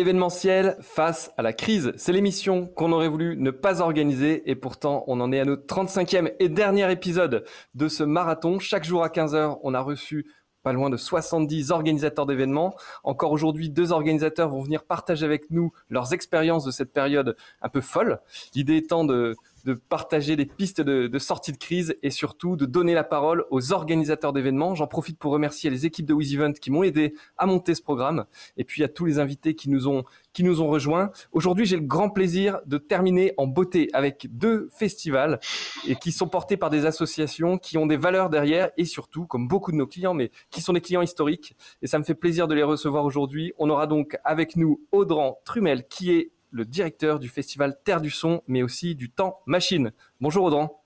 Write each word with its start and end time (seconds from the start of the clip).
L'événementiel 0.00 0.78
face 0.80 1.30
à 1.36 1.42
la 1.42 1.52
crise, 1.52 1.92
c'est 1.98 2.14
l'émission 2.14 2.66
qu'on 2.66 2.90
aurait 2.92 3.10
voulu 3.10 3.36
ne 3.36 3.50
pas 3.50 3.82
organiser 3.82 4.50
et 4.50 4.54
pourtant 4.54 5.04
on 5.08 5.20
en 5.20 5.30
est 5.30 5.40
à 5.40 5.44
notre 5.44 5.66
35e 5.66 6.32
et 6.38 6.48
dernier 6.48 6.90
épisode 6.90 7.44
de 7.74 7.86
ce 7.86 8.02
marathon. 8.02 8.58
Chaque 8.58 8.84
jour 8.84 9.04
à 9.04 9.08
15h, 9.08 9.58
on 9.62 9.74
a 9.74 9.80
reçu 9.82 10.24
pas 10.62 10.72
loin 10.72 10.88
de 10.88 10.96
70 10.96 11.70
organisateurs 11.70 12.24
d'événements. 12.24 12.74
Encore 13.04 13.30
aujourd'hui, 13.30 13.68
deux 13.68 13.92
organisateurs 13.92 14.48
vont 14.48 14.62
venir 14.62 14.84
partager 14.84 15.26
avec 15.26 15.50
nous 15.50 15.70
leurs 15.90 16.14
expériences 16.14 16.64
de 16.64 16.70
cette 16.70 16.94
période 16.94 17.36
un 17.60 17.68
peu 17.68 17.82
folle. 17.82 18.20
L'idée 18.54 18.76
étant 18.76 19.04
de, 19.04 19.36
de 19.70 19.74
partager 19.74 20.34
des 20.34 20.46
pistes 20.46 20.80
de, 20.80 21.18
sortie 21.18 21.52
de 21.52 21.56
crise 21.56 21.94
et 22.02 22.10
surtout 22.10 22.56
de 22.56 22.66
donner 22.66 22.92
la 22.92 23.04
parole 23.04 23.44
aux 23.50 23.72
organisateurs 23.72 24.32
d'événements. 24.32 24.74
J'en 24.74 24.88
profite 24.88 25.16
pour 25.16 25.32
remercier 25.32 25.70
les 25.70 25.86
équipes 25.86 26.06
de 26.06 26.14
Wiz 26.14 26.34
Event 26.34 26.52
qui 26.52 26.72
m'ont 26.72 26.82
aidé 26.82 27.14
à 27.38 27.46
monter 27.46 27.74
ce 27.76 27.82
programme 27.82 28.24
et 28.56 28.64
puis 28.64 28.82
à 28.82 28.88
tous 28.88 29.04
les 29.04 29.18
invités 29.20 29.54
qui 29.54 29.70
nous 29.70 29.86
ont 29.86 30.04
qui 30.32 30.44
nous 30.44 30.60
ont 30.62 30.68
rejoints. 30.68 31.10
Aujourd'hui, 31.32 31.66
j'ai 31.66 31.76
le 31.76 31.82
grand 31.82 32.08
plaisir 32.08 32.60
de 32.66 32.78
terminer 32.78 33.34
en 33.36 33.46
beauté 33.46 33.88
avec 33.92 34.28
deux 34.30 34.68
festivals 34.70 35.40
et 35.88 35.96
qui 35.96 36.12
sont 36.12 36.28
portés 36.28 36.56
par 36.56 36.70
des 36.70 36.86
associations 36.86 37.58
qui 37.58 37.78
ont 37.78 37.86
des 37.86 37.96
valeurs 37.96 38.30
derrière 38.30 38.70
et 38.76 38.84
surtout, 38.84 39.26
comme 39.26 39.48
beaucoup 39.48 39.72
de 39.72 39.76
nos 39.76 39.88
clients, 39.88 40.14
mais 40.14 40.30
qui 40.50 40.60
sont 40.60 40.72
des 40.72 40.80
clients 40.80 41.02
historiques. 41.02 41.56
Et 41.82 41.88
ça 41.88 41.98
me 41.98 42.04
fait 42.04 42.14
plaisir 42.14 42.46
de 42.46 42.54
les 42.54 42.62
recevoir 42.62 43.04
aujourd'hui. 43.04 43.52
On 43.58 43.70
aura 43.70 43.88
donc 43.88 44.16
avec 44.24 44.54
nous 44.54 44.80
Audran 44.92 45.40
Trumel 45.44 45.86
qui 45.88 46.12
est 46.12 46.30
le 46.50 46.64
directeur 46.64 47.18
du 47.18 47.28
festival 47.28 47.78
Terre 47.84 48.00
du 48.00 48.10
Son, 48.10 48.42
mais 48.46 48.62
aussi 48.62 48.94
du 48.94 49.10
Temps 49.10 49.40
Machine. 49.46 49.92
Bonjour 50.20 50.44
Audran. 50.44 50.82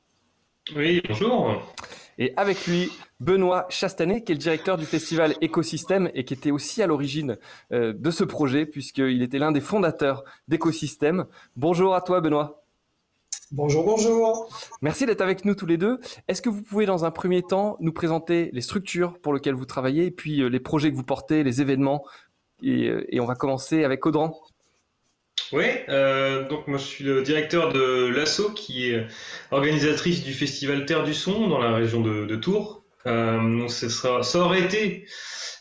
Oui, 0.75 1.03
bonjour. 1.09 1.63
Et 2.19 2.33
avec 2.37 2.67
lui, 2.67 2.91
Benoît 3.21 3.67
Chastanet, 3.69 4.23
qui 4.23 4.33
est 4.33 4.35
le 4.35 4.41
directeur 4.41 4.79
du 4.79 4.87
festival 4.87 5.35
Écosystème 5.41 6.11
et 6.15 6.25
qui 6.25 6.35
était 6.35 6.51
aussi 6.51 6.83
à 6.83 6.87
l'origine 6.87 7.39
euh, 7.73 7.93
de 7.93 8.11
ce 8.11 8.25
projet, 8.25 8.67
puisqu'il 8.67 9.23
était 9.23 9.39
l'un 9.39 9.53
des 9.53 9.61
fondateurs 9.61 10.25
d'Écosystème. 10.49 11.27
Bonjour 11.57 11.95
à 11.95 12.01
toi, 12.01 12.21
Benoît. 12.21 12.65
Bonjour, 13.51 13.85
bonjour. 13.85 14.49
Merci 14.81 15.07
d'être 15.07 15.21
avec 15.21 15.45
nous 15.45 15.55
tous 15.55 15.67
les 15.67 15.77
deux. 15.77 16.01
Est-ce 16.29 16.41
que 16.41 16.49
vous 16.49 16.63
pouvez, 16.63 16.87
dans 16.87 17.05
un 17.05 17.11
premier 17.11 17.43
temps, 17.43 17.77
nous 17.81 17.93
présenter 17.93 18.51
les 18.53 18.63
structures 18.63 19.19
pour 19.21 19.35
lesquelles 19.35 19.55
vous 19.55 19.67
travaillez, 19.67 20.07
et 20.07 20.11
puis 20.11 20.41
euh, 20.41 20.49
les 20.49 20.61
projets 20.61 20.91
que 20.91 20.97
vous 20.97 21.05
portez, 21.05 21.43
les 21.43 21.61
événements 21.61 22.05
et, 22.63 22.89
euh, 22.89 23.05
et 23.09 23.21
on 23.21 23.27
va 23.27 23.35
commencer 23.35 23.85
avec 23.85 24.07
Audran. 24.07 24.41
Oui, 25.55 25.67
euh, 25.89 26.49
donc 26.49 26.67
moi 26.67 26.79
je 26.79 26.83
suis 26.83 27.05
le 27.05 27.23
directeur 27.23 27.73
de 27.73 28.09
l'ASSO 28.09 28.51
qui 28.51 28.91
est 28.91 29.07
organisatrice 29.53 30.25
du 30.25 30.33
festival 30.33 30.85
Terre 30.85 31.05
du 31.05 31.15
Son 31.15 31.47
dans 31.47 31.61
la 31.61 31.73
région 31.73 32.01
de, 32.01 32.35
Tours. 32.35 32.83
Euh, 33.07 33.69
sera, 33.69 34.25
ça 34.25 34.41
aurait 34.41 34.63
été 34.63 35.07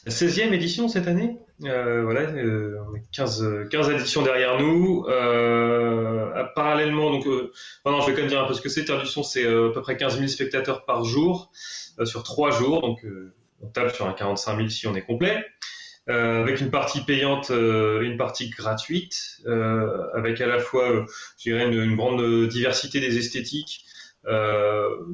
la 0.07 0.12
16e 0.12 0.51
édition 0.51 0.88
cette 0.88 1.07
année. 1.07 1.38
Euh, 1.66 2.01
voilà, 2.01 2.22
on 2.22 2.95
a 2.95 3.00
15, 3.12 3.67
15 3.69 3.90
éditions 3.91 4.23
derrière 4.23 4.59
nous. 4.59 5.03
parallèlement, 6.56 7.12
donc, 7.12 7.28
non, 7.28 8.01
je 8.01 8.07
vais 8.07 8.13
quand 8.13 8.22
même 8.22 8.29
dire 8.29 8.41
un 8.41 8.47
peu 8.47 8.56
ce 8.56 8.62
que 8.62 8.69
c'est. 8.69 8.85
Terre 8.85 9.00
du 9.00 9.06
Son, 9.06 9.22
c'est 9.22 9.46
à 9.46 9.69
peu 9.72 9.81
près 9.84 9.96
15 9.96 10.16
000 10.16 10.28
spectateurs 10.28 10.85
par 10.85 11.03
jour 11.03 11.51
sur 12.03 12.23
trois 12.23 12.50
jours. 12.50 12.81
Donc, 12.81 13.06
on 13.62 13.67
tape 13.67 13.94
sur 13.94 14.07
un 14.07 14.13
45 14.13 14.57
000 14.57 14.69
si 14.69 14.88
on 14.88 14.96
est 14.96 15.06
complet. 15.06 15.46
Euh, 16.09 16.41
avec 16.41 16.59
une 16.59 16.69
partie 16.69 17.02
payante, 17.02 17.52
euh, 17.52 18.02
une 18.02 18.18
partie 18.18 18.50
gratuite, 18.50 19.38
euh, 19.46 19.88
avec 20.14 20.41
à 20.41 20.47
la 20.47 20.59
fois, 20.59 21.06
je 21.38 21.50
dirais, 21.50 21.66
une, 21.66 21.81
une, 21.81 21.96
grande 21.96 22.50
diversité 22.50 23.00
des 23.00 23.18
esthétiques, 23.18 23.86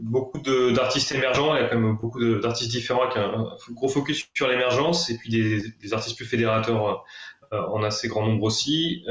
beaucoup 0.03 0.39
d'artistes 0.39 1.11
émergents, 1.11 1.55
il 1.55 1.61
y 1.61 1.65
a 1.65 1.67
quand 1.67 1.79
même 1.79 1.95
beaucoup 1.95 2.23
d'artistes 2.39 2.71
différents 2.71 3.03
avec 3.03 3.17
un, 3.17 3.49
gros 3.71 3.87
focus 3.89 4.27
sur 4.33 4.47
l'émergence, 4.47 5.09
et 5.09 5.17
puis 5.17 5.29
des, 5.29 5.61
des, 5.81 5.93
artistes 5.93 6.15
plus 6.15 6.25
fédérateurs 6.25 7.03
en 7.51 7.83
assez 7.83 8.07
grand 8.07 8.25
nombre 8.25 8.43
aussi, 8.43 9.03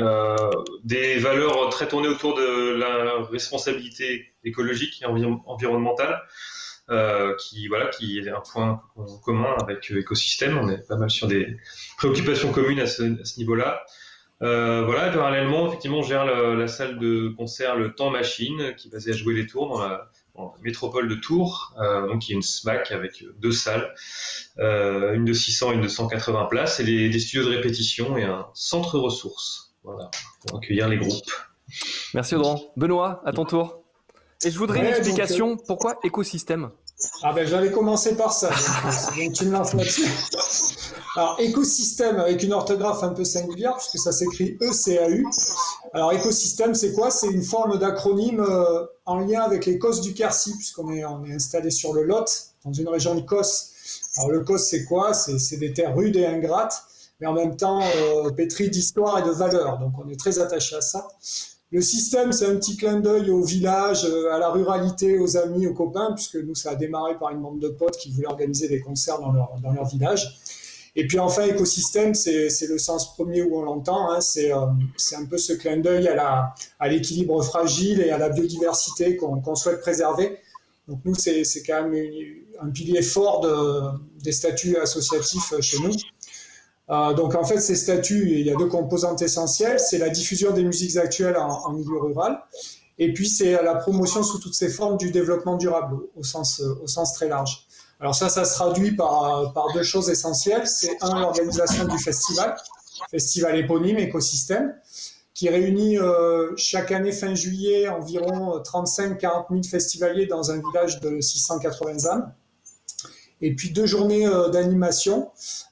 des 0.85 1.19
valeurs 1.19 1.69
très 1.71 1.89
tournées 1.89 2.09
autour 2.09 2.35
de 2.35 2.75
la 2.75 3.25
responsabilité 3.31 4.35
écologique 4.45 5.03
et 5.03 5.05
environnementale. 5.05 6.23
Euh, 6.91 7.35
qui 7.37 7.69
voilà, 7.69 7.89
qui 7.89 8.19
est 8.19 8.31
un 8.31 8.41
point 8.41 8.81
commun 9.23 9.55
avec 9.61 9.91
l'écosystème. 9.91 10.57
On 10.57 10.71
est 10.71 10.87
pas 10.89 10.97
mal 10.97 11.11
sur 11.11 11.27
des 11.27 11.57
préoccupations 11.99 12.51
communes 12.51 12.81
à 12.81 12.87
ce, 12.87 13.03
niveau-là. 13.39 13.85
Euh, 14.41 14.85
voilà, 14.87 15.11
parallèlement, 15.11 15.69
effectivement, 15.69 15.99
on 15.99 16.03
gère 16.03 16.25
la, 16.25 16.69
salle 16.69 16.99
de 16.99 17.29
concert 17.37 17.77
Le 17.77 17.95
Temps 17.95 18.11
Machine, 18.11 18.75
qui 18.77 18.89
est 18.89 18.91
basée 18.91 19.11
à 19.11 19.15
jouer 19.15 19.35
les 19.35 19.47
tours 19.47 19.69
dans 19.69 19.87
la, 19.87 20.11
métropole 20.63 21.09
de 21.09 21.17
Tours, 21.17 21.75
euh, 21.81 22.07
donc 22.07 22.29
il 22.29 22.31
y 22.31 22.35
a 22.35 22.37
une 22.37 22.43
SMAC 22.43 22.93
avec 22.93 23.25
deux 23.41 23.51
salles, 23.51 23.93
euh, 24.61 25.15
une 25.15 25.25
de 25.25 25.33
600 25.33 25.73
et 25.73 25.75
une 25.75 25.81
de 25.81 25.89
180 25.89 26.45
places, 26.45 26.79
et 26.79 26.85
des 26.85 27.19
studios 27.19 27.45
de 27.45 27.57
répétition 27.57 28.17
et 28.17 28.23
un 28.23 28.47
centre 28.55 29.01
ressources, 29.01 29.75
voilà, 29.83 30.11
pour 30.47 30.59
accueillir 30.59 30.89
les 30.89 30.97
groupes. 30.97 31.33
Merci 32.15 32.37
Audran. 32.37 32.61
Benoît, 32.77 33.21
à 33.25 33.33
ton 33.33 33.45
tour. 33.45 33.83
Et 34.45 34.51
je 34.51 34.59
voudrais 34.59 34.81
une 34.81 34.87
explication. 34.87 35.53
Euh, 35.53 35.57
pourquoi 35.67 35.99
écosystème? 36.05 36.71
Ah 37.23 37.33
ben 37.33 37.47
j'allais 37.47 37.71
commencer 37.71 38.17
par 38.17 38.33
ça. 38.33 38.51
Donc, 39.17 39.33
tu 39.33 39.47
me 39.47 39.53
lances 39.53 39.75
là-dessus. 39.75 40.09
Alors 41.17 41.37
écosystème 41.39 42.19
avec 42.19 42.43
une 42.43 42.53
orthographe 42.53 43.03
un 43.03 43.11
peu 43.11 43.25
singulière 43.25 43.77
puisque 43.77 43.99
ça 43.99 44.13
s'écrit 44.13 44.57
E-C-A-U. 44.63 45.27
Alors 45.93 46.13
écosystème 46.13 46.75
c'est 46.75 46.93
quoi? 46.93 47.11
C'est 47.11 47.29
une 47.29 47.43
forme 47.43 47.79
d'acronyme 47.79 48.41
euh, 48.41 48.85
en 49.07 49.19
lien 49.19 49.43
avec 49.43 49.67
les 49.67 49.79
Cosses 49.79 50.01
du 50.01 50.15
Quercy 50.15 50.55
puisqu'on 50.57 50.93
est, 50.93 51.05
on 51.05 51.25
est 51.25 51.35
installé 51.35 51.71
sur 51.71 51.93
le 51.93 52.05
Lot 52.05 52.53
dans 52.65 52.73
une 52.73 52.89
région 52.89 53.15
de 53.15 53.21
Cosse. 53.23 53.73
Alors 54.17 54.31
le 54.31 54.41
Cosse 54.45 54.69
c'est 54.69 54.85
quoi? 54.85 55.15
C'est 55.15 55.57
des 55.57 55.73
terres 55.73 55.97
rudes 55.97 56.17
et 56.17 56.27
ingrates 56.27 56.85
mais 57.21 57.27
en 57.27 57.33
même 57.33 57.57
temps 57.57 57.81
euh, 57.83 58.31
pétries 58.31 58.71
d'histoire 58.71 59.19
et 59.19 59.23
de 59.23 59.31
valeur. 59.31 59.79
Donc 59.79 59.93
on 60.05 60.09
est 60.09 60.19
très 60.19 60.39
attaché 60.39 60.77
à 60.77 60.81
ça. 60.81 61.09
Le 61.71 61.83
système, 61.83 62.33
c'est 62.33 62.47
un 62.47 62.57
petit 62.57 62.79
clin 62.79 63.01
d'œil 63.01 63.31
au 63.31 63.43
village, 63.43 64.07
euh, 64.07 64.33
à 64.33 64.39
la 64.39 64.49
ruralité, 64.49 65.19
aux 65.19 65.37
amis, 65.37 65.67
aux 65.67 65.75
copains, 65.75 66.13
puisque 66.15 66.37
nous, 66.37 66.55
ça 66.55 66.71
a 66.71 66.75
démarré 66.77 67.19
par 67.19 67.31
une 67.31 67.43
bande 67.43 67.61
de 67.61 67.69
potes 67.69 67.99
qui 67.99 68.11
voulaient 68.11 68.29
organiser 68.29 68.69
des 68.69 68.81
concerts 68.81 69.19
dans 69.21 69.33
leur, 69.33 69.85
village. 69.87 70.39
Et 70.97 71.07
puis 71.07 71.19
enfin, 71.19 71.45
écosystème, 71.45 72.15
c'est 72.15 72.49
le 72.67 72.79
sens 72.79 73.15
premier 73.15 73.43
où 73.43 73.59
on 73.59 73.63
l'entend. 73.63 74.11
Hein, 74.11 74.23
c'est 74.23 74.51
euh, 74.51 74.65
un 75.17 75.27
peu 75.27 75.37
ce 75.37 75.53
clin 75.53 75.77
d'œil 75.77 76.09
à 76.09 76.89
l'équilibre 76.89 77.43
fragile 77.43 78.01
et 78.01 78.11
à 78.11 78.19
la 78.19 78.31
biodiversité 78.31 79.17
qu'on 79.17 79.55
souhaite 79.55 79.81
préserver. 79.81 80.39
Donc 80.89 81.01
nous, 81.05 81.15
c'est 81.15 81.45
quand 81.67 81.85
même 81.85 82.11
un 82.61 82.71
pilier 82.71 83.03
fort 83.03 83.41
de, 83.41 84.23
des 84.25 84.33
statuts 84.33 84.79
associatifs 84.79 85.53
chez 85.61 85.79
nous. 85.81 85.93
Euh, 86.91 87.13
donc 87.15 87.35
en 87.35 87.45
fait, 87.45 87.59
ces 87.61 87.77
statuts, 87.77 88.31
il 88.31 88.47
y 88.47 88.51
a 88.51 88.57
deux 88.57 88.69
composantes 88.69 89.23
essentielles. 89.23 89.79
C'est 89.79 89.99
la 89.99 90.09
diffusion 90.09 90.53
des 90.53 90.65
musiques 90.65 90.97
actuelles 90.97 91.37
en, 91.37 91.73
milieu 91.73 91.99
rural, 91.99 92.41
et 92.99 93.13
puis 93.13 93.29
c'est 93.29 93.63
la 93.63 93.75
promotion 93.75 94.23
sous 94.23 94.39
toutes 94.39 94.55
ses 94.55 94.69
formes 94.69 94.97
du 94.97 95.11
développement 95.11 95.57
durable 95.57 95.99
au 96.17 96.23
sens, 96.23 96.61
au 96.61 96.87
sens 96.87 97.13
très 97.13 97.29
large. 97.29 97.67
Alors 98.01 98.15
ça, 98.15 98.29
ça 98.29 98.45
se 98.45 98.55
traduit 98.55 98.93
par, 98.93 99.53
par 99.53 99.73
deux 99.75 99.83
choses 99.83 100.09
essentielles. 100.09 100.67
C'est 100.67 100.97
un, 101.03 101.21
l'organisation 101.21 101.85
du 101.85 101.99
festival, 101.99 102.57
festival 103.11 103.57
éponyme, 103.57 103.99
écosystème, 103.99 104.75
qui 105.35 105.49
réunit 105.49 105.99
euh, 105.99 106.53
chaque 106.57 106.91
année 106.91 107.13
fin 107.13 107.35
juillet 107.35 107.89
environ 107.89 108.59
35-40 108.59 109.47
000 109.51 109.63
festivaliers 109.71 110.27
dans 110.27 110.51
un 110.51 110.61
village 110.61 111.01
de 111.01 111.21
680 111.21 112.07
âmes 112.07 112.33
et 113.41 113.55
puis 113.55 113.71
deux 113.71 113.87
journées 113.87 114.27
euh, 114.27 114.49
d'animation 114.49 115.31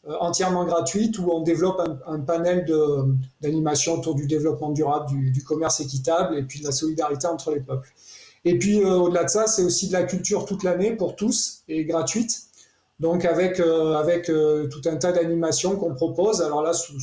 euh, 0.09 0.15
entièrement 0.21 0.65
gratuites 0.65 1.19
où 1.19 1.31
on 1.31 1.41
développe 1.41 1.83
un, 2.07 2.21
panel 2.21 2.67
d'animation 3.41 3.95
autour 3.95 4.15
du 4.15 4.27
développement 4.27 4.71
durable, 4.71 5.07
du, 5.11 5.45
commerce 5.45 5.81
équitable 5.81 6.37
et 6.37 6.43
puis 6.43 6.61
de 6.61 6.65
la 6.65 6.73
solidarité 6.73 7.27
entre 7.27 7.51
les 7.51 7.61
peuples. 7.61 7.89
Et 8.45 8.59
puis 8.59 8.83
euh, 8.83 8.95
au-delà 8.95 9.25
de 9.25 9.31
ça, 9.31 9.47
c'est 9.47 9.65
aussi 9.65 9.89
de 9.89 9.93
la 9.93 10.05
culture 10.05 10.45
toute 10.45 10.63
l'année 10.63 10.93
pour 10.93 11.17
tous 11.17 11.63
et 11.69 11.85
gratuite. 11.85 12.43
Donc 12.99 13.27
avec 13.27 13.61
avec 13.61 14.25
tout 14.25 14.81
un 14.87 14.97
tas 14.97 15.13
d'animations 15.13 15.77
qu'on 15.77 15.95
propose. 15.95 16.41
Alors 16.41 16.63
là 16.63 16.73
sous, 16.73 16.97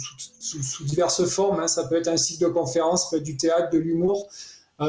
diverses 0.86 1.26
formes, 1.26 1.60
hein. 1.60 1.68
ça 1.68 1.84
peut 1.84 1.98
être 1.98 2.08
un 2.08 2.18
cycle 2.18 2.46
de 2.46 2.50
conférences, 2.50 3.14
du 3.14 3.38
théâtre, 3.38 3.70
de 3.72 3.78
l'humour, 3.78 4.28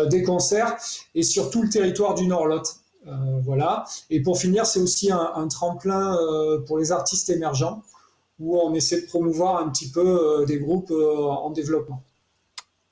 des 0.09 0.23
concerts 0.23 0.79
et 1.15 1.23
sur 1.23 1.51
tout 1.51 1.63
le 1.63 1.69
territoire 1.69 2.15
du 2.15 2.27
Nord-Lot. 2.27 2.84
Euh, 3.07 3.41
voilà. 3.43 3.85
Et 4.11 4.21
pour 4.23 4.39
finir, 4.39 4.67
c'est 4.67 4.81
aussi 4.81 5.11
un, 5.11 5.49
tremplin 5.49 6.17
euh, 6.17 6.61
pour 6.61 6.79
les 6.79 6.93
artistes 6.93 7.31
émergents 7.31 7.83
où 8.41 8.59
on 8.59 8.75
essaie 8.75 9.03
de 9.03 9.07
promouvoir 9.07 9.59
un 9.59 9.69
petit 9.69 9.91
peu 9.91 10.41
euh, 10.41 10.45
des 10.45 10.59
groupes 10.59 10.91
en 10.91 11.51
développement. 11.51 12.03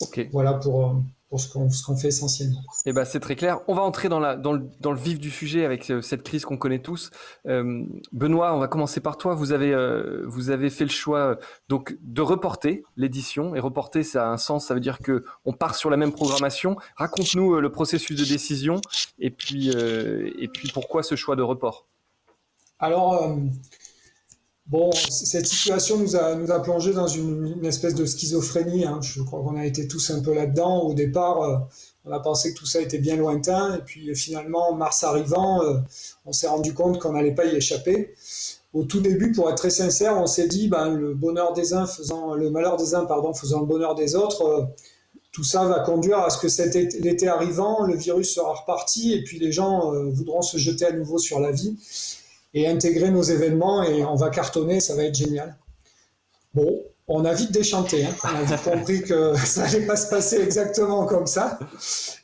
Ok. 0.01 0.29
Voilà 0.33 0.55
pour, 0.55 0.97
pour 1.33 1.41
ce 1.41 1.49
qu'on 1.83 1.97
fait 1.97 2.09
essentiellement. 2.09 2.61
Eh 2.85 2.93
ben, 2.93 3.07
c'est 3.07 3.19
très 3.19 3.37
clair. 3.37 3.61
On 3.67 3.73
va 3.73 3.81
entrer 3.81 4.11
dans, 4.11 4.21
la, 4.21 4.37
dans, 4.37 4.53
le, 4.53 4.69
dans 4.81 4.93
le 4.93 4.99
vif 4.99 5.19
du 5.19 5.31
sujet 5.31 5.65
avec 5.65 5.89
euh, 5.89 6.03
cette 6.03 6.23
crise 6.25 6.45
qu'on 6.45 6.59
connaît 6.59 6.81
tous. 6.81 7.09
Euh, 7.47 7.87
Benoît, 8.13 8.55
on 8.55 8.59
va 8.59 8.69
commencer 8.69 9.01
par 9.01 9.17
toi. 9.17 9.35
Vous 9.35 9.53
avez, 9.53 9.73
euh, 9.73 10.25
vous 10.27 10.51
avez 10.51 10.69
fait 10.69 10.85
le 10.85 10.91
choix 10.91 11.39
donc 11.71 11.97
de 12.03 12.21
reporter 12.21 12.83
l'édition. 12.99 13.55
Et 13.55 13.61
reporter, 13.61 14.03
ça 14.03 14.27
a 14.27 14.31
un 14.31 14.37
sens. 14.37 14.67
Ça 14.67 14.75
veut 14.75 14.81
dire 14.81 14.99
que 14.99 15.25
on 15.47 15.55
part 15.55 15.75
sur 15.75 15.89
la 15.89 15.97
même 15.97 16.13
programmation. 16.13 16.77
Raconte-nous 16.97 17.61
le 17.61 17.73
processus 17.73 18.15
de 18.15 18.27
décision 18.27 18.83
et 19.19 19.31
puis, 19.31 19.71
et 19.71 20.49
puis 20.49 20.71
pourquoi 20.75 21.03
ce 21.03 21.17
choix 21.17 21.35
de 21.35 21.43
report? 21.43 21.87
Alors, 22.79 23.39
Bon, 24.67 24.91
cette 24.93 25.47
situation 25.47 25.99
nous 25.99 26.15
a, 26.15 26.37
nous 26.37 26.51
a 26.53 26.63
plongé 26.63 26.93
dans 26.93 27.09
une, 27.09 27.65
espèce 27.65 27.95
de 27.95 28.07
schizophrénie. 28.07 28.85
Hein. 28.85 29.01
Je 29.03 29.21
crois 29.23 29.41
qu'on 29.43 29.57
a 29.57 29.67
été 29.67 29.89
tous 29.89 30.11
un 30.11 30.21
peu 30.21 30.33
là-dedans. 30.33 30.83
Au 30.83 30.95
départ, 30.95 31.43
euh, 31.43 31.57
on 32.05 32.13
a 32.13 32.21
pensé 32.21 32.55
que 32.55 32.59
tout 32.59 32.67
ça 32.67 32.81
était 32.81 32.99
bien 32.99 33.17
lointain. 33.17 33.75
Et 33.77 33.81
puis 33.81 34.15
finalement, 34.15 34.73
mars 34.73 35.03
arrivant, 35.03 35.63
euh, 35.63 35.79
on 36.27 36.33
s'est 36.33 36.47
rendu 36.47 36.75
compte 36.75 37.01
qu'on 37.01 37.13
n'allait 37.13 37.35
pas 37.35 37.45
y 37.45 37.57
échapper. 37.57 38.15
Au 38.73 38.85
tout 38.85 39.01
début, 39.01 39.33
pour 39.33 39.51
être 39.51 39.57
très 39.57 39.71
sincère, 39.71 40.17
on 40.17 40.27
s'est 40.27 40.49
dit, 40.49 40.69
ben, 40.69 40.95
le 40.95 41.13
bonheur 41.13 41.53
des 41.53 41.75
uns 41.75 41.87
faisant 41.87 42.35
le 42.35 42.49
malheur 42.49 42.77
des 42.77 42.95
uns, 42.95 43.05
pardon, 43.05 43.35
faisant 43.35 43.61
le 43.61 43.67
bonheur 43.67 43.97
des 43.97 44.15
autres. 44.15 44.43
Euh, 44.43 44.65
tout 45.33 45.45
ça 45.45 45.65
va 45.65 45.81
conduire 45.81 46.19
à 46.19 46.31
ce 46.31 46.39
que 46.39 46.49
cet 46.49 46.77
été 46.77 47.27
arrivant, 47.27 47.85
le 47.87 47.97
virus 47.97 48.35
sera 48.35 48.53
reparti 48.53 49.15
et 49.15 49.25
puis 49.25 49.39
les 49.39 49.51
gens 49.51 49.91
voudront 50.11 50.43
se 50.43 50.59
jeter 50.59 50.85
à 50.85 50.93
nouveau 50.93 51.17
sur 51.17 51.41
la 51.41 51.51
vie 51.51 51.79
et 52.55 52.69
intégrer 52.69 53.11
nos 53.11 53.23
événements 53.23 53.83
et 53.83 54.05
on 54.05 54.15
va 54.15 54.31
cartonner, 54.31 54.81
ça 54.81 54.95
va 54.95 55.05
être 55.05 55.15
génial. 55.15 55.57
Bon, 56.55 56.85
on 57.09 57.25
a 57.25 57.33
vite 57.33 57.53
déchanté, 57.53 58.05
hein. 58.05 58.15
on 58.25 58.29
a 58.29 58.43
vite 58.43 58.63
compris 58.63 59.03
que 59.03 59.35
ça 59.45 59.63
n'allait 59.63 59.87
pas 59.87 59.97
se 59.97 60.11
passer 60.11 60.41
exactement 60.41 61.07
comme 61.07 61.27
ça 61.27 61.59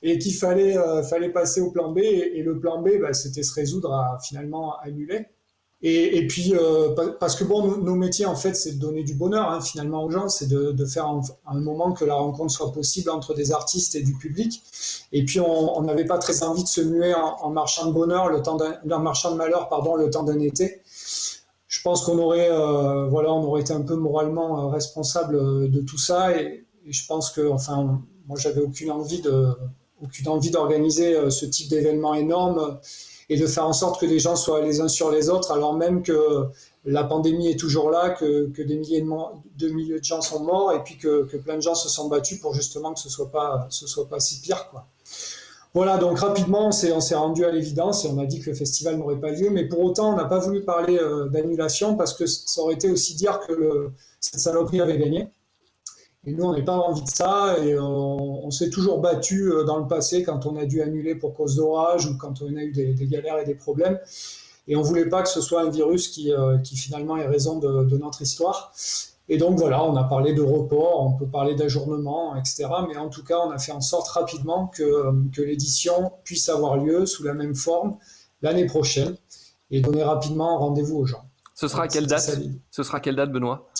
et 0.02 0.18
qu'il 0.18 0.34
fallait, 0.34 0.76
euh, 0.76 1.02
passer 1.32 1.60
au 1.60 1.70
plan 1.70 1.92
B 1.92 1.98
et, 1.98 2.42
le 2.42 2.58
plan 2.58 2.82
B, 2.82 3.00
bah, 3.00 3.12
c'était 3.12 3.42
se 3.42 3.54
résoudre 3.54 3.92
à 3.92 4.18
finalement 4.22 4.78
annuler. 4.80 5.26
Et, 5.80 6.26
puis, 6.26 6.54
euh, 6.56 6.88
parce 7.20 7.36
que 7.36 7.44
bon, 7.44 7.76
nos, 7.76 7.94
métiers, 7.94 8.26
en 8.26 8.34
fait, 8.34 8.54
c'est 8.54 8.72
de 8.72 8.80
donner 8.80 9.04
du 9.04 9.14
bonheur, 9.14 9.48
hein, 9.48 9.60
finalement, 9.60 10.02
aux 10.02 10.10
gens, 10.10 10.28
c'est 10.28 10.48
de, 10.48 10.84
faire 10.84 11.06
un, 11.06 11.60
moment 11.60 11.92
que 11.92 12.04
la 12.04 12.14
rencontre 12.14 12.52
soit 12.52 12.72
possible 12.72 13.10
entre 13.10 13.32
des 13.32 13.52
artistes 13.52 13.94
et 13.94 14.02
du 14.02 14.14
public. 14.14 14.60
Et 15.12 15.24
puis, 15.24 15.38
on 15.38 15.80
n'avait 15.82 16.04
pas 16.04 16.18
très 16.18 16.42
envie 16.42 16.64
de 16.64 16.68
se 16.68 16.80
muer 16.80 17.14
en, 17.14 17.50
marchand 17.50 17.86
de 17.86 17.92
bonheur, 17.92 18.28
le 18.28 18.42
temps 18.42 18.56
d'un 18.56 18.98
marchand 18.98 19.30
de 19.30 19.36
malheur, 19.36 19.68
pardon, 19.68 19.94
le 19.94 20.10
temps 20.10 20.24
d'un 20.24 20.40
été. 20.40 20.82
Je 21.68 21.82
pense 21.82 22.04
qu'on 22.04 22.18
aurait, 22.18 22.50
euh, 22.50 23.06
voilà, 23.06 23.32
on 23.32 23.44
aurait 23.44 23.60
été 23.60 23.72
un 23.72 23.82
peu 23.82 23.94
moralement 23.94 24.64
euh, 24.64 24.70
responsable 24.70 25.70
de 25.70 25.80
tout 25.82 25.98
ça. 25.98 26.36
Et, 26.36 26.66
et 26.86 26.92
je 26.92 27.06
pense 27.06 27.30
que, 27.30 27.48
enfin, 27.52 28.02
moi, 28.26 28.36
j'avais 28.36 28.62
aucune 28.62 28.90
envie 28.90 29.20
de, 29.22 29.50
aucune 30.02 30.28
envie 30.28 30.50
d'organiser 30.50 31.30
ce 31.30 31.46
type 31.46 31.68
d'événement 31.70 32.14
énorme 32.14 32.80
et 33.30 33.36
de 33.36 33.46
faire 33.46 33.66
en 33.66 33.72
sorte 33.72 34.00
que 34.00 34.06
les 34.06 34.18
gens 34.18 34.36
soient 34.36 34.62
les 34.62 34.80
uns 34.80 34.88
sur 34.88 35.10
les 35.10 35.28
autres, 35.28 35.52
alors 35.52 35.74
même 35.74 36.02
que 36.02 36.46
la 36.84 37.04
pandémie 37.04 37.50
est 37.50 37.58
toujours 37.58 37.90
là, 37.90 38.10
que, 38.10 38.50
des 38.56 38.76
milliers 38.76 39.02
de, 39.02 39.68
milliers 39.68 39.98
de 39.98 40.04
gens 40.04 40.22
sont 40.22 40.40
morts 40.40 40.72
et 40.72 40.82
puis 40.82 40.96
que, 40.96 41.24
plein 41.36 41.56
de 41.56 41.62
gens 41.62 41.74
se 41.74 41.88
sont 41.88 42.08
battus 42.08 42.40
pour 42.40 42.54
justement 42.54 42.94
que 42.94 43.00
ce 43.00 43.10
soit 43.10 43.30
pas, 43.30 43.66
soit 43.70 44.08
pas 44.08 44.20
si 44.20 44.40
pire, 44.40 44.68
quoi. 44.70 44.86
Voilà, 45.74 45.98
donc 45.98 46.18
rapidement, 46.18 46.68
on 46.68 46.72
s'est 46.72 47.14
rendu 47.14 47.44
à 47.44 47.50
l'évidence 47.50 48.04
et 48.04 48.08
on 48.08 48.18
a 48.18 48.24
dit 48.24 48.40
que 48.40 48.50
le 48.50 48.56
festival 48.56 48.96
n'aurait 48.96 49.20
pas 49.20 49.30
lieu, 49.30 49.50
mais 49.50 49.68
pour 49.68 49.80
autant, 49.80 50.12
on 50.12 50.16
n'a 50.16 50.24
pas 50.24 50.38
voulu 50.38 50.62
parler 50.62 50.98
euh, 50.98 51.28
d'annulation 51.28 51.94
parce 51.94 52.14
que 52.14 52.26
ça 52.26 52.62
aurait 52.62 52.74
été 52.74 52.90
aussi 52.90 53.14
dire 53.14 53.38
que 53.46 53.52
le, 53.52 53.92
cette 54.18 54.40
saloperie 54.40 54.80
avait 54.80 54.98
gagné. 54.98 55.28
Et 56.28 56.32
nous, 56.32 56.44
on 56.44 56.52
n'a 56.52 56.62
pas 56.62 56.76
envie 56.76 57.02
de 57.02 57.08
ça 57.08 57.56
et 57.58 57.78
on, 57.78 58.50
s'est 58.50 58.68
toujours 58.68 59.00
battu 59.00 59.50
euh, 59.50 59.64
dans 59.64 59.78
le 59.78 59.86
passé 59.86 60.22
quand 60.22 60.44
on 60.44 60.56
a 60.56 60.66
dû 60.66 60.82
annuler 60.82 61.14
pour 61.14 61.34
cause 61.34 61.56
d'orage 61.56 62.04
ou 62.06 62.18
quand 62.18 62.42
on 62.42 62.54
a 62.54 62.60
eu 62.60 62.70
des, 62.70 63.06
galères 63.06 63.38
et 63.38 63.46
des 63.46 63.54
problèmes. 63.54 63.98
Et 64.66 64.76
on 64.76 64.80
ne 64.80 64.84
voulait 64.84 65.08
pas 65.08 65.22
que 65.22 65.30
ce 65.30 65.40
soit 65.40 65.62
un 65.62 65.70
virus 65.70 66.08
qui, 66.08 66.30
euh, 66.30 66.58
qui 66.58 66.76
finalement 66.76 67.16
est 67.16 67.26
raison 67.26 67.58
de, 67.58 67.96
notre 67.96 68.20
histoire. 68.20 68.74
Et 69.30 69.38
donc 69.38 69.58
voilà, 69.58 69.82
on 69.82 69.96
a 69.96 70.04
parlé 70.04 70.34
de 70.34 70.42
report, 70.42 71.02
on 71.02 71.12
peut 71.12 71.26
parler 71.26 71.54
d'ajournement, 71.54 72.36
etc. 72.36 72.66
Mais 72.86 72.98
en 72.98 73.08
tout 73.08 73.24
cas, 73.24 73.38
on 73.38 73.50
a 73.50 73.58
fait 73.58 73.72
en 73.72 73.80
sorte 73.80 74.08
rapidement 74.08 74.66
que, 74.66 74.82
euh, 74.82 75.12
que 75.34 75.40
l'édition 75.40 76.12
puisse 76.24 76.50
avoir 76.50 76.76
lieu 76.76 77.06
sous 77.06 77.24
la 77.24 77.32
même 77.32 77.54
forme 77.54 77.96
l'année 78.42 78.66
prochaine 78.66 79.16
et 79.70 79.80
donner 79.80 80.02
rapidement 80.02 80.58
rendez-vous 80.58 80.98
aux 80.98 81.06
gens. 81.06 81.24
Ce 81.54 81.68
sera 81.68 81.88
quelle 81.88 82.06
date 82.06 82.38
Ce 82.70 82.82
sera 82.82 83.00
quelle 83.00 83.16
date, 83.16 83.32
Benoît? 83.32 83.70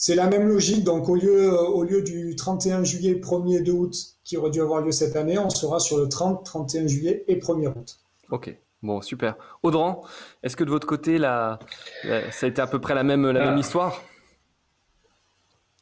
C'est 0.00 0.14
la 0.14 0.28
même 0.28 0.48
logique. 0.48 0.82
Donc, 0.82 1.10
au 1.10 1.14
lieu, 1.14 1.52
euh, 1.52 1.60
au 1.60 1.84
lieu 1.84 2.00
du 2.00 2.34
31 2.34 2.84
juillet, 2.84 3.20
1er 3.20 3.62
2 3.62 3.70
août 3.70 3.94
qui 4.24 4.38
aurait 4.38 4.50
dû 4.50 4.62
avoir 4.62 4.80
lieu 4.80 4.92
cette 4.92 5.14
année, 5.14 5.38
on 5.38 5.50
sera 5.50 5.78
sur 5.78 5.98
le 5.98 6.08
30, 6.08 6.42
31 6.42 6.86
juillet 6.86 7.24
et 7.28 7.36
1er 7.36 7.68
août. 7.68 7.98
Ok. 8.30 8.56
Bon, 8.82 9.02
super. 9.02 9.36
Audran, 9.62 10.02
est-ce 10.42 10.56
que 10.56 10.64
de 10.64 10.70
votre 10.70 10.86
côté, 10.86 11.18
ça 11.18 11.58
a 12.02 12.46
été 12.46 12.62
à 12.62 12.66
peu 12.66 12.80
près 12.80 12.94
la 12.94 13.02
même, 13.02 13.30
la 13.30 13.40
même 13.40 13.56
ah. 13.56 13.60
histoire? 13.60 14.00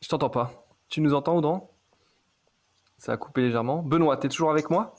Je 0.00 0.08
t'entends 0.08 0.30
pas. 0.30 0.66
Tu 0.88 1.00
nous 1.00 1.14
entends, 1.14 1.36
Audran? 1.36 1.70
Ça 2.96 3.12
a 3.12 3.16
coupé 3.16 3.42
légèrement. 3.42 3.84
Benoît, 3.84 4.16
tu 4.16 4.26
es 4.26 4.30
toujours 4.30 4.50
avec 4.50 4.68
moi? 4.68 4.96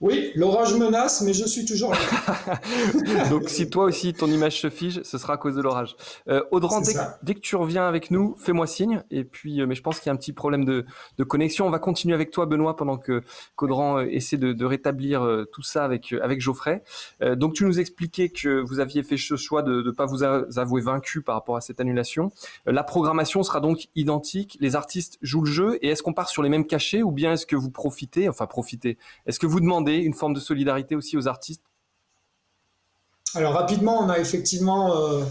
Oui, 0.00 0.32
l'orage 0.34 0.74
menace, 0.76 1.20
mais 1.20 1.34
je 1.34 1.44
suis 1.44 1.66
toujours 1.66 1.92
là. 1.92 3.28
Donc, 3.30 3.50
si 3.50 3.68
toi 3.68 3.84
aussi 3.84 4.14
ton 4.14 4.28
image 4.28 4.58
se 4.58 4.70
fige, 4.70 5.02
ce 5.02 5.18
sera 5.18 5.34
à 5.34 5.36
cause 5.36 5.54
de 5.54 5.60
l'orage. 5.60 5.94
Euh, 6.26 6.42
Audran, 6.52 6.80
dès, 7.22 7.34
que 7.34 7.40
tu 7.40 7.54
reviens 7.54 7.86
avec 7.86 8.10
nous, 8.10 8.34
fais-moi 8.38 8.66
signe. 8.66 9.02
Et 9.10 9.24
puis, 9.24 9.60
euh, 9.60 9.66
mais 9.66 9.74
je 9.74 9.82
pense 9.82 10.00
qu'il 10.00 10.06
y 10.06 10.08
a 10.08 10.14
un 10.14 10.16
petit 10.16 10.32
problème 10.32 10.64
de, 10.64 10.86
connexion. 11.24 11.66
On 11.66 11.70
va 11.70 11.78
continuer 11.78 12.14
avec 12.14 12.30
toi, 12.30 12.46
Benoît, 12.46 12.76
pendant 12.76 12.96
que 12.96 13.22
qu'Audran 13.56 13.98
euh, 13.98 14.06
essaie 14.10 14.38
de, 14.38 14.64
rétablir 14.64 15.22
euh, 15.22 15.44
tout 15.52 15.62
ça 15.62 15.84
avec 15.84 16.14
avec 16.22 16.40
Geoffrey. 16.40 16.82
donc, 17.36 17.52
tu 17.52 17.64
nous 17.64 17.78
expliquais 17.78 18.30
que 18.30 18.60
vous 18.62 18.80
aviez 18.80 19.02
fait 19.02 19.18
ce 19.18 19.36
choix 19.36 19.62
de 19.62 19.82
ne 19.82 19.90
pas 19.90 20.06
vous 20.06 20.22
avouer 20.22 20.80
vaincu 20.80 21.20
par 21.20 21.34
rapport 21.34 21.56
à 21.56 21.60
cette 21.60 21.78
annulation. 21.78 22.32
la 22.64 22.84
programmation 22.84 23.42
sera 23.42 23.60
donc 23.60 23.88
identique. 23.96 24.56
Les 24.60 24.76
artistes 24.76 25.18
jouent 25.20 25.44
le 25.44 25.50
jeu. 25.50 25.78
Et 25.82 25.88
est-ce 25.88 26.02
qu'on 26.02 26.14
part 26.14 26.30
sur 26.30 26.42
les 26.42 26.48
mêmes 26.48 26.66
cachets 26.66 27.02
ou 27.02 27.10
bien 27.10 27.34
est-ce 27.34 27.46
que 27.46 27.56
vous 27.56 27.70
profitez, 27.70 28.28
enfin 28.30 28.46
profitez, 28.46 28.96
est-ce 29.26 29.38
que 29.38 29.46
vous 29.46 29.60
demandez 29.60 29.89
une 29.98 30.14
forme 30.14 30.34
de 30.34 30.40
solidarité 30.40 30.96
aussi 30.96 31.16
aux 31.16 31.28
artistes 31.28 31.62
alors 33.36 33.52
rapidement, 33.52 34.02
on 34.02 34.08
a 34.08 34.18
effectivement 34.18 34.96
euh, 34.96 35.22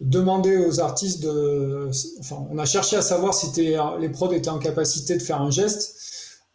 demandé 0.00 0.56
aux 0.56 0.80
artistes 0.80 1.22
de... 1.22 1.90
Enfin, 2.20 2.46
on 2.50 2.58
a 2.58 2.64
cherché 2.64 2.96
à 2.96 3.02
savoir 3.02 3.34
si 3.34 3.52
les 3.60 4.08
prods 4.08 4.32
étaient 4.32 4.48
en 4.48 4.58
capacité 4.58 5.18
de 5.18 5.22
faire 5.22 5.40
un 5.42 5.50
geste. 5.50 5.98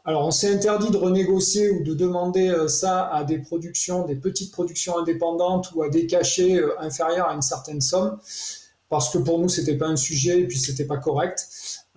Alors 0.06 0.26
on 0.26 0.32
s'est 0.32 0.54
interdit 0.54 0.90
de 0.90 0.96
renégocier 0.96 1.70
ou 1.70 1.84
de 1.84 1.94
demander 1.94 2.48
euh, 2.48 2.70
ça 2.70 3.10
à 3.14 3.26
des 3.26 3.40
productions, 3.40 4.06
des 4.06 4.16
petites 4.16 4.54
productions 4.54 4.98
indépendantes 4.98 5.74
ou 5.76 5.84
à 5.84 5.90
des 5.90 6.08
cachets 6.08 6.56
euh, 6.56 6.80
inférieurs 6.80 7.28
à 7.28 7.34
une 7.34 7.42
certaine 7.42 7.82
somme, 7.82 8.18
parce 8.90 9.10
que 9.10 9.18
pour 9.18 9.38
nous, 9.38 9.50
c'était 9.50 9.76
pas 9.76 9.88
un 9.88 9.98
sujet 9.98 10.40
et 10.40 10.48
puis 10.48 10.58
c'était 10.58 10.86
pas 10.86 10.96
correct. 10.96 11.48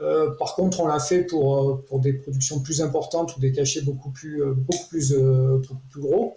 Euh, 0.00 0.30
par 0.38 0.54
contre, 0.54 0.80
on 0.80 0.86
l'a 0.86 0.98
fait 0.98 1.24
pour, 1.24 1.58
euh, 1.58 1.84
pour 1.86 2.00
des 2.00 2.14
productions 2.14 2.60
plus 2.60 2.80
importantes 2.80 3.36
ou 3.36 3.40
des 3.40 3.52
cachets 3.52 3.82
beaucoup 3.82 4.10
plus, 4.10 4.42
euh, 4.42 4.54
beaucoup 4.54 4.88
plus, 4.88 5.14
plus 5.90 6.00
gros. 6.00 6.34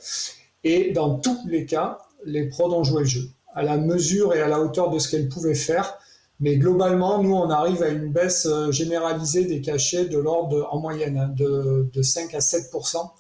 Et 0.64 0.92
dans 0.92 1.18
tous 1.20 1.38
les 1.48 1.66
cas, 1.66 2.00
les 2.26 2.48
prods 2.50 2.74
ont 2.74 2.84
joué 2.84 3.02
le 3.02 3.08
jeu, 3.08 3.30
à 3.54 3.64
la 3.64 3.78
mesure 3.78 4.34
et 4.34 4.42
à 4.42 4.48
la 4.48 4.60
hauteur 4.60 4.90
de 4.90 5.00
ce 5.00 5.10
qu'elles 5.10 5.30
pouvaient 5.30 5.56
faire. 5.56 5.98
Mais 6.40 6.58
globalement, 6.58 7.22
nous, 7.24 7.34
on 7.34 7.50
arrive 7.50 7.84
à 7.84 7.90
une 7.90 8.12
baisse 8.12 8.48
généralisée 8.72 9.46
des 9.46 9.62
cachets 9.62 10.06
de 10.06 10.18
l'ordre, 10.18 10.68
en 10.72 10.80
moyenne, 10.80 11.18
hein, 11.18 11.30
de, 11.30 11.90
de 11.94 12.02
5 12.02 12.34
à 12.34 12.40
7% 12.40 13.12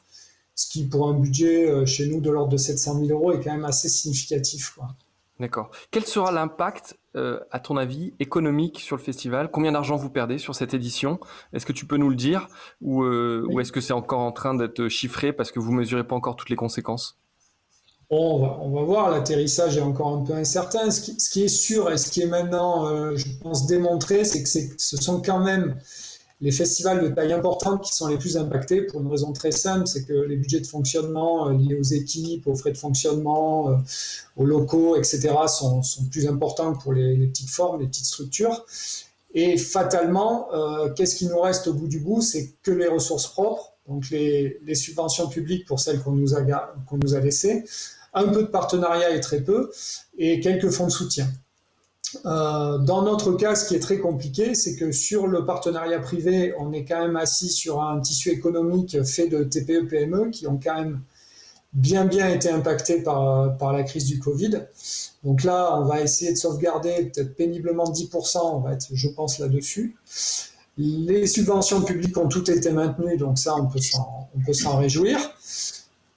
ce 0.55 0.67
qui, 0.67 0.85
pour 0.85 1.07
un 1.07 1.13
budget 1.13 1.85
chez 1.85 2.07
nous 2.07 2.21
de 2.21 2.29
l'ordre 2.29 2.51
de 2.51 2.57
700 2.57 2.99
000 3.05 3.07
euros, 3.07 3.31
est 3.31 3.43
quand 3.43 3.53
même 3.53 3.65
assez 3.65 3.89
significatif. 3.89 4.77
D'accord. 5.43 5.71
Quel 5.91 6.05
sera 6.05 6.31
l'impact, 6.31 6.97
euh, 7.17 7.37
à 7.51 7.59
ton 7.59 7.75
avis, 7.75 8.13
économique 8.21 8.79
sur 8.79 8.95
le 8.95 9.01
festival? 9.01 9.51
Combien 9.51 9.73
d'argent 9.73 9.97
vous 9.97 10.09
perdez 10.09 10.37
sur 10.37 10.55
cette 10.55 10.73
édition? 10.73 11.19
Est-ce 11.51 11.65
que 11.65 11.73
tu 11.73 11.85
peux 11.85 11.97
nous 11.97 12.07
le 12.07 12.15
dire? 12.15 12.47
Ou, 12.81 13.03
euh, 13.03 13.45
est-ce 13.59 13.73
que 13.73 13.81
c'est 13.81 13.91
encore 13.91 14.21
en 14.21 14.31
train 14.31 14.53
d'être 14.53 14.87
chiffré 14.87 15.33
parce 15.33 15.51
que 15.51 15.59
vous 15.59 15.73
ne 15.73 15.79
mesurez 15.79 16.05
pas 16.05 16.15
encore 16.15 16.37
toutes 16.37 16.49
les 16.49 16.55
conséquences? 16.55 17.19
On, 18.09 18.69
va, 18.69 18.83
voir, 18.83 19.11
l'atterrissage 19.11 19.75
est 19.75 19.81
encore 19.81 20.15
un 20.15 20.23
peu 20.23 20.31
incertain. 20.31 20.89
Ce 20.91 21.01
qui, 21.01 21.43
est 21.43 21.49
sûr 21.49 21.91
et 21.91 21.97
ce 21.97 22.09
qui 22.09 22.21
est 22.21 22.27
maintenant, 22.27 22.87
euh, 22.87 23.17
je 23.17 23.25
pense, 23.41 23.67
démontré, 23.67 24.23
c'est 24.23 24.43
que 24.43 24.75
ce 24.77 24.95
sont 24.95 25.21
quand 25.21 25.39
même 25.39 25.75
les 26.43 26.51
festivals 26.51 27.01
de 27.01 27.07
taille 27.07 27.31
importante 27.31 27.85
qui 27.85 27.95
sont 27.95 28.07
les 28.07 28.17
plus 28.17 28.35
impactés 28.35 28.81
pour 28.81 28.99
une 28.99 29.07
raison 29.07 29.31
très 29.31 29.51
simple, 29.51 29.87
c'est 29.87 30.03
que 30.03 30.11
les 30.11 30.35
budgets 30.35 30.59
de 30.59 30.67
fonctionnement 30.67 31.47
euh, 31.47 31.53
liés 31.53 31.75
aux 31.79 31.83
équipes, 31.83 32.45
aux 32.47 32.55
frais 32.55 32.73
de 32.73 32.77
fonctionnement, 32.77 33.69
euh, 33.69 33.75
aux 34.35 34.45
locaux, 34.45 34.97
etc., 34.97 35.33
sont, 35.47 35.81
plus 36.11 36.27
importants 36.27 36.73
pour 36.73 36.91
les, 36.91 37.27
petites 37.27 37.49
formes, 37.49 37.79
les 37.79 37.87
petites 37.87 38.05
structures. 38.05 38.65
Et 39.33 39.57
fatalement, 39.57 40.49
euh, 40.53 40.89
qu'est-ce 40.93 41.15
qui 41.15 41.27
nous 41.27 41.39
reste 41.39 41.67
au 41.67 41.73
bout 41.73 41.87
du 41.87 42.01
bout? 42.01 42.21
C'est 42.21 42.51
que 42.61 42.71
les 42.71 42.89
ressources 42.89 43.27
propres, 43.27 43.71
donc 43.87 44.09
les, 44.09 44.75
subventions 44.75 45.29
publiques 45.29 45.65
pour 45.65 45.79
celles 45.79 46.01
qu'on 46.01 46.11
nous, 46.11 46.35
a, 46.35 46.41
qu'on 46.87 46.97
nous 46.97 47.15
a 47.15 47.21
laissées, 47.21 47.63
un 48.13 48.27
peu 48.27 48.41
de 48.43 48.47
partenariat 48.47 49.15
et 49.15 49.21
très 49.21 49.39
peu, 49.39 49.71
et 50.17 50.41
quelques 50.41 50.71
fonds 50.71 50.87
de 50.87 50.91
soutien. 50.91 51.25
Euh, 52.25 52.77
dans 52.79 53.01
notre 53.01 53.33
cas, 53.33 53.55
ce 53.55 53.67
qui 53.67 53.75
est 53.75 53.79
très 53.79 53.99
compliqué, 53.99 54.55
c'est 54.55 54.75
que 54.75 54.91
sur 54.91 55.27
le 55.27 55.45
partenariat 55.45 55.99
privé, 55.99 56.53
on 56.59 56.71
est 56.71 56.85
quand 56.85 56.99
même 56.99 57.15
assis 57.15 57.49
sur 57.49 57.81
un 57.81 57.99
tissu 57.99 58.29
économique 58.29 59.03
fait 59.03 59.27
de 59.27 59.43
TPE-PME 59.43 60.29
qui 60.31 60.47
ont 60.47 60.59
quand 60.61 60.75
même 60.75 61.01
bien 61.73 62.05
bien 62.05 62.29
été 62.29 62.49
impactés 62.49 63.01
par, 63.01 63.57
par 63.57 63.73
la 63.73 63.83
crise 63.83 64.05
du 64.05 64.19
Covid. 64.19 64.61
Donc 65.23 65.43
là, 65.43 65.79
on 65.79 65.85
va 65.85 66.01
essayer 66.01 66.31
de 66.31 66.37
sauvegarder 66.37 67.11
peut-être 67.13 67.35
péniblement 67.35 67.85
10%, 67.85 68.37
on 68.43 68.59
va 68.59 68.73
être, 68.73 68.87
je 68.93 69.07
pense, 69.09 69.39
là-dessus. 69.39 69.95
Les 70.77 71.27
subventions 71.27 71.81
publiques 71.81 72.17
ont 72.17 72.27
toutes 72.27 72.49
été 72.49 72.71
maintenues, 72.71 73.17
donc 73.17 73.37
ça, 73.39 73.55
on 73.55 73.67
peut 73.67 74.53
s'en 74.53 74.77
réjouir. 74.77 75.19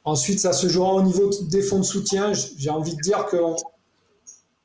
Ensuite, 0.04 0.40
ça 0.40 0.52
se 0.52 0.68
jouera 0.68 0.94
au 0.94 1.02
niveau 1.02 1.30
des 1.50 1.62
fonds 1.62 1.80
de 1.80 1.84
soutien. 1.84 2.32
J'ai 2.32 2.70
envie 2.70 2.94
de 2.94 3.00
dire 3.00 3.26
qu'on 3.26 3.56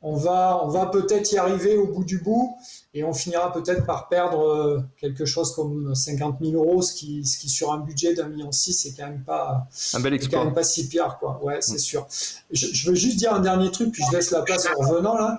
on 0.03 0.15
va, 0.15 0.59
on 0.63 0.67
va 0.69 0.87
peut-être 0.87 1.31
y 1.31 1.37
arriver 1.37 1.77
au 1.77 1.87
bout 1.87 2.03
du 2.03 2.17
bout 2.17 2.57
et 2.93 3.03
on 3.03 3.13
finira 3.13 3.53
peut-être 3.53 3.85
par 3.85 4.09
perdre 4.09 4.41
euh, 4.41 4.79
quelque 4.97 5.25
chose 5.25 5.55
comme 5.55 5.93
50 5.93 6.39
000 6.41 6.53
euros, 6.53 6.81
ce 6.81 6.93
qui, 6.93 7.23
ce 7.23 7.37
qui 7.37 7.49
sur 7.49 7.71
un 7.71 7.79
budget 7.79 8.15
d'un 8.15 8.27
million 8.27 8.51
six, 8.51 8.73
c'est 8.73 8.93
quand 8.93 9.07
même 9.07 9.23
pas, 9.23 9.67
un 9.93 9.99
bel 9.99 10.19
quand 10.27 10.43
même 10.43 10.53
pas 10.53 10.63
si 10.63 10.87
pire, 10.87 11.17
quoi. 11.19 11.39
Ouais, 11.43 11.61
c'est 11.61 11.75
mm. 11.75 11.79
sûr. 11.79 12.07
Je, 12.51 12.89
veux 12.89 12.95
juste 12.95 13.17
dire 13.17 13.33
un 13.33 13.39
dernier 13.41 13.69
truc, 13.69 13.91
puis 13.91 14.03
je 14.09 14.15
laisse 14.15 14.31
la 14.31 14.41
place 14.41 14.67
en 14.67 14.79
revenant 14.79 15.15
là. 15.15 15.37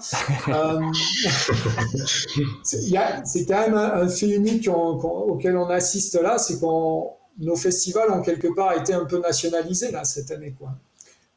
euh, 0.48 0.80
c'est 3.24 3.44
quand 3.46 3.60
même 3.60 3.74
un, 3.74 4.08
fait 4.08 4.28
unique 4.28 4.68
auquel 4.68 5.56
on 5.56 5.68
assiste 5.68 6.14
là, 6.20 6.38
c'est 6.38 6.60
qu'on 6.60 7.10
nos 7.38 7.56
festivals 7.56 8.10
ont 8.10 8.22
quelque 8.22 8.54
part 8.54 8.74
été 8.74 8.92
un 8.92 9.06
peu 9.06 9.18
nationalisés 9.18 9.90
là 9.90 10.04
cette 10.04 10.30
année, 10.30 10.54
quoi 10.56 10.70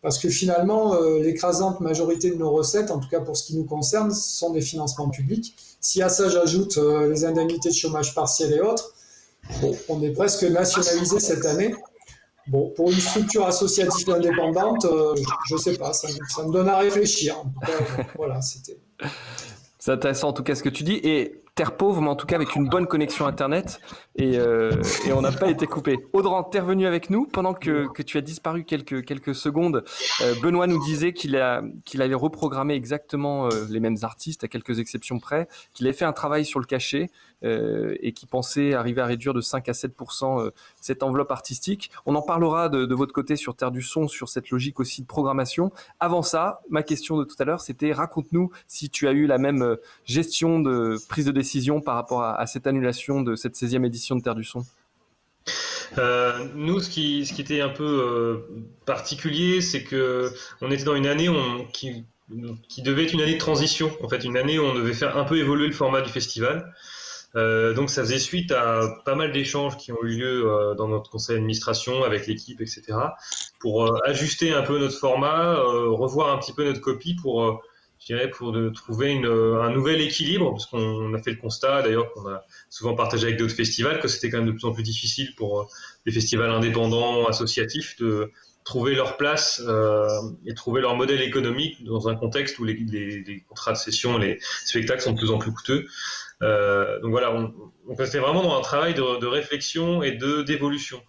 parce 0.05 0.19
que 0.19 0.29
finalement, 0.29 0.93
euh, 0.93 1.19
l'écrasante 1.19 1.79
majorité 1.79 2.29
de 2.29 2.35
nos 2.35 2.51
recettes, 2.51 2.91
en 2.91 2.99
tout 2.99 3.09
cas 3.09 3.21
pour 3.21 3.35
ce 3.35 3.43
qui 3.43 3.57
nous 3.57 3.63
concerne, 3.63 4.13
sont 4.13 4.51
des 4.51 4.61
financements 4.61 5.09
publics. 5.09 5.55
Si 5.81 6.03
à 6.03 6.09
ça 6.09 6.29
j'ajoute 6.29 6.77
euh, 6.77 7.09
les 7.09 7.25
indemnités 7.25 7.69
de 7.69 7.73
chômage 7.73 8.13
partiel 8.13 8.53
et 8.53 8.61
autres, 8.61 8.93
on 9.89 10.03
est 10.03 10.11
presque 10.11 10.43
nationalisé 10.43 11.19
cette 11.19 11.43
année. 11.47 11.73
Bon, 12.45 12.71
pour 12.75 12.91
une 12.91 12.99
structure 12.99 13.47
associative 13.47 14.07
indépendante, 14.11 14.85
euh, 14.85 15.15
je 15.47 15.55
ne 15.55 15.59
sais 15.59 15.75
pas, 15.75 15.91
ça, 15.91 16.07
me 16.45 16.51
donne 16.51 16.69
à 16.69 16.77
réfléchir. 16.77 17.43
voilà, 18.15 18.43
c'était. 18.43 18.77
C'est 19.79 19.91
intéressant 19.91 20.27
en 20.27 20.33
tout 20.33 20.43
cas 20.43 20.53
ce 20.53 20.61
que 20.61 20.69
tu 20.69 20.83
dis. 20.83 20.99
Et 21.03 21.41
terre 21.55 21.77
pauvre, 21.77 22.01
mais 22.01 22.09
en 22.09 22.15
tout 22.15 22.27
cas 22.27 22.35
avec 22.35 22.55
une 22.55 22.67
bonne 22.67 22.85
connexion 22.85 23.25
Internet. 23.25 23.79
Et, 24.17 24.37
euh, 24.37 24.71
et 25.05 25.13
on 25.13 25.21
n'a 25.21 25.31
pas 25.31 25.49
été 25.49 25.67
coupé. 25.67 25.97
Audran, 26.11 26.43
t'es 26.43 26.59
revenu 26.59 26.85
avec 26.85 27.09
nous 27.09 27.25
pendant 27.25 27.53
que, 27.53 27.87
que, 27.93 28.03
tu 28.03 28.17
as 28.17 28.21
disparu 28.21 28.65
quelques, 28.65 29.05
quelques 29.05 29.33
secondes. 29.33 29.83
Euh, 30.21 30.35
Benoît 30.41 30.67
nous 30.67 30.83
disait 30.83 31.13
qu'il 31.13 31.41
qu'il 31.85 32.01
allait 32.01 32.13
reprogrammer 32.13 32.75
exactement 32.75 33.45
euh, 33.45 33.65
les 33.69 33.79
mêmes 33.79 33.97
artistes, 34.01 34.43
à 34.43 34.47
quelques 34.47 34.79
exceptions 34.79 35.19
près, 35.19 35.47
qu'il 35.73 35.87
avait 35.87 35.95
fait 35.95 36.05
un 36.05 36.13
travail 36.13 36.45
sur 36.45 36.59
le 36.59 36.65
cachet 36.65 37.09
et 37.43 38.11
qui 38.13 38.25
pensait 38.25 38.73
arriver 38.73 39.01
à 39.01 39.05
réduire 39.05 39.33
de 39.33 39.41
5 39.41 39.69
à 39.69 39.71
7% 39.71 40.41
euh, 40.41 40.51
cette 40.81 41.03
enveloppe 41.03 41.31
artistique. 41.31 41.91
On 42.05 42.15
en 42.15 42.21
parlera 42.21 42.69
de, 42.69 42.93
votre 42.95 43.13
côté 43.13 43.35
sur 43.35 43.55
Terre 43.55 43.71
du 43.71 43.81
Son, 43.81 44.07
sur 44.07 44.29
cette 44.29 44.49
logique 44.49 44.79
aussi 44.79 45.01
de 45.01 45.07
programmation. 45.07 45.71
Avant 45.99 46.21
ça, 46.21 46.61
ma 46.69 46.83
question 46.83 47.17
de 47.17 47.23
tout 47.23 47.35
à 47.39 47.45
l'heure, 47.45 47.61
c'était 47.61 47.91
raconte-nous 47.93 48.51
si 48.67 48.89
tu 48.89 49.07
as 49.07 49.11
eu 49.11 49.27
la 49.27 49.37
même 49.37 49.77
gestion 50.05 50.59
de 50.59 50.97
prise 51.09 51.25
de 51.25 51.31
décision 51.31 51.81
par 51.81 51.95
rapport 51.95 52.23
à, 52.23 52.45
cette 52.47 52.67
annulation 52.67 53.21
de 53.21 53.35
cette 53.35 53.55
16e 53.55 53.85
édition 53.85 54.15
de 54.15 54.21
Terre 54.21 54.35
du 54.35 54.43
Son 54.43 54.65
euh, 55.97 56.47
nous, 56.55 56.79
ce 56.79 56.89
qui, 56.89 57.21
était 57.37 57.61
un 57.61 57.69
peu 57.69 57.83
euh, 57.83 58.63
particulier, 58.85 59.61
c'est 59.61 59.83
que 59.83 60.31
on 60.61 60.71
était 60.71 60.83
dans 60.83 60.95
une 60.95 61.05
année 61.05 61.29
qui, 61.71 62.03
qui 62.67 62.81
devait 62.81 63.03
être 63.03 63.13
une 63.13 63.21
année 63.21 63.35
de 63.35 63.39
transition, 63.39 63.91
en 64.01 64.09
fait, 64.09 64.23
une 64.23 64.37
année 64.37 64.57
où 64.57 64.63
on 64.63 64.73
devait 64.73 64.93
faire 64.93 65.17
un 65.17 65.25
peu 65.25 65.37
évoluer 65.37 65.67
le 65.67 65.73
format 65.73 66.01
du 66.01 66.09
festival. 66.09 66.73
Euh, 67.35 67.73
donc 67.73 67.89
ça 67.89 68.01
faisait 68.01 68.19
suite 68.19 68.51
à 68.51 68.81
pas 69.03 69.15
mal 69.15 69.31
d'échanges 69.31 69.77
qui 69.77 69.91
ont 69.91 70.01
eu 70.03 70.17
lieu 70.17 70.75
dans 70.77 70.87
notre 70.87 71.09
conseil 71.09 71.35
d'administration 71.35 72.03
avec 72.03 72.27
l'équipe, 72.27 72.61
etc., 72.61 72.83
pour 73.59 73.93
ajuster 74.05 74.53
un 74.53 74.61
peu 74.61 74.79
notre 74.79 74.97
format, 74.97 75.55
revoir 75.55 76.33
un 76.33 76.37
petit 76.37 76.53
peu 76.53 76.63
notre 76.63 76.81
copie 76.81 77.15
pour 77.15 77.61
je 78.05 78.13
dirais, 78.13 78.29
pour 78.29 78.51
de 78.51 78.69
trouver 78.69 79.09
une, 79.09 79.25
un 79.25 79.71
nouvel 79.71 79.99
équilibre, 79.99 80.51
parce 80.51 80.67
qu'on 80.67 81.11
a 81.15 81.17
fait 81.17 81.31
le 81.31 81.37
constat, 81.37 81.81
d'ailleurs, 81.81 82.13
qu'on 82.13 82.27
a 82.29 82.43
souvent 82.69 82.93
partagé 82.93 83.25
avec 83.25 83.39
d'autres 83.39 83.55
festivals, 83.55 83.99
que 83.99 84.07
c'était 84.07 84.29
quand 84.29 84.37
même 84.37 84.45
de 84.45 84.51
plus 84.51 84.65
en 84.65 84.73
plus 84.73 84.83
difficile 84.83 85.33
pour 85.35 85.61
euh, 85.61 85.65
les 86.05 86.11
festivals 86.11 86.51
indépendants, 86.51 87.25
associatifs, 87.25 87.97
de 87.97 88.31
trouver 88.63 88.93
leur 88.93 89.17
place 89.17 89.59
euh, 89.65 90.07
et 90.45 90.53
trouver 90.53 90.81
leur 90.81 90.95
modèle 90.95 91.21
économique 91.21 91.83
dans 91.83 92.07
un 92.07 92.15
contexte 92.15 92.59
où 92.59 92.63
les, 92.63 92.75
les, 92.75 93.23
les, 93.23 93.41
contrats 93.41 93.71
de 93.71 93.77
session, 93.77 94.19
les 94.19 94.39
spectacles 94.65 95.01
sont 95.01 95.13
de 95.13 95.17
plus 95.17 95.31
en 95.31 95.39
plus 95.39 95.51
coûteux. 95.51 95.87
Euh, 96.43 96.99
donc 96.99 97.09
voilà, 97.09 97.33
on, 97.33 97.53
on 97.87 97.95
restait 97.95 98.19
vraiment 98.19 98.43
dans 98.43 98.55
un 98.55 98.61
travail 98.61 98.93
de, 98.93 99.19
de 99.19 99.25
réflexion 99.25 100.03
et 100.03 100.11
de 100.11 100.43
d'évolution. 100.43 101.01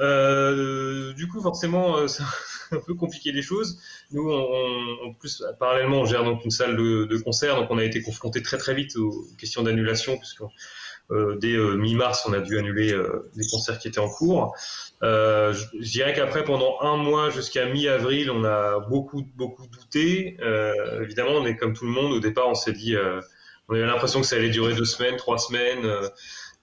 Euh, 0.00 1.12
du 1.12 1.28
coup, 1.28 1.40
forcément, 1.40 1.98
euh, 1.98 2.08
c'est 2.08 2.24
un 2.72 2.80
peu 2.80 2.94
compliqué 2.94 3.32
les 3.32 3.42
choses. 3.42 3.78
Nous, 4.10 4.28
on, 4.30 5.06
en 5.06 5.12
plus, 5.14 5.42
parallèlement, 5.58 6.00
on 6.00 6.04
gère 6.04 6.24
donc 6.24 6.44
une 6.44 6.50
salle 6.50 6.76
de, 6.76 7.04
de, 7.04 7.16
concert, 7.18 7.56
donc 7.56 7.70
on 7.70 7.78
a 7.78 7.84
été 7.84 8.02
confronté 8.02 8.42
très 8.42 8.58
très 8.58 8.74
vite 8.74 8.96
aux 8.96 9.26
questions 9.38 9.62
d'annulation, 9.62 10.16
puisque 10.18 10.42
euh, 11.10 11.36
dès 11.36 11.52
euh, 11.52 11.76
mi-mars, 11.76 12.24
on 12.26 12.32
a 12.32 12.40
dû 12.40 12.58
annuler 12.58 12.92
euh, 12.92 13.30
les 13.36 13.46
concerts 13.46 13.78
qui 13.78 13.88
étaient 13.88 14.00
en 14.00 14.08
cours. 14.08 14.56
je, 15.02 15.52
je 15.80 15.90
dirais 15.90 16.14
qu'après, 16.14 16.44
pendant 16.44 16.80
un 16.80 16.96
mois 16.96 17.30
jusqu'à 17.30 17.66
mi-avril, 17.66 18.30
on 18.30 18.44
a 18.44 18.80
beaucoup 18.80 19.22
beaucoup 19.36 19.66
douté. 19.66 20.38
évidemment, 21.02 21.32
on 21.32 21.46
est 21.46 21.56
comme 21.56 21.74
tout 21.74 21.84
le 21.84 21.92
monde. 21.92 22.12
Au 22.12 22.20
départ, 22.20 22.48
on 22.48 22.54
s'est 22.54 22.72
dit, 22.72 22.96
on 23.68 23.74
avait 23.74 23.86
l'impression 23.86 24.20
que 24.20 24.26
ça 24.26 24.36
allait 24.36 24.50
durer 24.50 24.74
deux 24.74 24.84
semaines, 24.84 25.16
trois 25.16 25.38
semaines. 25.38 25.86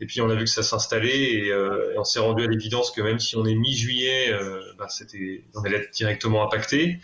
Et 0.01 0.07
puis 0.07 0.19
on 0.19 0.29
a 0.29 0.35
vu 0.35 0.45
que 0.45 0.49
ça 0.49 0.63
s'installait 0.63 1.33
et, 1.33 1.51
euh, 1.51 1.93
et, 1.93 1.97
on 1.97 2.03
s'est 2.03 2.19
rendu 2.19 2.43
à 2.43 2.47
l'évidence 2.47 2.89
que 2.91 3.01
même 3.01 3.19
si 3.19 3.35
on 3.35 3.45
est 3.45 3.53
mi-juillet, 3.53 4.33
euh, 4.33 4.59
bah, 4.77 4.87
c'était, 4.89 5.43
on 5.53 5.61
allait 5.61 5.77
être 5.77 5.91
directement 5.91 6.43
impacté. 6.43 6.99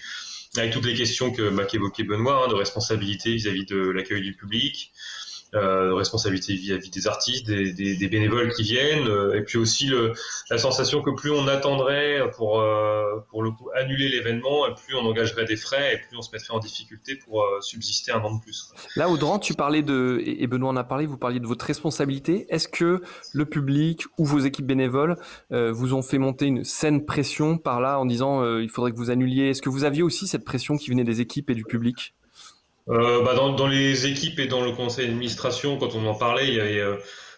Avec 0.58 0.72
toutes 0.74 0.86
les 0.86 0.96
questions 0.96 1.32
que 1.32 1.50
bah, 1.50 1.66
qu'évoquait 1.66 2.04
Benoît 2.04 2.46
hein, 2.46 2.48
de 2.48 2.56
responsabilité 2.56 3.34
vis-à-vis 3.34 3.66
de 3.66 3.78
l'accueil 3.78 4.22
du 4.22 4.34
public, 4.34 4.92
euh, 5.58 5.94
responsabilité 5.96 6.54
vis-à-vis 6.54 6.90
des 6.90 7.08
artistes, 7.08 7.48
des, 7.48 8.08
bénévoles 8.08 8.54
qui 8.54 8.64
viennent, 8.64 9.08
euh, 9.08 9.34
et 9.34 9.42
puis 9.42 9.58
aussi 9.58 9.92
la 10.50 10.58
sensation 10.58 11.02
que 11.02 11.12
plus 11.12 11.32
on 11.32 11.48
attendrait 11.48 12.22
pour, 12.36 12.60
euh, 12.62 13.22
annuler 13.76 14.10
l'événement, 14.10 14.66
plus 14.86 14.96
on 14.96 15.06
engagerait 15.06 15.46
des 15.46 15.56
frais, 15.56 15.96
et 15.96 15.98
plus 15.98 16.18
on 16.18 16.22
se 16.22 16.30
mettrait 16.32 16.54
en 16.54 16.60
difficulté 16.60 17.16
pour 17.16 17.44
euh, 17.44 17.62
subsister 17.62 18.12
un 18.12 18.22
an 18.22 18.36
de 18.36 18.42
plus. 18.42 18.72
Là, 18.96 19.10
Audran, 19.10 19.40
tu 19.40 19.54
parlais 19.54 19.82
de, 19.82 20.22
et 20.26 20.48
Benoît 20.48 20.70
en 20.70 20.76
a 20.76 20.84
parlé, 20.84 21.06
vous 21.06 21.18
parliez 21.18 21.40
de 21.40 21.48
votre 21.48 21.66
responsabilité. 21.66 22.46
Est-ce 22.50 22.68
que 22.68 23.02
le 23.34 23.46
public 23.46 24.04
ou 24.18 24.26
vos 24.26 24.40
équipes 24.40 24.68
bénévoles 24.68 25.16
vous 25.50 25.94
ont 25.94 26.02
fait 26.02 26.18
monter 26.18 26.46
une 26.46 26.64
saine 26.64 27.06
pression 27.06 27.58
par 27.58 27.82
là 27.82 28.00
en 28.00 28.06
disant 28.06 28.58
il 28.60 28.70
faudrait 28.70 28.92
que 28.92 28.98
vous 28.98 29.10
annuliez? 29.10 29.50
Est-ce 29.50 29.62
que 29.62 29.70
vous 29.70 29.84
aviez 29.84 30.04
aussi 30.04 30.28
cette 30.28 30.46
pression 30.46 30.78
qui 30.78 30.90
venait 30.90 31.04
des 31.04 31.22
équipes 31.22 31.50
et 31.50 31.56
du 31.56 31.64
public? 31.64 32.14
Euh, 32.90 33.24
bah 33.24 33.36
dans, 33.36 33.54
dans, 33.54 33.68
les 33.68 34.08
équipes 34.08 34.40
et 34.40 34.48
dans 34.48 34.64
le 34.64 34.72
conseil 34.72 35.08
d'administration, 35.08 35.78
quand 35.78 35.96
on 35.96 36.06
en 36.06 36.16
parlait, 36.16 36.48
il 36.48 36.54
y 36.54 36.60
avait 36.60 36.80
euh, 36.80 36.96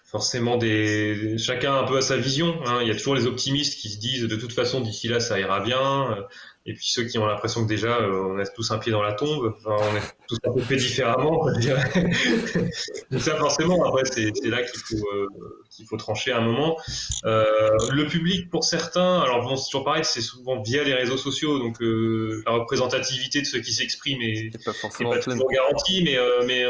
forcément 0.09 0.57
des 0.57 1.37
chacun 1.37 1.75
un 1.75 1.83
peu 1.83 1.97
à 1.97 2.01
sa 2.01 2.17
vision. 2.17 2.59
Hein. 2.65 2.79
Il 2.81 2.87
y 2.87 2.91
a 2.91 2.95
toujours 2.95 3.15
les 3.15 3.27
optimistes 3.27 3.79
qui 3.79 3.89
se 3.89 3.99
disent 3.99 4.23
de 4.23 4.35
toute 4.35 4.53
façon 4.53 4.81
d'ici 4.81 5.07
là 5.07 5.19
ça 5.19 5.39
ira 5.39 5.59
bien. 5.59 6.11
Euh, 6.11 6.21
et 6.65 6.73
puis 6.73 6.87
ceux 6.87 7.03
qui 7.03 7.17
ont 7.17 7.25
l'impression 7.25 7.63
que 7.63 7.69
déjà 7.69 7.97
euh, 7.97 8.33
on 8.35 8.37
a 8.37 8.45
tous 8.45 8.69
un 8.71 8.79
pied 8.79 8.91
dans 8.91 9.01
la 9.01 9.13
tombe, 9.13 9.55
enfin, 9.57 9.83
on 9.91 9.95
est 9.95 10.01
tous 10.27 10.37
un 10.43 10.53
peu 10.53 10.61
fait 10.61 10.75
différemment. 10.75 11.45
Donc 13.11 13.21
ça 13.21 13.35
forcément 13.37 13.83
après 13.85 14.03
c'est 14.05 14.31
là 14.45 14.61
qu'il 14.63 14.79
faut 14.79 15.07
euh, 15.15 15.27
qu'il 15.71 15.85
faut 15.85 15.97
trancher 15.97 16.31
à 16.31 16.37
un 16.37 16.41
moment. 16.41 16.77
Euh, 17.25 17.69
le 17.91 18.05
public 18.07 18.49
pour 18.49 18.63
certains, 18.63 19.19
alors 19.21 19.41
bon 19.41 19.55
c'est 19.55 19.69
toujours 19.69 19.85
pareil, 19.85 20.03
c'est 20.03 20.21
souvent 20.21 20.61
via 20.61 20.83
les 20.83 20.93
réseaux 20.93 21.17
sociaux, 21.17 21.59
donc 21.59 21.81
euh, 21.81 22.43
la 22.45 22.53
représentativité 22.53 23.41
de 23.41 23.45
ceux 23.45 23.61
qui 23.61 23.73
s'expriment 23.73 24.21
est, 24.21 24.63
pas, 24.63 24.73
forcément 24.73 25.11
pas 25.11 25.19
toujours 25.19 25.49
garantie, 25.49 26.03
mais 26.03 26.17
mais 26.45 26.65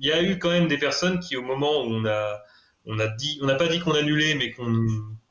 il 0.00 0.06
y 0.06 0.12
a 0.12 0.22
eu 0.22 0.38
quand 0.38 0.50
même 0.50 0.66
des 0.66 0.78
personnes 0.78 1.20
qui 1.20 1.36
au 1.36 1.42
moment 1.42 1.82
où 1.82 1.90
on 1.90 2.06
a 2.06 2.38
on 2.86 2.98
a 2.98 3.08
dit, 3.08 3.38
on 3.42 3.46
n'a 3.46 3.56
pas 3.56 3.68
dit 3.68 3.80
qu'on 3.80 3.94
annulait, 3.94 4.34
mais 4.34 4.52
qu'on 4.52 4.86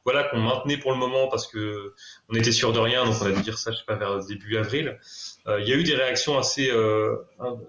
voilà 0.05 0.23
qu'on 0.23 0.39
maintenait 0.39 0.77
pour 0.77 0.91
le 0.91 0.97
moment 0.97 1.27
parce 1.27 1.47
que 1.47 1.95
on 2.29 2.35
était 2.35 2.51
sûr 2.51 2.71
de 2.71 2.79
rien, 2.79 3.05
donc 3.05 3.15
on 3.21 3.25
a 3.25 3.31
dû 3.31 3.41
dire 3.41 3.57
ça, 3.57 3.71
je 3.71 3.77
sais 3.77 3.83
pas, 3.87 3.95
vers 3.95 4.23
début 4.23 4.55
avril. 4.55 4.99
Euh, 5.47 5.59
il 5.61 5.67
y 5.67 5.73
a 5.73 5.75
eu 5.75 5.83
des 5.83 5.95
réactions 5.95 6.37
assez 6.37 6.69
euh, 6.69 7.15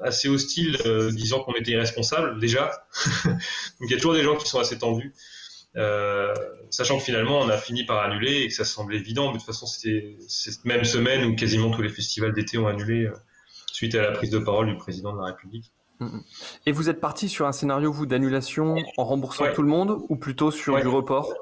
assez 0.02 0.28
hostiles, 0.28 0.76
euh, 0.84 1.10
disant 1.10 1.40
qu'on 1.40 1.54
était 1.54 1.70
irresponsable 1.70 2.38
déjà. 2.38 2.86
donc 3.24 3.88
il 3.88 3.90
y 3.90 3.94
a 3.94 3.96
toujours 3.96 4.12
des 4.12 4.22
gens 4.22 4.36
qui 4.36 4.46
sont 4.46 4.60
assez 4.60 4.78
tendus, 4.78 5.14
sachant 6.70 6.98
que 6.98 7.04
finalement 7.04 7.40
on 7.40 7.48
a 7.48 7.56
fini 7.56 7.84
par 7.84 8.02
annuler 8.02 8.42
et 8.42 8.48
que 8.48 8.54
ça 8.54 8.66
semblait 8.66 8.98
évident. 8.98 9.28
Mais 9.28 9.34
de 9.34 9.38
toute 9.38 9.46
façon, 9.46 9.66
c'était 9.66 10.16
cette 10.28 10.64
même 10.66 10.84
semaine 10.84 11.24
où 11.24 11.34
quasiment 11.36 11.70
tous 11.70 11.82
les 11.82 11.88
festivals 11.88 12.34
d'été 12.34 12.58
ont 12.58 12.66
annulé 12.66 13.08
suite 13.72 13.94
à 13.94 14.02
la 14.02 14.12
prise 14.12 14.30
de 14.30 14.38
parole 14.38 14.66
du 14.66 14.76
président 14.76 15.14
de 15.14 15.20
la 15.20 15.26
République. 15.26 15.72
Et 16.66 16.72
vous 16.72 16.88
êtes 16.88 17.00
parti 17.00 17.28
sur 17.28 17.46
un 17.46 17.52
scénario, 17.52 17.92
vous, 17.92 18.06
d'annulation 18.06 18.76
en 18.96 19.04
remboursant 19.04 19.44
ouais. 19.44 19.52
tout 19.52 19.62
le 19.62 19.68
monde 19.68 19.98
ou 20.08 20.16
plutôt 20.16 20.50
sur 20.50 20.74
ouais. 20.74 20.82
du 20.82 20.88
report? 20.88 21.32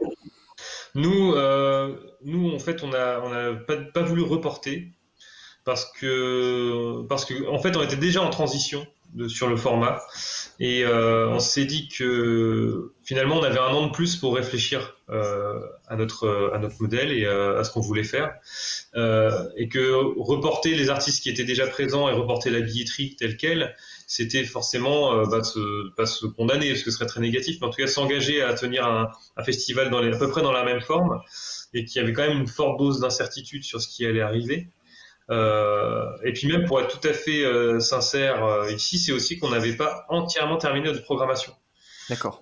Nous, 0.94 1.32
euh, 1.32 1.96
nous, 2.24 2.52
en 2.54 2.58
fait, 2.58 2.82
on 2.82 2.88
n'a 2.88 3.20
on 3.24 3.32
a 3.32 3.54
pas, 3.54 3.76
pas, 3.76 4.02
voulu 4.02 4.22
reporter 4.22 4.92
parce 5.64 5.90
que, 5.92 7.02
parce 7.08 7.24
que, 7.24 7.48
en 7.48 7.58
fait, 7.58 7.76
on 7.76 7.82
était 7.82 7.96
déjà 7.96 8.22
en 8.22 8.30
transition 8.30 8.86
de, 9.14 9.28
sur 9.28 9.48
le 9.48 9.56
format 9.56 10.00
et 10.60 10.84
euh, 10.84 11.28
on 11.28 11.40
s'est 11.40 11.64
dit 11.64 11.88
que 11.88 12.92
finalement, 13.02 13.38
on 13.38 13.42
avait 13.42 13.58
un 13.58 13.72
an 13.72 13.86
de 13.86 13.92
plus 13.92 14.16
pour 14.16 14.36
réfléchir 14.36 14.96
euh, 15.10 15.60
à 15.88 15.96
notre 15.96 16.52
à 16.54 16.58
notre 16.58 16.80
modèle 16.80 17.12
et 17.12 17.24
euh, 17.24 17.58
à 17.58 17.64
ce 17.64 17.72
qu'on 17.72 17.80
voulait 17.80 18.04
faire 18.04 18.34
et 19.56 19.68
que 19.68 19.92
reporter 20.20 20.74
les 20.74 20.90
artistes 20.90 21.22
qui 21.22 21.30
étaient 21.30 21.44
déjà 21.44 21.66
présents 21.66 22.08
et 22.08 22.12
reporter 22.12 22.50
la 22.50 22.60
billetterie 22.60 23.16
telle 23.16 23.36
quelle 23.36 23.74
c'était 24.06 24.44
forcément 24.44 25.14
euh, 25.14 25.24
bah, 25.26 25.42
se, 25.42 25.90
pas 25.94 26.06
se 26.06 26.26
condamner, 26.26 26.70
parce 26.70 26.82
que 26.82 26.90
ce 26.90 26.98
serait 26.98 27.06
très 27.06 27.20
négatif, 27.20 27.58
mais 27.60 27.66
en 27.66 27.70
tout 27.70 27.80
cas 27.80 27.86
s'engager 27.86 28.42
à 28.42 28.54
tenir 28.54 28.86
un, 28.86 29.10
un 29.36 29.44
festival 29.44 29.90
dans 29.90 30.00
les, 30.00 30.14
à 30.14 30.18
peu 30.18 30.28
près 30.28 30.42
dans 30.42 30.52
la 30.52 30.64
même 30.64 30.80
forme, 30.80 31.20
et 31.72 31.84
qui 31.84 31.98
avait 31.98 32.12
quand 32.12 32.26
même 32.26 32.38
une 32.38 32.46
forte 32.46 32.78
dose 32.78 33.00
d'incertitude 33.00 33.64
sur 33.64 33.80
ce 33.80 33.88
qui 33.88 34.06
allait 34.06 34.20
arriver. 34.20 34.68
Et 35.30 36.32
puis 36.32 36.46
même 36.46 36.64
pour 36.66 36.80
être 36.80 37.00
tout 37.00 37.08
à 37.08 37.12
fait 37.12 37.44
sincère 37.80 38.66
ici, 38.70 38.98
c'est 38.98 39.12
aussi 39.12 39.38
qu'on 39.38 39.50
n'avait 39.50 39.76
pas 39.76 40.04
entièrement 40.08 40.58
terminé 40.58 40.86
notre 40.86 41.02
programmation. 41.02 41.52
D'accord. 42.10 42.40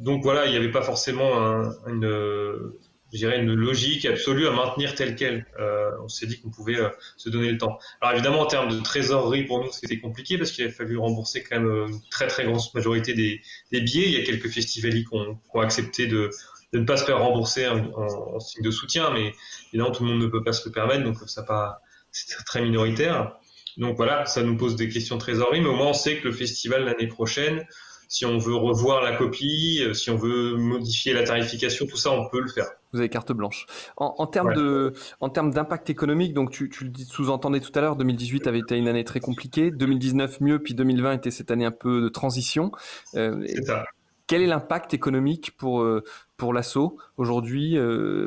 donc 0.00 0.22
voilà, 0.22 0.46
il 0.46 0.50
n'y 0.50 0.56
avait 0.56 0.70
pas 0.70 0.82
forcément 0.82 1.62
une, 1.86 2.72
je 3.12 3.18
dirais, 3.18 3.40
une 3.40 3.54
logique 3.54 4.04
absolue 4.04 4.46
à 4.46 4.52
maintenir 4.52 4.94
telle 4.94 5.14
quelle. 5.14 5.46
Euh, 5.58 5.90
on 6.02 6.08
s'est 6.08 6.26
dit 6.26 6.40
qu'on 6.40 6.50
pouvait 6.50 6.78
euh, 6.78 6.90
se 7.16 7.30
donner 7.30 7.50
le 7.50 7.58
temps. 7.58 7.78
Alors 8.00 8.14
évidemment, 8.14 8.40
en 8.40 8.46
termes 8.46 8.70
de 8.70 8.80
trésorerie, 8.80 9.44
pour 9.44 9.64
nous, 9.64 9.72
c'était 9.72 9.98
compliqué 9.98 10.36
parce 10.36 10.52
qu'il 10.52 10.66
a 10.66 10.70
fallu 10.70 10.98
rembourser 10.98 11.42
quand 11.42 11.60
même 11.60 11.88
une 11.88 12.00
très 12.10 12.26
très 12.26 12.44
grande 12.44 12.60
majorité 12.74 13.14
des, 13.14 13.40
des 13.72 13.80
billets. 13.80 14.06
Il 14.06 14.12
y 14.12 14.20
a 14.20 14.24
quelques 14.24 14.48
festivaliers 14.48 15.04
qui 15.04 15.14
ont, 15.14 15.36
qui 15.36 15.50
ont 15.54 15.60
accepté 15.60 16.06
de, 16.06 16.30
de, 16.72 16.78
ne 16.78 16.84
pas 16.84 16.96
se 16.96 17.04
faire 17.04 17.18
rembourser 17.18 17.66
en, 17.66 17.90
en, 17.94 18.40
signe 18.40 18.62
de 18.62 18.70
soutien, 18.70 19.10
mais 19.12 19.32
évidemment, 19.68 19.92
tout 19.92 20.04
le 20.04 20.10
monde 20.10 20.22
ne 20.22 20.28
peut 20.28 20.42
pas 20.42 20.52
se 20.52 20.68
le 20.68 20.72
permettre, 20.72 21.04
donc 21.04 21.16
ça 21.26 21.42
pas, 21.42 21.80
c'est 22.12 22.44
très 22.44 22.62
minoritaire. 22.62 23.36
Donc 23.76 23.96
voilà, 23.96 24.26
ça 24.26 24.42
nous 24.42 24.56
pose 24.56 24.76
des 24.76 24.88
questions 24.88 25.16
de 25.16 25.20
trésorerie, 25.20 25.60
mais 25.60 25.68
au 25.68 25.76
moins 25.76 25.88
on 25.88 25.94
sait 25.94 26.18
que 26.18 26.28
le 26.28 26.32
festival 26.32 26.84
l'année 26.84 27.06
prochaine, 27.06 27.64
si 28.08 28.24
on 28.24 28.38
veut 28.38 28.54
revoir 28.54 29.02
la 29.02 29.14
copie, 29.14 29.82
euh, 29.84 29.92
si 29.92 30.10
on 30.10 30.16
veut 30.16 30.56
modifier 30.56 31.12
la 31.12 31.24
tarification, 31.24 31.86
tout 31.86 31.98
ça, 31.98 32.10
on 32.10 32.28
peut 32.28 32.40
le 32.40 32.48
faire. 32.48 32.66
Vous 32.92 33.00
avez 33.00 33.10
carte 33.10 33.32
blanche. 33.32 33.66
En, 33.98 34.26
termes 34.26 34.54
de, 34.54 34.94
en 35.20 35.28
termes 35.28 35.52
d'impact 35.52 35.90
économique, 35.90 36.32
donc 36.32 36.50
tu, 36.50 36.70
tu 36.70 36.84
le 36.84 36.92
sous-entendais 36.96 37.60
tout 37.60 37.70
à 37.74 37.82
l'heure, 37.82 37.96
2018 37.96 38.46
avait 38.46 38.60
été 38.60 38.78
une 38.78 38.88
année 38.88 39.04
très 39.04 39.20
compliquée, 39.20 39.70
2019 39.70 40.40
mieux, 40.40 40.58
puis 40.58 40.72
2020 40.72 41.12
était 41.12 41.30
cette 41.30 41.50
année 41.50 41.66
un 41.66 41.70
peu 41.70 42.00
de 42.00 42.08
transition. 42.08 42.72
Euh, 43.14 43.44
C'est 43.46 43.64
ça. 43.64 43.84
Quel 44.28 44.42
est 44.42 44.46
l'impact 44.46 44.94
économique 44.94 45.56
pour 45.56 45.80
euh, 45.80 46.04
pour 46.36 46.52
l'assaut 46.52 46.98
aujourd'hui 47.16 47.76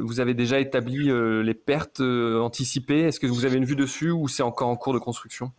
Vous 0.02 0.20
avez 0.20 0.34
déjà 0.34 0.60
établi 0.60 1.10
les 1.44 1.54
pertes 1.54 2.02
anticipées. 2.02 3.04
Est-ce 3.04 3.22
que 3.22 3.28
vous 3.28 3.46
avez 3.46 3.56
une 3.56 3.64
vue 3.64 3.78
dessus 3.78 4.12
ou 4.12 4.28
c'est 4.28 4.44
encore 4.44 4.68
en 4.68 4.76
cours 4.76 4.94
de 4.94 5.00
construction? 5.00 5.54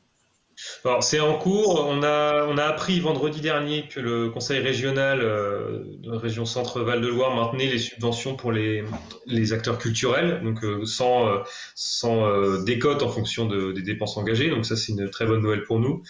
C'est 1.00 1.20
en 1.20 1.38
cours. 1.38 1.86
On 1.88 2.02
a, 2.02 2.46
on 2.46 2.58
a 2.58 2.64
appris 2.64 3.00
vendredi 3.00 3.40
dernier 3.40 3.88
que 3.88 4.00
le 4.00 4.30
conseil 4.30 4.60
régional 4.60 5.20
euh, 5.20 5.84
de 5.98 6.10
la 6.10 6.18
région 6.18 6.44
Centre-Val 6.44 7.00
de 7.00 7.08
Loire 7.08 7.34
maintenait 7.34 7.68
les 7.68 7.78
subventions 7.78 8.36
pour 8.36 8.52
les, 8.52 8.84
les 9.26 9.52
acteurs 9.52 9.78
culturels, 9.78 10.40
donc 10.42 10.64
euh, 10.64 10.84
sans, 10.84 11.28
euh, 11.28 11.38
sans 11.74 12.62
décote 12.62 13.02
en 13.02 13.08
fonction 13.08 13.46
de, 13.46 13.72
des 13.72 13.82
dépenses 13.82 14.16
engagées. 14.16 14.50
Donc 14.50 14.66
ça, 14.66 14.76
c'est 14.76 14.92
une 14.92 15.08
très 15.10 15.26
bonne 15.26 15.42
nouvelle 15.42 15.64
pour 15.64 15.78
nous. 15.78 16.02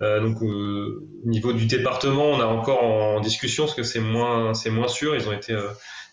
donc 0.00 0.42
au 0.42 1.00
niveau 1.24 1.52
du 1.52 1.66
département, 1.66 2.26
on 2.26 2.40
a 2.40 2.46
encore 2.46 2.82
en 2.82 3.20
discussion 3.20 3.64
parce 3.64 3.76
que 3.76 3.82
c'est 3.82 4.00
moins, 4.00 4.52
moins 4.70 4.88
sûr. 4.88 5.14
Ils 5.14 5.28
ont 5.28 5.32
été, 5.32 5.56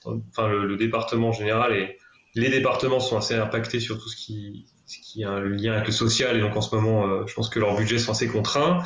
enfin 0.05 0.47
le, 0.47 0.75
département 0.77 1.29
en 1.29 1.33
général 1.33 1.73
et 1.75 1.97
les 2.35 2.49
départements 2.49 2.99
sont 2.99 3.17
assez 3.17 3.35
impactés 3.35 3.79
sur 3.79 3.99
tout 3.99 4.09
ce 4.09 4.15
qui 4.15 4.67
ce 4.87 4.99
qui 4.99 5.23
a 5.23 5.31
un 5.31 5.41
lien 5.41 5.73
avec 5.73 5.87
le 5.87 5.93
social 5.93 6.35
et 6.37 6.41
donc 6.41 6.55
en 6.55 6.61
ce 6.61 6.73
moment, 6.73 7.05
euh, 7.05 7.23
je 7.27 7.33
pense 7.33 7.49
que 7.49 7.59
leurs 7.59 7.75
budgets 7.75 7.99
sont 7.99 8.11
assez 8.11 8.27
contraints. 8.27 8.83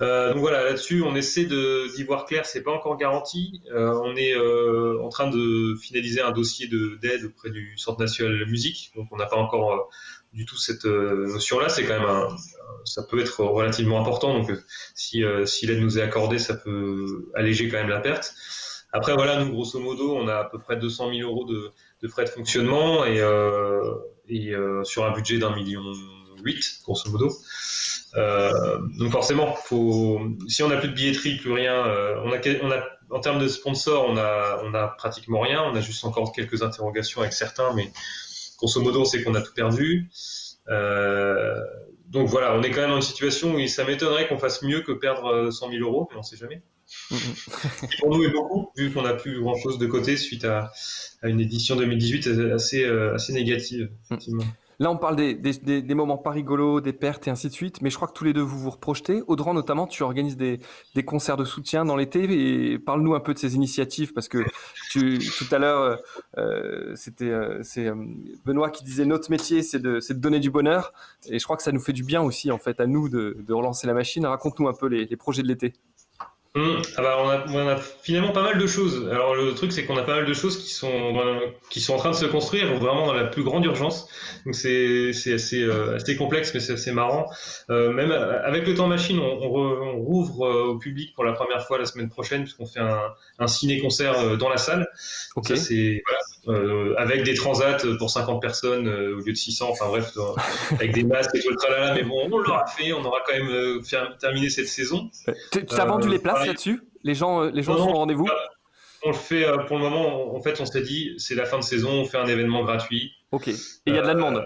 Euh, 0.00 0.32
donc 0.32 0.40
voilà, 0.40 0.64
là-dessus, 0.64 1.02
on 1.02 1.14
essaie 1.14 1.44
d'y 1.44 2.04
voir 2.04 2.26
clair, 2.26 2.46
c'est 2.46 2.62
pas 2.62 2.72
encore 2.72 2.96
garanti. 2.96 3.62
Euh, 3.72 3.92
on 4.02 4.16
est 4.16 4.34
euh, 4.34 5.00
en 5.02 5.08
train 5.08 5.30
de 5.30 5.76
finaliser 5.76 6.20
un 6.20 6.32
dossier 6.32 6.68
d'aide 6.68 7.24
auprès 7.24 7.50
du 7.50 7.76
Centre 7.76 8.00
national 8.00 8.32
de 8.32 8.38
la 8.38 8.46
musique, 8.46 8.90
donc 8.96 9.08
on 9.12 9.16
n'a 9.16 9.26
pas 9.26 9.36
encore 9.36 9.72
euh, 9.72 9.78
du 10.32 10.46
tout 10.46 10.56
cette 10.56 10.84
notion-là. 10.84 11.68
C'est 11.68 11.84
quand 11.84 11.98
même 11.98 12.08
un, 12.08 12.28
ça 12.84 13.04
peut 13.04 13.20
être 13.20 13.40
relativement 13.44 14.00
important, 14.00 14.36
donc 14.36 14.50
si, 14.94 15.22
si 15.46 15.66
l'aide 15.66 15.78
nous 15.78 15.98
est 15.98 16.02
accordée, 16.02 16.40
ça 16.40 16.54
peut 16.54 17.30
alléger 17.34 17.68
quand 17.68 17.76
même 17.76 17.88
la 17.88 18.00
perte. 18.00 18.34
Après 18.92 19.14
voilà, 19.14 19.44
nous 19.44 19.52
grosso 19.52 19.78
modo, 19.78 20.16
on 20.16 20.26
a 20.26 20.36
à 20.38 20.44
peu 20.44 20.58
près 20.58 20.76
200 20.76 21.12
000 21.14 21.28
euros 21.28 21.44
de, 21.44 21.70
de 22.02 22.08
frais 22.08 22.24
de 22.24 22.30
fonctionnement 22.30 23.04
et 23.04 23.20
et 24.28 24.54
euh, 24.54 24.84
sur 24.84 25.04
un 25.04 25.12
budget 25.12 25.38
d'un 25.38 25.54
million 25.54 25.82
huit, 26.42 26.80
grosso 26.84 27.10
modo. 27.10 27.32
Euh, 28.16 28.78
donc 28.98 29.12
forcément, 29.12 29.52
faut, 29.54 30.20
si 30.48 30.62
on 30.62 30.68
n'a 30.68 30.76
plus 30.76 30.88
de 30.88 30.94
billetterie, 30.94 31.36
plus 31.36 31.52
rien, 31.52 31.86
euh, 31.86 32.20
on 32.24 32.32
a, 32.32 32.38
on 32.62 32.70
a, 32.70 32.84
en 33.10 33.20
termes 33.20 33.38
de 33.38 33.48
sponsors, 33.48 34.06
on 34.08 34.16
a, 34.16 34.60
on 34.64 34.74
a 34.74 34.88
pratiquement 34.88 35.40
rien. 35.40 35.62
On 35.62 35.74
a 35.74 35.80
juste 35.80 36.04
encore 36.04 36.32
quelques 36.32 36.62
interrogations 36.62 37.20
avec 37.20 37.32
certains, 37.32 37.74
mais 37.74 37.90
grosso 38.58 38.80
modo, 38.80 39.04
c'est 39.04 39.22
qu'on 39.22 39.34
a 39.34 39.42
tout 39.42 39.54
perdu. 39.54 40.10
Donc 40.66 42.28
voilà, 42.28 42.54
on 42.54 42.62
est 42.62 42.70
quand 42.70 42.82
même 42.82 42.90
dans 42.90 42.96
une 42.96 43.02
situation 43.02 43.54
où 43.54 43.66
ça 43.66 43.84
m'étonnerait 43.84 44.28
qu'on 44.28 44.38
fasse 44.38 44.62
mieux 44.62 44.82
que 44.82 44.92
perdre 44.92 45.50
100 45.50 45.70
000 45.70 45.82
euros, 45.82 46.06
mais 46.10 46.16
on 46.16 46.20
ne 46.20 46.24
sait 46.24 46.36
jamais. 46.36 46.62
Pour 48.00 48.16
nous 48.16 48.24
et 48.24 48.30
beaucoup, 48.30 48.70
vu 48.76 48.92
qu'on 48.92 49.02
n'a 49.02 49.14
plus 49.14 49.40
grand 49.40 49.56
chose 49.56 49.78
de 49.78 49.86
côté 49.86 50.16
suite 50.16 50.44
à, 50.44 50.72
à 51.22 51.28
une 51.28 51.40
édition 51.40 51.76
2018 51.76 52.28
assez, 52.54 52.84
assez 52.84 53.32
négative, 53.32 53.90
effectivement. 54.04 54.44
Là, 54.80 54.90
on 54.90 54.96
parle 54.96 55.16
des, 55.16 55.34
des, 55.34 55.82
des, 55.82 55.94
moments 55.94 56.18
pas 56.18 56.30
rigolos, 56.30 56.80
des 56.80 56.92
pertes 56.92 57.28
et 57.28 57.30
ainsi 57.30 57.48
de 57.48 57.52
suite, 57.52 57.80
mais 57.80 57.90
je 57.90 57.96
crois 57.96 58.08
que 58.08 58.12
tous 58.12 58.24
les 58.24 58.32
deux, 58.32 58.40
vous 58.40 58.58
vous 58.58 58.70
reprojetez. 58.70 59.22
Audran, 59.28 59.54
notamment, 59.54 59.86
tu 59.86 60.02
organises 60.02 60.36
des, 60.36 60.58
des 60.94 61.04
concerts 61.04 61.36
de 61.36 61.44
soutien 61.44 61.84
dans 61.84 61.96
l'été 61.96 62.24
et 62.72 62.78
parle-nous 62.78 63.14
un 63.14 63.20
peu 63.20 63.34
de 63.34 63.38
ces 63.38 63.54
initiatives 63.54 64.12
parce 64.12 64.28
que 64.28 64.38
tu, 64.90 65.20
tout 65.38 65.46
à 65.52 65.58
l'heure, 65.58 65.98
euh, 66.38 66.92
c'était 66.96 67.30
euh, 67.30 67.60
c'est 67.62 67.86
euh, 67.86 67.94
Benoît 68.44 68.70
qui 68.70 68.84
disait 68.84 69.04
notre 69.04 69.30
métier, 69.30 69.62
c'est 69.62 69.78
de, 69.78 70.00
de, 70.06 70.14
donner 70.14 70.40
du 70.40 70.50
bonheur 70.50 70.92
et 71.28 71.38
je 71.38 71.44
crois 71.44 71.56
que 71.56 71.62
ça 71.62 71.72
nous 71.72 71.80
fait 71.80 71.92
du 71.92 72.02
bien 72.02 72.22
aussi, 72.22 72.50
en 72.50 72.58
fait, 72.58 72.80
à 72.80 72.86
nous 72.86 73.08
de, 73.08 73.36
de 73.46 73.52
relancer 73.52 73.86
la 73.86 73.94
machine. 73.94 74.26
Raconte-nous 74.26 74.68
un 74.68 74.74
peu 74.74 74.86
les, 74.86 75.06
les 75.06 75.16
projets 75.16 75.42
de 75.42 75.48
l'été. 75.48 75.74
Mmh. 76.56 76.82
Ah 76.96 77.02
bah 77.02 77.16
on, 77.18 77.28
a, 77.28 77.44
on, 77.48 77.68
a, 77.68 77.76
finalement 77.76 78.30
pas 78.30 78.42
mal 78.42 78.58
de 78.58 78.66
choses. 78.68 79.08
Alors 79.10 79.34
le 79.34 79.54
truc 79.54 79.72
c'est 79.72 79.86
qu'on 79.86 79.96
a 79.96 80.04
pas 80.04 80.14
mal 80.14 80.24
de 80.24 80.34
choses 80.34 80.56
qui 80.56 80.70
sont 80.70 81.20
qui 81.68 81.80
sont 81.80 81.94
en 81.94 81.96
train 81.96 82.10
de 82.10 82.16
se 82.16 82.26
construire 82.26 82.72
vraiment 82.78 83.06
dans 83.08 83.12
la 83.12 83.24
plus 83.24 83.42
grande 83.42 83.64
urgence. 83.64 84.08
Donc 84.46 84.54
c'est 84.54 85.12
c'est 85.12 85.32
assez 85.32 85.60
euh, 85.60 85.96
assez 85.96 86.16
complexe 86.16 86.54
mais 86.54 86.60
c'est 86.60 86.74
assez 86.74 86.92
marrant. 86.92 87.26
Euh, 87.70 87.90
même 87.90 88.12
avec 88.12 88.68
le 88.68 88.74
temps 88.74 88.86
machine, 88.86 89.18
on, 89.18 89.32
on, 89.42 89.96
rouvre 89.96 90.46
euh, 90.46 90.64
au 90.66 90.78
public 90.78 91.12
pour 91.16 91.24
la 91.24 91.32
première 91.32 91.66
fois 91.66 91.76
la 91.76 91.86
semaine 91.86 92.08
prochaine 92.08 92.44
puisqu'on 92.44 92.66
fait 92.66 92.78
un, 92.78 93.00
un 93.40 93.46
ciné 93.48 93.80
concert 93.80 94.16
euh, 94.20 94.36
dans 94.36 94.48
la 94.48 94.58
salle. 94.58 94.86
Ok. 95.34 95.56
C'est 95.56 96.02
voilà, 96.06 96.20
euh, 96.46 96.94
avec 96.98 97.22
des 97.22 97.34
transats 97.34 97.78
pour 97.98 98.10
50 98.10 98.42
personnes 98.42 98.86
euh, 98.86 99.16
au 99.16 99.20
lieu 99.20 99.32
de 99.32 99.36
600, 99.36 99.68
enfin 99.70 99.86
bref, 99.88 100.12
euh, 100.16 100.20
avec 100.72 100.92
des 100.92 101.02
masques 101.02 101.34
et 101.34 101.40
tout 101.40 101.48
le 101.48 101.56
tralala, 101.56 101.94
mais 101.94 102.02
bon, 102.02 102.28
on 102.30 102.38
l'aura 102.38 102.66
fait, 102.66 102.92
on 102.92 103.02
aura 103.02 103.18
quand 103.26 103.32
même 103.32 103.80
terminé 104.18 104.50
cette 104.50 104.68
saison. 104.68 105.08
Tu 105.50 105.64
as 105.70 105.84
vendu 105.86 106.08
les 106.08 106.18
places 106.18 106.43
là-dessus 106.46 106.80
Les 107.02 107.14
gens, 107.14 107.42
les 107.42 107.62
gens 107.62 107.76
sont 107.76 107.90
au 107.90 107.98
rendez-vous 107.98 108.28
On 109.04 109.08
le 109.08 109.14
fait 109.14 109.44
pour 109.66 109.78
le 109.78 109.82
moment, 109.82 110.34
en 110.34 110.40
fait, 110.40 110.60
on 110.60 110.66
s'est 110.66 110.82
dit, 110.82 111.14
c'est 111.18 111.34
la 111.34 111.44
fin 111.44 111.58
de 111.58 111.64
saison, 111.64 111.90
on 111.90 112.04
fait 112.04 112.18
un 112.18 112.26
événement 112.26 112.64
gratuit. 112.64 113.12
Ok, 113.32 113.48
et 113.48 113.56
il 113.86 113.94
y 113.94 113.98
a 113.98 114.02
de 114.02 114.06
la 114.06 114.14
demande 114.14 114.44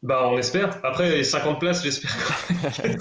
bah, 0.00 0.28
on 0.30 0.38
espère. 0.38 0.78
Après, 0.84 1.24
50 1.24 1.58
places, 1.58 1.82
j'espère. 1.82 2.12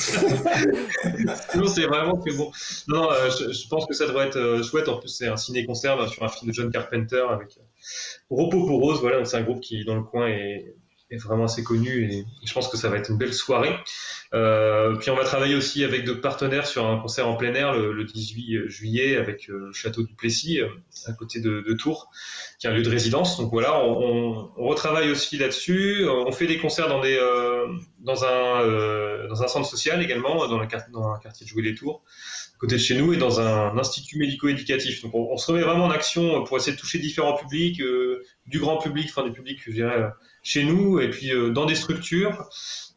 Sinon, 1.52 1.68
c'est 1.68 1.86
vraiment 1.86 2.18
que 2.18 2.36
bon. 2.36 2.52
Non, 2.88 3.10
je, 3.12 3.68
pense 3.70 3.86
que 3.86 3.94
ça 3.94 4.08
devrait 4.08 4.26
être 4.26 4.64
chouette. 4.64 4.90
En 4.90 4.98
plus, 4.98 5.10
c'est 5.10 5.28
un 5.28 5.38
ciné-concert 5.38 6.10
sur 6.10 6.24
un 6.24 6.28
film 6.28 6.50
de 6.50 6.56
John 6.56 6.72
Carpenter 6.72 7.24
avec 7.30 7.60
Repos 8.30 8.66
pour 8.66 8.82
Rose, 8.82 9.00
voilà, 9.00 9.24
c'est 9.26 9.38
un 9.38 9.44
groupe 9.44 9.62
qui 9.62 9.86
dans 9.86 9.96
le 9.96 10.04
coin 10.04 10.28
est, 10.28 10.76
vraiment 11.16 11.46
assez 11.46 11.64
connu 11.64 12.12
et 12.12 12.26
je 12.46 12.54
pense 12.54 12.68
que 12.68 12.76
ça 12.76 12.90
va 12.90 12.98
être 12.98 13.10
une 13.10 13.18
belle 13.18 13.34
soirée. 13.34 13.74
Euh, 14.34 14.96
puis 14.96 15.10
on 15.10 15.16
va 15.16 15.24
travailler 15.24 15.56
aussi 15.56 15.86
avec 15.86 16.04
d'autres 16.04 16.22
partenaires 16.22 16.68
sur 16.68 16.86
un 16.86 17.00
concert 17.00 17.28
en 17.28 17.36
plein 17.36 17.54
air 17.54 17.74
le, 17.74 18.04
18 18.04 18.68
juillet 18.68 19.16
avec 19.16 19.50
euh, 19.50 19.68
le 19.68 19.74
château 19.74 20.04
du 20.04 20.14
Plessis 20.14 20.60
euh, 20.60 20.68
à 21.06 21.14
côté 21.14 21.40
de, 21.40 21.62
Tours, 21.74 22.10
qui 22.60 22.68
est 22.68 22.70
un 22.70 22.74
lieu 22.74 22.82
de 22.82 22.90
résidence. 22.90 23.38
Donc 23.38 23.52
voilà, 23.52 23.82
on, 23.82 24.52
retravaille 24.58 25.10
aussi 25.12 25.38
là-dessus. 25.38 26.06
On 26.10 26.32
fait 26.32 26.48
des 26.48 26.58
concerts 26.58 26.90
dans 26.90 27.02
des 27.02 27.18
dans 28.00 28.26
un 28.26 29.28
dans 29.28 29.44
un 29.44 29.48
centre 29.48 29.68
social 29.68 30.02
également 30.02 30.36
dans, 30.48 30.58
dans 30.58 30.60
un 30.60 31.20
quartier 31.20 31.46
de 31.46 31.50
Jouer 31.50 31.62
les 31.62 31.76
Tours 31.76 32.04
côté 32.60 32.76
de 32.76 32.82
chez 32.82 32.98
nous 32.98 33.14
et 33.14 33.18
dans 33.18 33.40
un 33.40 33.78
institut 33.78 34.18
médico-éducatif. 34.18 35.04
Donc 35.04 35.14
on, 35.14 35.38
se 35.38 35.52
remet 35.52 35.64
vraiment 35.64 35.86
en 35.86 35.92
action 35.92 36.44
pour 36.44 36.58
essayer 36.58 36.76
de 36.76 36.80
toucher 36.80 37.00
différents 37.00 37.36
publics, 37.36 37.80
euh, 37.82 38.24
du 38.48 38.60
grand 38.60 38.78
public, 38.78 39.08
enfin 39.10 39.24
du 39.24 39.32
public, 39.32 39.60
je 39.66 39.72
dirais, 39.72 39.98
euh, 39.98 40.10
chez 40.48 40.64
nous 40.64 41.02
et 41.02 41.10
puis 41.10 41.34
euh, 41.34 41.50
dans 41.50 41.66
des 41.66 41.76
structures. 41.76 42.50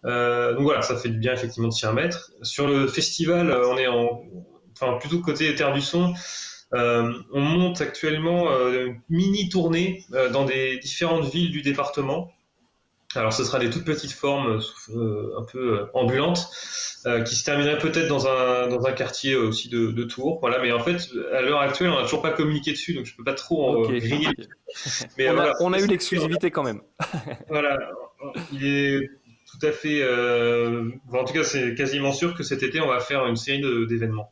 donc 0.05 0.63
voilà, 0.63 0.83
ça 0.83 0.97
fait 0.97 1.09
du 1.09 1.19
bien 1.19 1.35
effectivement 1.35 1.69
de 1.69 1.73
s'y 1.73 1.85
remettre. 1.85 2.31
Sur 2.43 2.69
le 2.69 2.87
festival, 2.87 3.53
on 3.67 3.77
est 3.77 3.89
en, 3.89 4.23
enfin 4.73 4.99
plutôt 4.99 5.19
côté 5.21 5.53
Terre 5.57 5.73
du 5.73 5.81
Son. 5.81 6.15
on 6.73 7.41
monte 7.41 7.81
actuellement 7.81 8.49
une 8.71 9.01
mini 9.09 9.49
tournée 9.49 10.05
dans 10.33 10.45
des 10.45 10.79
différentes 10.79 11.31
villes 11.33 11.51
du 11.51 11.63
département 11.63 12.31
alors 13.17 13.33
ce 13.33 13.43
sera 13.45 13.59
des 13.59 13.71
toutes 13.71 13.85
petites 13.85 14.13
formes 14.13 14.61
euh, 14.91 15.39
un 15.39 15.43
peu 15.43 15.79
euh, 15.79 15.87
ambulantes 15.95 16.49
euh, 17.07 17.23
qui 17.23 17.35
se 17.35 17.45
termineraient 17.45 17.79
peut-être 17.79 18.07
dans 18.07 18.29
un, 18.29 18.69
dans 18.69 18.87
un 18.87 18.93
quartier 18.93 19.35
aussi 19.35 19.69
de, 19.69 19.91
de 19.91 20.05
Tours. 20.05 20.39
Voilà, 20.41 20.61
mais 20.61 20.71
en 20.71 20.79
fait, 20.79 21.09
à 21.33 21.41
l'heure 21.41 21.61
actuelle, 21.61 21.91
on 21.91 21.97
n'a 21.97 22.03
toujours 22.03 22.23
pas 22.23 22.31
communiqué 22.31 22.71
dessus, 22.71 22.95
donc 22.95 23.07
je 23.07 23.17
peux 23.17 23.25
pas 23.25 23.35
trop 23.35 23.69
en 23.69 23.81
griller. 23.83 24.29
Mais, 25.19 25.29
on, 25.29 25.39
a, 25.41 25.53
on, 25.59 25.73
a, 25.73 25.81
eu 25.81 25.87
l'exclusivité 25.87 26.53
quand 26.53 26.63
même. 26.63 26.81
voilà, 27.49 27.77
il 28.53 28.65
est 28.65 29.11
tout 29.51 29.67
à 29.67 29.73
fait. 29.73 30.05
en 30.05 31.25
tout 31.25 31.33
cas, 31.33 31.43
c'est 31.43 31.75
quasiment 31.75 32.13
sûr 32.13 32.35
que 32.37 32.45
cet 32.45 32.63
été, 32.63 32.81
on 32.81 32.87
va 32.87 33.01
faire 33.01 33.27
une 33.27 33.35
série 33.35 33.61
d'événements. 33.89 34.31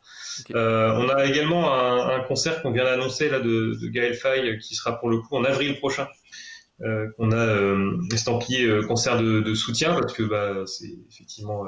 on 0.55 1.09
a 1.09 1.25
également 1.25 1.75
un, 1.75 2.17
un 2.17 2.21
concert 2.21 2.63
qu'on 2.63 2.71
vient 2.71 2.85
d'annoncer 2.85 3.29
là 3.29 3.41
de, 3.41 3.77
de 3.83 3.89
Gaël 3.89 4.15
Faye 4.15 4.59
qui 4.59 4.77
sera 4.77 5.01
pour 5.01 5.11
le 5.11 5.19
coup 5.19 5.37
en 5.37 5.43
avril 5.43 5.77
prochain 5.81 6.07
qu'on 7.17 7.33
a 7.33 7.77
estampillé 8.13 8.81
concert 8.87 9.21
de, 9.21 9.55
soutien 9.55 9.95
parce 9.95 10.13
que 10.13 10.23
bah, 10.23 10.65
c'est 10.67 10.91
effectivement 11.11 11.65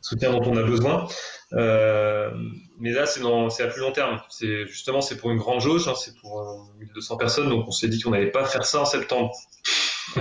soutien 0.00 0.30
dont 0.30 0.42
on 0.44 0.56
a 0.56 0.62
besoin. 0.62 1.06
mais 1.52 2.92
là, 2.92 3.06
c'est 3.06 3.20
à 3.62 3.66
plus 3.68 3.80
long 3.80 3.92
terme. 3.92 4.20
C'est 4.28 4.66
justement 4.66 5.00
c'est 5.00 5.16
pour 5.16 5.30
une 5.30 5.38
grande 5.38 5.60
jauge, 5.60 5.88
hein, 5.88 5.94
c'est 5.96 6.16
pour 6.18 6.70
1200 6.78 7.16
personnes, 7.16 7.48
donc 7.48 7.66
on 7.66 7.72
s'est 7.72 7.88
dit 7.88 8.00
qu'on 8.00 8.10
n'allait 8.10 8.30
pas 8.30 8.44
faire 8.44 8.64
ça 8.64 8.80
en 8.80 8.84
septembre. 8.84 9.32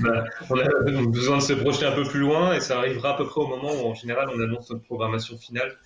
Bah, 0.00 0.24
on 0.48 0.58
a 0.58 0.64
besoin 1.08 1.38
de 1.38 1.42
se 1.42 1.52
projeter 1.52 1.86
un 1.86 1.92
peu 1.92 2.04
plus 2.04 2.20
loin 2.20 2.54
et 2.54 2.60
ça 2.60 2.78
arrivera 2.78 3.14
à 3.14 3.16
peu 3.16 3.26
près 3.26 3.40
au 3.40 3.46
moment 3.46 3.72
où 3.72 3.86
en 3.86 3.94
général 3.94 4.28
on 4.34 4.40
annonce 4.40 4.70
notre 4.70 4.84
programmation 4.84 5.36
finale 5.36 5.76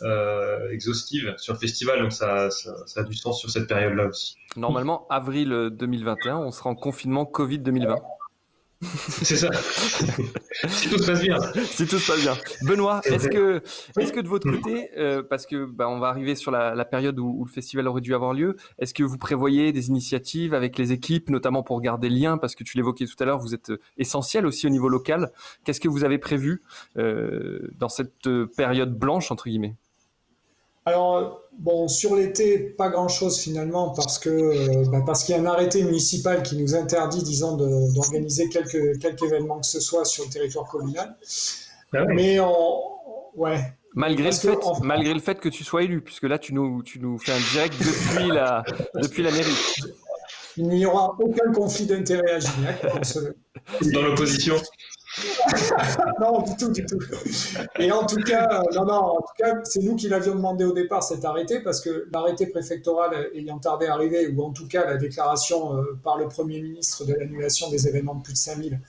euh, 0.00 0.70
exhaustive 0.70 1.34
sur 1.36 1.54
le 1.54 1.58
festival, 1.58 2.00
donc 2.00 2.12
ça, 2.12 2.50
ça, 2.50 3.00
a 3.00 3.02
du 3.02 3.14
sens 3.14 3.38
sur 3.38 3.50
cette 3.50 3.68
période-là 3.68 4.06
aussi. 4.06 4.36
Normalement, 4.56 5.06
avril 5.10 5.70
2021, 5.72 6.38
on 6.38 6.50
sera 6.50 6.70
en 6.70 6.74
confinement 6.74 7.26
Covid 7.26 7.58
2020. 7.58 7.96
C'est 9.08 9.36
ça. 9.36 9.50
si 10.68 10.88
tout 10.88 10.98
se 10.98 11.06
passe 11.06 11.22
bien. 11.22 11.38
Si 11.64 11.86
tout 11.86 11.98
se 11.98 12.10
passe 12.10 12.22
bien. 12.22 12.34
Benoît, 12.62 13.00
est-ce 13.04 13.28
que, 13.28 13.62
est 13.98 14.12
que 14.12 14.20
de 14.20 14.28
votre 14.28 14.50
côté, 14.50 14.90
euh, 14.96 15.22
parce 15.22 15.46
que 15.46 15.64
bah, 15.64 15.88
on 15.88 16.00
va 16.00 16.08
arriver 16.08 16.34
sur 16.34 16.50
la, 16.50 16.84
période 16.84 17.18
où, 17.18 17.44
le 17.44 17.50
festival 17.50 17.86
aurait 17.86 18.00
dû 18.00 18.14
avoir 18.14 18.34
lieu, 18.34 18.56
est-ce 18.78 18.92
que 18.92 19.04
vous 19.04 19.18
prévoyez 19.18 19.72
des 19.72 19.88
initiatives 19.88 20.52
avec 20.52 20.78
les 20.78 20.92
équipes, 20.92 21.30
notamment 21.30 21.62
pour 21.62 21.80
garder 21.80 22.08
le 22.08 22.16
lien, 22.16 22.38
parce 22.38 22.54
que 22.54 22.64
tu 22.64 22.76
l'évoquais 22.76 23.06
tout 23.06 23.16
à 23.20 23.24
l'heure, 23.24 23.38
vous 23.38 23.54
êtes 23.54 23.70
euh, 23.70 23.80
essentiel 23.98 24.46
aussi 24.46 24.66
au 24.66 24.70
niveau 24.70 24.88
local. 24.88 25.30
Qu'est-ce 25.64 25.80
que 25.80 25.88
vous 25.88 26.04
avez 26.04 26.18
prévu 26.18 26.62
euh, 26.96 27.70
dans 27.78 27.88
cette 27.88 28.28
période 28.56 28.98
blanche 28.98 29.30
entre 29.30 29.48
guillemets? 29.48 29.76
Alors, 30.84 31.42
bon, 31.58 31.86
sur 31.86 32.16
l'été, 32.16 32.58
pas 32.58 32.88
grand-chose 32.88 33.38
finalement, 33.38 33.90
parce 33.90 34.18
que 34.18 34.30
euh, 34.30 34.84
bah, 34.90 35.02
parce 35.06 35.22
qu'il 35.22 35.34
y 35.34 35.38
a 35.38 35.40
un 35.40 35.46
arrêté 35.46 35.82
municipal 35.84 36.42
qui 36.42 36.56
nous 36.56 36.74
interdit, 36.74 37.22
disons, 37.22 37.56
d'organiser 37.56 38.48
quelques, 38.48 38.98
quelques 38.98 39.22
événements 39.22 39.60
que 39.60 39.66
ce 39.66 39.78
soit 39.78 40.04
sur 40.04 40.24
le 40.24 40.30
territoire 40.30 40.66
communal. 40.66 41.16
Ah 41.94 42.04
Mais 42.06 42.40
on, 42.40 42.80
ouais. 43.36 43.60
Malgré 43.94 44.30
le, 44.30 44.36
fait, 44.36 44.58
malgré 44.82 45.12
le 45.12 45.20
fait 45.20 45.38
que 45.38 45.50
tu 45.50 45.64
sois 45.64 45.82
élu, 45.82 46.00
puisque 46.00 46.24
là, 46.24 46.38
tu 46.38 46.54
nous, 46.54 46.82
tu 46.82 46.98
nous 46.98 47.18
fais 47.18 47.32
un 47.32 47.52
direct 47.52 47.74
depuis 47.78 48.28
la, 48.28 48.64
depuis 48.94 49.22
la 49.22 49.30
mairie. 49.30 49.54
Il 50.56 50.68
n'y 50.68 50.86
aura 50.86 51.14
aucun 51.20 51.52
conflit 51.52 51.86
d'intérêt 51.86 52.32
à 52.32 52.38
Gignac. 52.40 52.82
Dans 53.92 54.02
l'opposition 54.02 54.56
non, 56.20 56.42
du 56.42 56.56
tout, 56.56 56.70
du 56.70 56.86
tout. 56.86 56.98
Et 57.78 57.92
en 57.92 58.06
tout 58.06 58.22
cas, 58.22 58.62
non, 58.74 58.84
non, 58.84 58.94
en 58.94 59.16
tout 59.16 59.34
cas, 59.38 59.56
c'est 59.64 59.80
nous 59.80 59.94
qui 59.94 60.08
l'avions 60.08 60.34
demandé 60.34 60.64
au 60.64 60.72
départ 60.72 61.02
cet 61.02 61.24
arrêté 61.24 61.60
parce 61.60 61.80
que 61.80 62.08
l'arrêté 62.12 62.46
préfectoral 62.46 63.28
ayant 63.34 63.58
tardé 63.58 63.86
à 63.86 63.94
arriver, 63.94 64.28
ou 64.28 64.42
en 64.42 64.52
tout 64.52 64.66
cas 64.66 64.86
la 64.86 64.96
déclaration 64.96 65.76
euh, 65.76 65.98
par 66.02 66.16
le 66.16 66.28
Premier 66.28 66.60
ministre 66.60 67.04
de 67.04 67.14
l'annulation 67.14 67.68
des 67.70 67.86
événements 67.88 68.14
de 68.14 68.22
plus 68.22 68.32
de 68.32 68.38
5000 68.38 68.80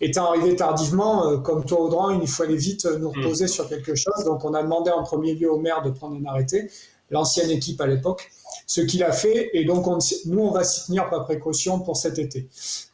étant 0.00 0.30
arrivé 0.30 0.56
tardivement, 0.56 1.28
euh, 1.28 1.38
comme 1.38 1.64
toi, 1.64 1.80
Audran, 1.80 2.10
il 2.20 2.28
fallait 2.28 2.56
vite 2.56 2.86
euh, 2.86 2.98
nous 2.98 3.10
reposer 3.10 3.44
mm. 3.44 3.48
sur 3.48 3.68
quelque 3.68 3.94
chose. 3.94 4.24
Donc, 4.24 4.44
on 4.44 4.54
a 4.54 4.62
demandé 4.62 4.90
en 4.90 5.02
premier 5.02 5.34
lieu 5.34 5.50
au 5.52 5.58
maire 5.58 5.82
de 5.82 5.90
prendre 5.90 6.16
un 6.16 6.24
arrêté, 6.28 6.70
l'ancienne 7.10 7.50
équipe 7.50 7.80
à 7.80 7.86
l'époque, 7.86 8.30
ce 8.66 8.80
qu'il 8.80 9.02
a 9.02 9.12
fait. 9.12 9.50
Et 9.54 9.64
donc, 9.64 9.86
nous, 10.26 10.40
on 10.40 10.50
va 10.50 10.64
s'y 10.64 10.86
tenir 10.86 11.08
par 11.08 11.24
précaution 11.24 11.80
pour 11.80 11.96
cet 11.96 12.18
été. 12.18 12.48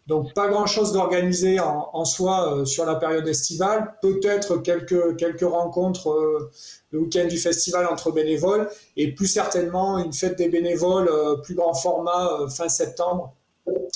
Donc 0.06 0.34
pas 0.34 0.48
grand-chose 0.48 0.92
d'organisé 0.92 1.58
en, 1.60 2.04
soi 2.04 2.52
euh, 2.52 2.64
sur 2.66 2.84
la 2.84 2.96
période 2.96 3.26
estivale, 3.26 3.94
peut-être 4.02 4.58
quelques, 4.58 5.40
rencontres 5.40 6.10
euh, 6.10 6.50
le 6.90 7.00
week-end 7.00 7.26
du 7.26 7.38
festival 7.38 7.86
entre 7.86 8.10
bénévoles 8.12 8.68
et 8.98 9.14
plus 9.14 9.26
certainement 9.26 9.98
une 9.98 10.12
fête 10.12 10.36
des 10.36 10.50
bénévoles 10.50 11.08
euh, 11.08 11.36
plus 11.36 11.54
grand 11.54 11.72
format 11.72 12.48
fin 12.50 12.68
septembre, 12.68 13.34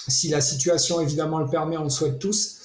si 0.09 0.29
la 0.29 0.41
situation 0.41 0.99
évidemment 1.03 1.41
le 1.41 1.49
permet, 1.49 1.77
on 1.77 1.85
le 1.85 1.91
souhaite 1.91 2.19
tous. 2.19 2.57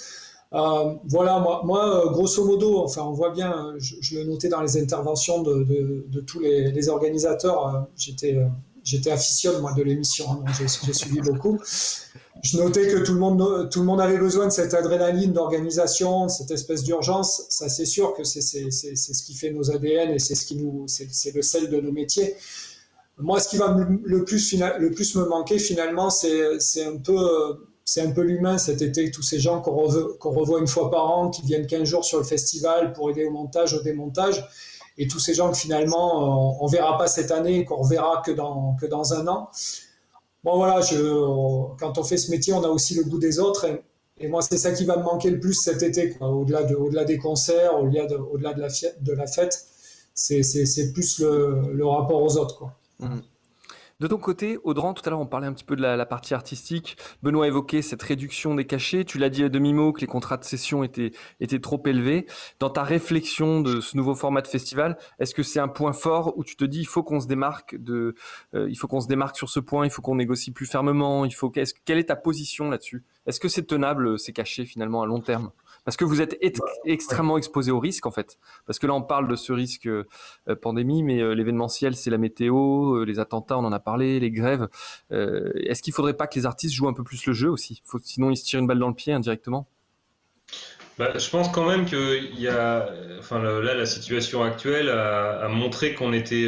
voilà, 0.51 1.43
moi, 1.65 2.03
grosso 2.13 2.45
modo, 2.45 2.82
enfin, 2.82 3.01
on 3.01 3.12
voit 3.12 3.32
bien, 3.32 3.73
je, 3.77 4.19
le 4.19 4.23
notais 4.23 4.47
dans 4.47 4.62
les 4.62 4.82
interventions 4.82 5.41
de, 5.41 6.21
tous 6.21 6.39
les, 6.39 6.88
organisateurs, 6.88 7.88
j'étais 7.97 8.38
j'étais 8.86 9.13
moi 9.60 9.73
de 9.73 9.84
l'émission, 9.84 10.25
hein, 10.32 10.51
j'ai 10.58 10.93
suivi 10.93 11.19
beaucoup 11.19 11.60
je 12.43 12.58
notais 12.58 12.88
que 12.88 12.97
tout 12.97 13.13
le 13.13 13.19
monde, 13.19 13.69
tout 13.71 13.79
le 13.79 13.86
monde 13.86 14.01
avait 14.01 14.17
besoin 14.17 14.47
de 14.47 14.51
cette 14.51 14.73
adrénaline 14.73 15.32
d'organisation, 15.32 16.27
cette 16.27 16.51
espèce 16.51 16.84
d'urgence. 16.84 17.45
Ça, 17.49 17.69
c'est 17.69 17.86
sûr 17.86 18.13
que 18.13 18.25
c'est 18.25 18.41
ce 18.41 19.23
qui 19.23 19.34
fait 19.34 19.51
nos 19.51 19.71
ADN 19.71 20.12
et 20.12 20.19
c'est 20.19 20.36
ce 20.36 20.45
qui 20.45 20.58
nous, 20.58 20.86
c'est 20.88 21.34
le 21.34 21.41
sel 21.41 21.69
de 21.69 21.79
nos 21.79 21.93
métiers. 21.93 22.36
Moi, 23.17 23.39
ce 23.39 23.47
qui 23.47 23.56
va 23.56 23.77
le 24.03 24.25
plus, 24.25 24.56
le 24.77 24.91
plus 24.91 25.15
me 25.15 25.25
manquer 25.25 25.58
finalement, 25.58 26.10
c'est 26.10 26.84
un 26.86 26.97
peu, 26.97 27.62
c'est 27.86 28.01
un 28.01 28.12
peu 28.12 28.21
l'humain 28.21 28.58
cet 28.58 28.82
été, 28.82 29.10
tous 29.10 29.21
ces 29.21 29.39
gens 29.39 29.62
qu'on 29.62 29.77
revoit, 29.77 30.60
une 30.60 30.67
fois 30.67 30.91
par 30.91 31.10
an, 31.10 31.29
qui 31.29 31.43
viennent 31.43 31.65
15 31.65 31.84
jours 31.86 32.03
sur 32.03 32.17
le 32.17 32.25
festival 32.25 32.91
pour 32.91 33.10
aider 33.10 33.23
au 33.23 33.32
montage, 33.32 33.73
au 33.73 33.82
démontage, 33.82 34.45
et 34.97 35.08
tous 35.08 35.19
ces 35.19 35.34
gens 35.34 35.49
que 35.49 35.58
finalement 35.58 36.62
on, 36.62 36.65
ne 36.65 36.71
verra 36.71 36.97
pas 36.97 37.08
cette 37.08 37.32
année, 37.32 37.63
qu'on 37.63 37.77
reverra 37.77 38.21
que 38.25 38.32
que 38.32 38.86
dans 38.86 39.13
un 39.13 39.27
an 39.27 39.49
bon 40.43 40.58
voilà, 40.58 40.79
quand 41.79 41.97
on 41.97 42.03
fait 42.03 42.17
ce 42.17 42.32
métier, 42.32 42.53
on 42.53 42.63
a 42.63 42.67
aussi 42.67 42.95
le 42.95 43.03
goût 43.03 43.19
des 43.19 43.39
autres. 43.39 43.65
Et, 44.19 44.27
moi, 44.27 44.41
c'est 44.41 44.58
ça 44.58 44.71
qui 44.71 44.86
va 44.86 44.97
me 44.97 45.03
manquer 45.03 45.29
le 45.29 45.39
plus 45.39 45.53
cet 45.53 45.82
été, 45.84 46.15
au-delà 46.21 46.63
de, 46.63 46.75
au-delà 46.75 47.03
des 47.03 47.17
concerts, 47.17 47.82
au-delà 47.82 48.06
de, 48.06 48.15
au-delà 48.15 48.53
de 48.53 48.62
la, 48.62 48.67
de 49.01 49.12
la 49.12 49.27
fête. 49.27 49.65
C'est, 50.13 50.43
c'est, 50.43 50.65
c'est 50.65 50.93
plus 50.93 51.19
le, 51.19 51.86
rapport 51.86 52.21
aux 52.21 52.38
autres. 52.38 52.65
Mmh. 52.99 53.17
De 53.99 54.08
ton 54.08 54.17
côté, 54.17 54.58
Audran, 54.63 54.93
tout 54.93 55.03
à 55.06 55.12
l'heure, 55.12 55.19
on 55.19 55.25
parlait 55.25 55.47
un 55.47 55.53
petit 55.53 55.63
peu 55.63 55.75
de 55.75 55.82
la, 55.82 56.06
partie 56.06 56.34
artistique. 56.34 56.97
Benoît 57.21 57.45
a 57.45 57.47
évoqué 57.47 57.82
cette 57.82 58.01
réduction 58.01 58.56
des 58.56 58.65
cachets. 58.65 59.06
Tu 59.06 59.17
l'as 59.17 59.29
dit 59.29 59.43
à 59.43 59.49
demi-mot 59.49 59.93
que 59.93 60.01
les 60.01 60.08
contrats 60.08 60.38
de 60.38 60.43
session 60.43 60.84
étaient, 60.84 61.12
étaient 61.39 61.60
trop 61.60 61.82
élevés. 61.86 62.25
Dans 62.60 62.69
ta 62.69 62.84
réflexion 62.84 63.62
de 63.62 63.82
ce 63.82 63.95
nouveau 63.95 64.15
format 64.15 64.41
de 64.41 64.47
festival, 64.47 64.97
est-ce 65.19 65.34
que 65.34 65.43
c'est 65.43 65.60
un 65.60 65.67
point 65.67 65.93
fort 65.93 66.38
où 66.38 66.43
tu 66.43 66.56
te 66.56 66.65
dis 66.65 66.79
il 66.79 66.86
faut 66.86 67.03
qu'on 67.03 67.19
se 67.19 67.27
démarque 67.27 67.75
de, 67.75 68.15
euh, 68.56 68.67
il 68.69 68.75
faut 68.75 68.88
qu'on 68.88 69.01
se 69.01 69.08
démarque 69.08 69.38
sur 69.38 69.49
ce 69.49 69.60
point, 69.60 69.86
il 69.86 69.91
faut 69.91 70.01
qu'on 70.01 70.15
négocie 70.15 70.51
plus 70.51 70.65
fermement, 70.65 71.23
il 71.25 71.34
faut 71.34 71.49
quelle 71.49 71.97
est 71.97 72.06
ta 72.06 72.15
position 72.15 72.69
là-dessus? 72.69 73.03
Est-ce 73.25 73.39
que 73.39 73.47
c'est 73.47 73.63
tenable 73.63 74.19
ces 74.19 74.34
cachets 74.34 74.65
finalement 74.65 75.01
à 75.01 75.06
long 75.06 75.21
terme? 75.21 75.51
Parce 75.85 75.97
que 75.97 76.05
vous 76.05 76.21
êtes 76.21 76.37
extrêmement 76.85 77.37
exposé 77.37 77.71
au 77.71 77.79
risque 77.79 78.05
en 78.05 78.11
fait. 78.11 78.37
Parce 78.65 78.79
que 78.79 78.87
là, 78.87 78.93
on 78.93 79.01
parle 79.01 79.27
de 79.27 79.35
ce 79.35 79.51
risque 79.51 79.87
euh, 79.87 80.05
pandémie, 80.61 81.03
mais 81.03 81.21
euh, 81.21 81.33
l'événementiel, 81.33 81.95
c'est 81.95 82.09
la 82.09 82.17
météo, 82.17 82.95
euh, 82.95 83.03
les 83.05 83.19
attentats, 83.19 83.57
on 83.57 83.65
en 83.65 83.71
a 83.71 83.79
parlé, 83.79 84.19
les 84.19 84.31
grèves. 84.31 84.67
Est-ce 85.11 85.81
qu'il 85.81 85.91
ne 85.91 85.95
faudrait 85.95 86.15
pas 86.15 86.27
que 86.27 86.35
les 86.35 86.45
artistes 86.45 86.73
jouent 86.73 86.87
un 86.87 86.93
peu 86.93 87.03
plus 87.03 87.25
le 87.25 87.33
jeu 87.33 87.49
aussi? 87.49 87.81
Faut, 87.85 87.99
Sinon, 88.03 88.31
ils 88.31 88.37
se 88.37 88.45
tirent 88.45 88.59
une 88.59 88.67
balle 88.67 88.79
dans 88.79 88.87
le 88.87 88.95
pied 88.95 89.13
indirectement. 89.13 89.67
Bah, 90.97 91.17
je 91.17 91.29
pense 91.29 91.49
quand 91.49 91.67
même 91.67 91.85
que 91.85 92.19
y 92.35 92.47
a, 92.47 92.87
enfin, 93.19 93.41
là, 93.41 93.73
la 93.73 93.85
situation 93.85 94.43
actuelle 94.43 94.89
a, 94.89 95.47
montré 95.47 95.95
qu'on 95.95 96.13
était 96.13 96.47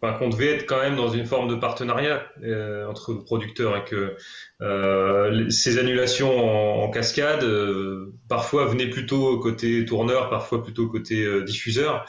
qu'on 0.00 0.28
devait 0.28 0.54
être 0.54 0.66
quand 0.66 0.80
même 0.80 0.96
dans 0.96 1.10
une 1.10 1.26
forme 1.26 1.48
de 1.48 1.56
partenariat 1.56 2.22
euh, 2.42 2.86
entre 2.86 3.14
producteurs 3.14 3.76
et 3.76 3.84
que 3.84 4.16
euh, 4.62 5.50
ces 5.50 5.78
annulations 5.78 6.84
en, 6.84 6.90
cascade 6.90 7.42
euh, 7.42 8.12
parfois 8.28 8.66
venaient 8.66 8.90
plutôt 8.90 9.38
côté 9.38 9.84
tourneur, 9.84 10.30
parfois 10.30 10.62
plutôt 10.62 10.88
côté 10.88 11.24
euh, 11.24 11.42
diffuseur, 11.42 12.04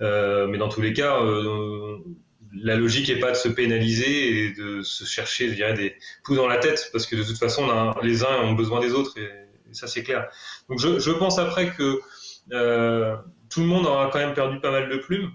mais 0.00 0.58
dans 0.58 0.68
tous 0.68 0.80
les 0.80 0.92
cas, 0.92 1.18
la 2.56 2.76
logique 2.76 3.08
n'est 3.08 3.20
pas 3.20 3.30
de 3.30 3.36
se 3.36 3.48
pénaliser 3.48 4.46
et 4.46 4.52
de 4.52 4.82
se 4.82 5.04
chercher, 5.04 5.48
je 5.48 5.54
dirais, 5.54 5.74
des 5.74 5.94
coups 6.24 6.38
dans 6.38 6.46
la 6.46 6.58
tête, 6.58 6.90
parce 6.92 7.06
que 7.06 7.16
de 7.16 7.22
toute 7.22 7.38
façon, 7.38 7.94
les 8.02 8.24
uns 8.24 8.42
ont 8.42 8.52
besoin 8.52 8.80
des 8.80 8.92
autres, 8.92 9.16
et, 9.18 9.30
ça 9.72 9.86
c'est 9.86 10.02
clair. 10.02 10.28
Donc 10.68 10.78
je, 10.78 10.98
je, 10.98 11.10
pense 11.10 11.38
après 11.38 11.70
que 11.70 12.00
tout 13.48 13.60
le 13.60 13.66
monde 13.66 13.86
aura 13.86 14.10
quand 14.12 14.18
même 14.18 14.34
perdu 14.34 14.60
pas 14.60 14.70
mal 14.70 14.88
de 14.88 14.96
plumes. 14.96 15.30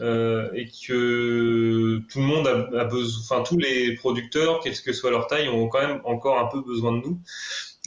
Euh, 0.00 0.50
et 0.54 0.66
que 0.66 2.00
tout 2.10 2.18
le 2.18 2.24
monde 2.24 2.48
a, 2.48 2.84
besoin, 2.84 3.20
enfin 3.22 3.44
tous 3.44 3.58
les 3.58 3.94
producteurs, 3.94 4.60
quelle 4.60 4.74
que 4.74 4.92
soit 4.92 5.10
leur 5.10 5.28
taille, 5.28 5.48
ont 5.48 5.68
quand 5.68 5.86
même 5.86 6.00
encore 6.04 6.38
un 6.40 6.46
peu 6.46 6.60
besoin 6.62 6.92
de 6.92 6.98
nous. 6.98 7.20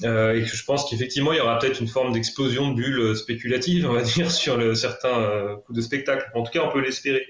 Euh, 0.03 0.35
et 0.35 0.43
que 0.43 0.55
je 0.55 0.63
pense 0.63 0.89
qu'effectivement, 0.89 1.33
il 1.33 1.37
y 1.37 1.41
aura 1.41 1.59
peut-être 1.59 1.81
une 1.81 1.87
forme 1.87 2.13
d'explosion 2.13 2.71
de 2.71 2.75
bulles 2.75 3.15
spéculatives, 3.15 3.85
on 3.89 3.93
va 3.93 4.01
dire, 4.03 4.31
sur 4.31 4.77
certains 4.77 5.19
euh, 5.19 5.55
coups 5.57 5.77
de 5.77 5.81
spectacle. 5.81 6.29
En 6.33 6.43
tout 6.43 6.51
cas, 6.51 6.63
on 6.63 6.71
peut 6.71 6.81
l'espérer. 6.81 7.25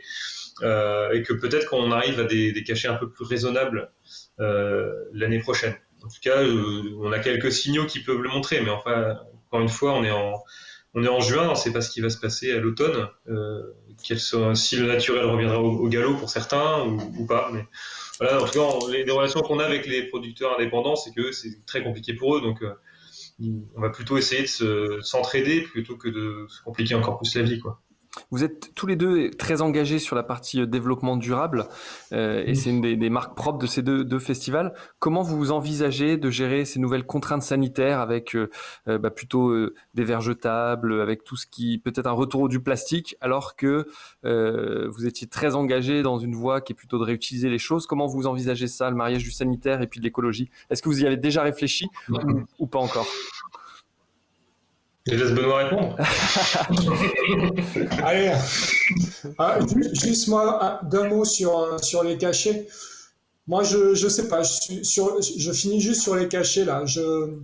Et 0.62 1.22
que 1.22 1.34
peut-être 1.34 1.70
qu'on 1.70 1.92
arrive 1.92 2.20
à 2.20 2.24
des, 2.24 2.52
des, 2.52 2.64
cachets 2.64 2.88
un 2.88 2.96
peu 2.96 3.12
plus 3.12 3.26
raisonnables 3.26 3.92
l'année 4.40 5.38
prochaine. 5.38 5.76
En 6.04 6.08
tout 6.08 6.20
cas, 6.22 6.44
on 7.00 7.12
a 7.12 7.20
quelques 7.20 7.52
signaux 7.52 7.86
qui 7.86 8.00
peuvent 8.00 8.22
le 8.22 8.30
montrer, 8.30 8.62
mais 8.62 8.72
enfin, 8.72 9.20
encore 9.48 9.62
une 9.62 9.70
fois, 9.70 9.94
on 9.94 10.04
est 10.04 10.10
en, 10.10 10.34
on 10.94 11.04
est 11.04 11.10
en 11.10 11.20
juin, 11.20 11.48
on 11.48 11.52
ne 11.52 11.56
sait 11.56 11.72
pas 11.72 11.82
ce 11.82 11.92
qui 11.92 12.02
va 12.02 12.10
se 12.10 12.18
passer 12.18 12.52
à 12.52 12.60
l'automne, 12.60 13.08
euh, 13.28 13.62
si 14.56 14.78
le 14.78 14.88
naturel 14.88 15.26
reviendra 15.26 15.62
au, 15.62 15.88
galop 15.88 16.16
pour 16.16 16.30
certains 16.30 16.86
ou, 16.86 17.26
pas. 17.26 17.50
Mais 17.54 17.66
voilà, 18.20 18.42
en 18.42 18.46
tout 18.46 18.54
cas, 18.54 18.92
les, 18.92 19.10
relations 19.12 19.42
qu'on 19.42 19.60
a 19.60 19.66
avec 19.66 19.86
les 19.86 20.04
producteurs 20.04 20.58
indépendants, 20.58 20.96
c'est 20.96 21.14
que 21.14 21.32
c'est 21.32 21.66
très 21.66 21.84
compliqué 21.84 22.14
pour 22.14 22.38
eux, 22.38 22.42
donc 22.42 22.62
euh, 22.64 22.74
on 23.76 23.82
va 23.82 23.90
plutôt 23.90 24.18
essayer 24.18 24.44
de 24.44 25.00
s'entraider 25.02 25.62
plutôt 25.62 25.98
que 25.98 26.10
de 26.10 26.46
se 26.50 26.64
compliquer 26.64 26.96
encore 26.96 27.18
plus 27.18 27.36
la 27.36 27.44
vie, 27.44 27.60
quoi. 27.60 27.82
Vous 28.32 28.44
êtes 28.44 28.74
tous 28.76 28.88
les 28.88 28.96
deux 28.96 29.32
très 29.32 29.62
engagés 29.62 30.00
sur 30.00 30.16
la 30.16 30.24
partie 30.24 30.62
euh, 30.62 30.66
développement 30.66 31.18
durable 31.18 31.68
euh, 32.14 32.44
et 32.46 32.56
c'est 32.56 32.70
une 32.70 32.82
des, 32.82 33.10
marques 33.10 33.36
propres 33.36 33.60
de 33.60 33.68
ces 33.68 33.82
deux, 33.82 34.20
festivals. 34.20 34.74
Comment 35.00 35.22
vous 35.22 35.52
envisagez 35.52 36.18
de 36.18 36.30
gérer 36.30 36.66
ces 36.66 36.80
nouvelles 36.80 37.06
contraintes 37.06 37.44
sanitaires 37.44 38.00
avec 38.00 38.36
euh, 38.36 38.50
bah, 38.86 39.12
plutôt 39.12 39.54
des 39.94 40.04
verres 40.04 40.22
jetables, 40.22 41.02
avec 41.02 41.24
tout 41.24 41.36
ce 41.36 41.46
qui 41.46 41.78
peut-être 41.78 42.08
un 42.08 42.12
retour 42.12 42.50
du 42.50 42.60
plastique, 42.60 43.16
alors 43.22 43.56
que 43.56 43.88
vous 44.24 45.06
étiez 45.06 45.28
très 45.28 45.56
engagé 45.56 46.02
dans 46.02 46.18
une 46.18 46.36
voie 46.36 46.62
qui 46.62 46.74
est 46.74 46.76
plutôt 46.76 46.98
de 46.98 47.04
réutiliser 47.04 47.50
les 47.50 47.60
choses? 47.60 47.86
Comment 47.86 48.08
vous 48.08 48.28
envisagez 48.28 48.68
ça, 48.68 48.90
le 48.90 48.96
mariage 48.96 49.24
du 49.24 49.32
sanitaire 49.32 49.82
et 49.82 49.88
puis 49.88 50.00
de 50.00 50.06
l'écologie? 50.06 50.50
Est-ce 50.70 50.82
que 50.82 50.90
vous 50.90 51.04
y 51.04 51.06
avez 51.06 51.18
déjà 51.18 51.44
réfléchi 51.44 51.88
ou 52.60 52.68
pas 52.68 52.80
encore? 52.80 53.08
Je 55.08 55.16
laisse 55.16 55.32
Benoît 55.32 55.64
répondre. 55.64 55.96
Allez, 58.04 58.34
ah, 59.38 59.60
juste 59.94 60.28
moi, 60.28 60.80
d'un 60.84 61.08
mot 61.10 61.26
sur, 61.26 61.84
sur 61.84 62.04
les 62.04 62.18
cachets. 62.18 62.68
Moi, 63.48 63.64
je 63.64 64.04
ne 64.04 64.10
sais 64.10 64.28
pas, 64.28 64.44
je, 64.44 64.84
sur, 64.84 65.22
je 65.22 65.52
finis 65.52 65.80
juste 65.80 66.02
sur 66.02 66.16
les 66.16 66.28
cachets 66.28 66.66
là. 66.66 66.86
Je, 66.86 67.38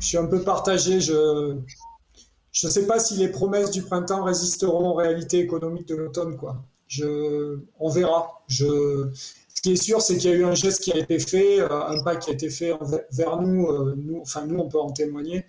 je 0.00 0.06
suis 0.06 0.18
un 0.18 0.26
peu 0.26 0.42
partagé. 0.42 1.00
Je 1.00 1.54
ne 1.54 2.70
sais 2.70 2.86
pas 2.86 2.98
si 2.98 3.14
les 3.14 3.28
promesses 3.28 3.70
du 3.70 3.82
printemps 3.82 4.24
résisteront 4.24 4.90
aux 4.90 4.94
réalités 4.94 5.40
économiques 5.40 5.88
de 5.88 5.96
l'automne. 5.96 6.36
quoi. 6.36 6.62
Je, 6.86 7.58
on 7.80 7.88
verra. 7.88 8.42
Je, 8.48 9.10
ce 9.54 9.62
qui 9.62 9.72
est 9.72 9.82
sûr, 9.82 10.00
c'est 10.02 10.16
qu'il 10.16 10.30
y 10.30 10.34
a 10.34 10.36
eu 10.36 10.44
un 10.44 10.54
geste 10.54 10.82
qui 10.82 10.92
a 10.92 10.98
été 10.98 11.18
fait, 11.18 11.60
euh, 11.60 11.68
un 11.86 12.02
pas 12.02 12.16
qui 12.16 12.30
a 12.30 12.32
été 12.34 12.50
fait 12.50 12.72
vers 13.12 13.40
nous, 13.40 13.66
euh, 13.66 13.94
nous. 13.96 14.20
Enfin, 14.20 14.44
nous, 14.46 14.58
on 14.58 14.68
peut 14.68 14.80
en 14.80 14.90
témoigner. 14.90 15.44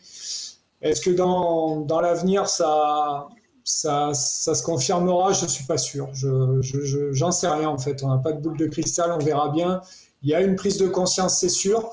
Est-ce 0.83 0.99
que 0.99 1.11
dans, 1.11 2.01
l'avenir, 2.01 2.47
ça, 2.47 3.29
se 3.63 4.63
confirmera? 4.63 5.31
Je 5.31 5.45
ne 5.45 5.49
suis 5.49 5.63
pas 5.63 5.77
sûr. 5.77 6.09
Je, 6.13 6.59
j'en 7.13 7.31
sais 7.31 7.47
rien 7.47 7.69
en 7.69 7.77
fait. 7.77 8.03
On 8.03 8.09
n'a 8.09 8.17
pas 8.17 8.33
de 8.33 8.41
boule 8.41 8.57
de 8.57 8.67
cristal, 8.67 9.11
on 9.13 9.23
verra 9.23 9.49
bien. 9.49 9.81
Il 10.21 10.29
y 10.29 10.35
a 10.35 10.41
une 10.41 10.55
prise 10.55 10.77
de 10.77 10.87
conscience, 10.87 11.39
c'est 11.39 11.49
sûr. 11.49 11.89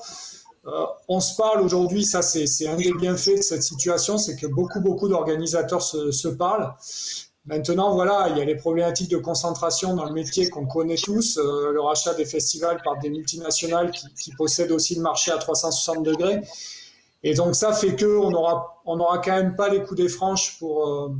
Euh, 0.67 0.85
on 1.07 1.19
se 1.21 1.35
parle 1.35 1.61
aujourd'hui, 1.61 2.03
ça 2.03 2.21
c'est, 2.21 2.45
c'est 2.45 2.67
un 2.67 2.75
des 2.75 2.93
bienfaits 2.93 3.37
de 3.37 3.41
cette 3.41 3.63
situation, 3.63 4.19
c'est 4.19 4.35
que 4.35 4.45
beaucoup, 4.45 4.79
beaucoup 4.79 5.07
d'organisateurs 5.07 5.81
se, 5.81 6.27
parlent. 6.27 6.71
Maintenant, 7.45 7.95
voilà, 7.95 8.27
il 8.29 8.37
y 8.37 8.41
a 8.41 8.45
les 8.45 8.55
problématiques 8.55 9.09
de 9.09 9.17
concentration 9.17 9.95
dans 9.95 10.05
le 10.05 10.13
métier 10.13 10.51
qu'on 10.51 10.67
connaît 10.67 10.97
tous, 10.97 11.39
euh, 11.39 11.71
le 11.71 11.81
rachat 11.81 12.13
des 12.13 12.25
festivals 12.25 12.79
par 12.83 12.99
des 12.99 13.09
multinationales 13.09 13.91
qui 13.91 14.31
possèdent 14.35 14.71
aussi 14.71 14.93
le 14.93 15.01
marché 15.01 15.31
à 15.31 15.39
360 15.39 16.03
degrés. 16.03 16.41
Et 17.23 17.33
donc 17.33 17.55
ça 17.55 17.73
fait 17.73 17.95
que 17.95 18.05
on 18.05 18.33
aura, 18.33 18.81
on 18.85 18.99
aura 18.99 19.19
quand 19.19 19.35
même 19.35 19.55
pas 19.55 19.69
les 19.69 19.83
coups 19.83 20.01
des 20.01 20.09
franches 20.09 20.57
pour, 20.59 20.87
euh, 20.87 21.15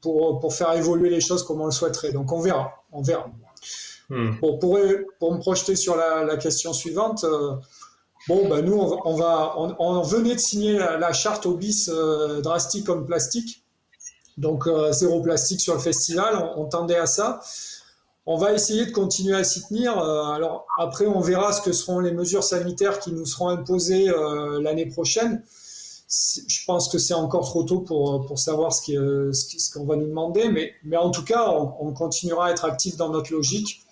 pour, 0.00 0.40
pour, 0.40 0.54
faire 0.54 0.72
évoluer 0.74 1.08
les 1.08 1.20
choses 1.20 1.42
comme 1.42 1.60
on 1.60 1.66
le 1.66 1.70
souhaiterait. 1.70 2.12
Donc 2.12 2.32
on 2.32 2.40
verra, 2.40 2.84
on 2.92 3.02
verra. 3.02 3.30
Hmm. 4.10 4.38
pour, 4.40 4.58
pour, 4.58 4.74
me 4.74 5.38
projeter 5.38 5.76
sur 5.76 5.96
la, 5.96 6.24
la 6.24 6.36
question 6.36 6.72
suivante, 6.72 7.22
euh, 7.22 7.54
bon, 8.26 8.48
ben 8.48 8.60
nous, 8.60 8.74
on 8.74 9.14
va, 9.14 9.54
on, 9.56 10.02
venait 10.02 10.34
de 10.34 10.40
signer 10.40 10.76
la, 10.78 11.12
charte 11.12 11.46
au 11.46 11.54
bis 11.54 11.88
euh, 11.88 12.40
drastique 12.40 12.84
comme 12.84 13.06
plastique. 13.06 13.64
Donc 14.36 14.68
zéro 14.90 15.20
plastique 15.22 15.60
sur 15.60 15.74
le 15.74 15.80
festival, 15.80 16.34
on, 16.56 16.62
on 16.62 16.64
tendait 16.66 16.96
à 16.96 17.06
ça. 17.06 17.40
On 18.26 18.36
va 18.36 18.52
essayer 18.52 18.86
de 18.86 18.92
continuer 18.92 19.34
à 19.34 19.44
s'y 19.44 19.66
tenir. 19.66 19.98
Euh, 19.98 20.24
alors 20.24 20.66
après, 20.78 21.06
on 21.06 21.20
verra 21.20 21.52
ce 21.52 21.62
que 21.62 21.72
seront 21.72 22.00
les 22.00 22.12
mesures 22.12 22.44
sanitaires 22.44 23.00
qui 23.00 23.12
nous 23.12 23.24
seront 23.26 23.48
imposées 23.48 24.08
euh, 24.10 24.60
l'année 24.60 24.86
prochaine. 24.86 25.42
Je 26.08 26.64
pense 26.66 26.88
que 26.88 26.98
c'est 26.98 27.14
encore 27.14 27.46
trop 27.46 27.62
tôt 27.62 27.80
pour, 27.80 28.38
savoir 28.38 28.72
ce 28.72 28.80
qu'on 28.80 29.32
ce 29.32 29.72
qu'on 29.72 29.86
va 29.86 29.94
nous 29.94 30.08
demander, 30.08 30.48
mais, 30.82 30.96
en 30.96 31.10
tout 31.10 31.24
cas, 31.24 31.48
on, 31.48 31.92
continuera 31.92 32.46
à 32.46 32.50
être 32.50 32.64
actif 32.64 32.96
dans 32.96 33.10
notre 33.10 33.32
logique. 33.32 33.82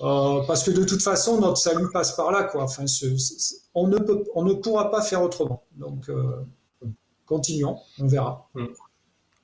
Euh, 0.00 0.42
parce 0.48 0.64
que 0.64 0.72
de 0.72 0.82
toute 0.82 1.02
façon, 1.02 1.40
notre 1.40 1.58
salut 1.58 1.88
passe 1.92 2.16
par 2.16 2.32
là. 2.32 2.42
Quoi. 2.42 2.66
On, 3.74 3.86
ne 3.86 4.52
pourra 4.54 4.90
pas 4.90 5.02
faire 5.02 5.22
autrement. 5.22 5.62
Donc, 5.76 6.10
continuons, 7.26 7.78
on 8.00 8.08
verra. 8.08 8.48
Mm. 8.54 8.66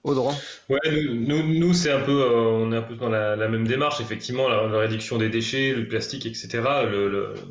Audran 0.04 0.34
nous, 0.68 1.74
c'est 1.74 1.90
un 1.90 2.00
peu, 2.00 2.22
euh, 2.22 2.40
on 2.40 2.72
est 2.72 2.76
un 2.76 2.82
peu 2.82 2.94
dans 2.94 3.08
la, 3.08 3.36
même 3.48 3.66
démarche, 3.66 4.00
effectivement, 4.00 4.48
la, 4.48 4.78
réduction 4.78 5.18
des 5.18 5.28
déchets, 5.28 5.72
le 5.72 5.88
plastique, 5.88 6.26
etc. 6.26 6.62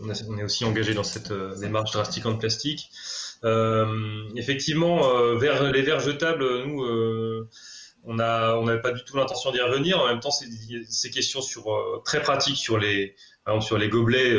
On 0.01 0.37
est 0.37 0.43
aussi 0.43 0.65
engagé 0.65 0.93
dans 0.93 1.03
cette 1.03 1.31
euh, 1.31 1.55
démarche 1.59 1.91
drastique 1.91 2.25
en 2.25 2.35
plastique. 2.37 2.89
Euh, 3.43 3.85
effectivement, 4.35 5.35
vers, 5.35 5.71
les 5.71 5.81
verres 5.81 5.99
jetables, 5.99 6.63
nous, 6.65 6.83
on 8.03 8.19
a, 8.19 8.55
on 8.55 8.63
n'avait 8.63 8.81
pas 8.81 8.91
du 8.91 9.03
tout 9.03 9.17
l'intention 9.17 9.51
d'y 9.51 9.61
revenir. 9.61 9.99
En 9.99 10.07
même 10.07 10.19
temps, 10.19 10.31
ces 10.31 11.11
questions 11.11 11.41
sur 11.41 12.01
très 12.05 12.21
pratiques 12.21 12.57
sur 12.57 12.77
les, 12.77 13.15
par 13.43 13.55
exemple, 13.55 13.67
sur 13.67 13.77
les 13.77 13.89
gobelets 13.89 14.33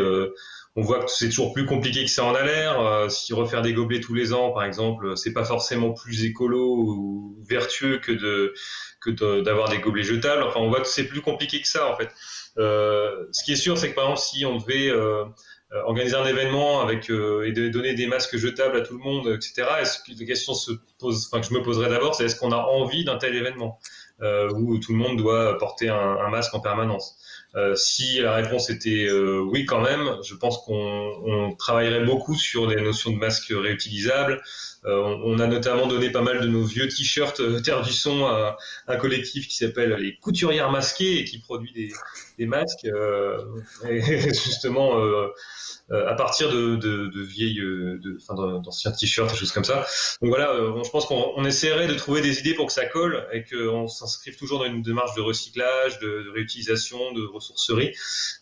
on 0.78 0.82
voit 0.82 1.00
que 1.00 1.10
c'est 1.10 1.28
toujours 1.28 1.52
plus 1.52 1.66
compliqué 1.66 2.04
que 2.04 2.10
ça 2.10 2.24
en 2.24 2.36
a 2.36 2.44
l'air. 2.44 2.80
Euh, 2.80 3.08
si 3.08 3.32
refaire 3.32 3.62
des 3.62 3.72
gobelets 3.72 4.00
tous 4.00 4.14
les 4.14 4.32
ans, 4.32 4.52
par 4.52 4.62
exemple, 4.62 5.16
c'est 5.16 5.32
pas 5.32 5.44
forcément 5.44 5.92
plus 5.92 6.24
écolo 6.24 6.64
ou 6.64 7.36
vertueux 7.48 7.98
que 7.98 9.42
d'avoir 9.42 9.70
des 9.70 9.78
gobelets 9.78 10.04
jetables. 10.04 10.44
Enfin, 10.44 10.60
on 10.60 10.68
voit 10.68 10.80
que 10.80 10.86
c'est 10.86 11.08
plus 11.08 11.20
compliqué 11.20 11.60
que 11.60 11.66
ça 11.66 11.90
en 11.90 11.96
fait. 11.96 12.10
Euh, 12.58 13.26
ce 13.32 13.42
qui 13.42 13.52
est 13.52 13.56
sûr, 13.56 13.76
c'est 13.76 13.90
que 13.90 13.96
par 13.96 14.04
exemple, 14.04 14.20
si 14.20 14.46
on 14.46 14.56
devait 14.56 14.88
euh, 14.88 15.24
organiser 15.84 16.14
un 16.14 16.26
événement 16.26 16.80
avec 16.80 17.10
et 17.10 17.70
donner 17.70 17.94
des 17.94 18.06
masques 18.06 18.36
jetables 18.36 18.76
à 18.76 18.82
tout 18.82 18.96
le 18.96 19.02
monde, 19.02 19.26
etc. 19.34 19.66
Est-ce 19.80 19.98
que 19.98 20.16
la 20.16 20.26
question 20.26 20.54
se 20.54 20.70
pose, 21.00 21.26
enfin 21.26 21.40
que 21.40 21.48
je 21.48 21.54
me 21.54 21.62
poserais 21.62 21.90
d'abord, 21.90 22.14
c'est 22.14 22.26
est-ce 22.26 22.36
qu'on 22.36 22.52
a 22.52 22.56
envie 22.58 23.04
d'un 23.04 23.18
tel 23.18 23.34
événement 23.34 23.80
où 24.54 24.78
tout 24.78 24.92
le 24.92 24.98
monde 24.98 25.18
doit 25.18 25.58
porter 25.58 25.88
un 25.88 26.28
masque 26.30 26.54
en 26.54 26.60
permanence? 26.60 27.18
Euh, 27.56 27.74
si 27.74 28.20
la 28.20 28.34
réponse 28.34 28.68
était 28.68 29.06
euh, 29.06 29.40
oui 29.40 29.64
quand 29.64 29.80
même, 29.80 30.16
je 30.22 30.34
pense 30.34 30.58
qu'on 30.58 31.54
travaillerait 31.58 32.04
beaucoup 32.04 32.34
sur 32.34 32.66
des 32.66 32.76
notions 32.76 33.10
de 33.10 33.16
masques 33.16 33.52
réutilisables. 33.56 34.42
Euh, 34.84 35.16
on, 35.24 35.38
a 35.38 35.46
notamment 35.46 35.86
donné 35.86 36.10
pas 36.10 36.22
mal 36.22 36.40
de 36.40 36.46
nos 36.46 36.64
vieux 36.64 36.88
t-shirts 36.88 37.40
Terre 37.62 37.82
du 37.82 37.92
Son 37.92 38.26
à 38.26 38.56
un 38.86 38.96
collectif 38.96 39.48
qui 39.48 39.56
s'appelle 39.56 39.94
les 39.94 40.16
Couturières 40.16 40.70
Masquées 40.70 41.18
et 41.18 41.24
qui 41.24 41.38
produit 41.38 41.72
des, 42.38 42.46
masques. 42.46 42.88
et 43.88 44.20
justement, 44.28 44.96
euh, 45.90 46.06
à 46.06 46.14
partir 46.14 46.50
de, 46.50 46.76
de, 46.76 47.06
de 47.06 47.22
vieilles, 47.22 47.60
euh, 47.60 47.98
d'anciens 48.62 48.92
t-shirts, 48.92 49.34
choses 49.34 49.52
comme 49.52 49.64
ça. 49.64 49.86
Donc 50.20 50.28
voilà, 50.28 50.50
euh, 50.50 50.84
je 50.84 50.90
pense 50.90 51.06
qu'on 51.06 51.44
essaierait 51.46 51.86
de 51.86 51.94
trouver 51.94 52.20
des 52.20 52.40
idées 52.40 52.52
pour 52.52 52.66
que 52.66 52.74
ça 52.74 52.84
colle 52.84 53.26
et 53.32 53.42
qu'on 53.42 53.88
s'inscrive 53.88 54.36
toujours 54.36 54.58
dans 54.58 54.66
une 54.66 54.82
démarche 54.82 55.14
de 55.14 55.22
recyclage, 55.22 55.98
de, 56.00 56.30
réutilisation, 56.34 57.12
de 57.12 57.24
ressourcerie. 57.24 57.94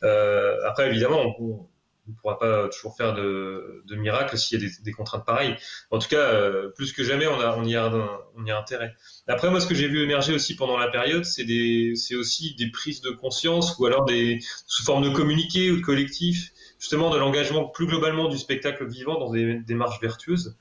après, 0.03 0.89
évidemment, 0.89 1.37
on, 1.39 1.69
ne 2.09 2.15
pourra 2.15 2.39
pas 2.39 2.69
toujours 2.69 2.97
faire 2.97 3.15
de, 3.15 3.83
de 3.87 3.97
miracles 3.97 4.39
s'il 4.39 4.61
y 4.61 4.65
a 4.65 4.69
des, 4.69 4.73
des, 4.83 4.93
contraintes 4.93 5.25
pareilles. 5.25 5.57
En 5.91 5.99
tout 5.99 6.09
cas, 6.09 6.43
plus 6.75 6.93
que 6.93 7.05
jamais, 7.05 7.27
on, 7.27 7.41
a, 7.41 7.57
on, 7.57 7.65
y 7.65 7.77
a, 7.77 7.93
on 8.37 8.45
y 8.45 8.51
a 8.51 8.59
intérêt. 8.59 8.95
Après, 9.27 9.51
moi, 9.51 9.61
ce 9.61 9.67
que 9.67 9.75
j'ai 9.75 9.89
vu 9.89 10.03
émerger 10.03 10.33
aussi 10.35 10.57
pendant 10.57 10.77
la 10.77 10.89
période, 10.89 11.25
c'est 11.25 12.15
aussi 12.15 12.55
des 12.57 12.71
prises 12.71 13.01
de 13.01 13.11
conscience 13.11 13.77
ou 13.79 13.87
alors 13.87 14.05
des 14.05 14.39
sous 14.67 14.85
forme 14.85 15.05
de 15.05 15.11
communiqués 15.11 15.71
ou 15.71 15.77
de 15.77 15.83
collectifs 15.83 16.53
justement 16.79 17.11
de 17.11 17.19
l'engagement 17.19 17.67
plus 17.69 17.87
globalement 17.87 18.29
du 18.29 18.39
spectacle 18.39 18.87
vivant 18.87 19.19
dans 19.19 19.31
des 19.31 19.61
démarches 19.61 20.01
vertueuses, 20.01 20.57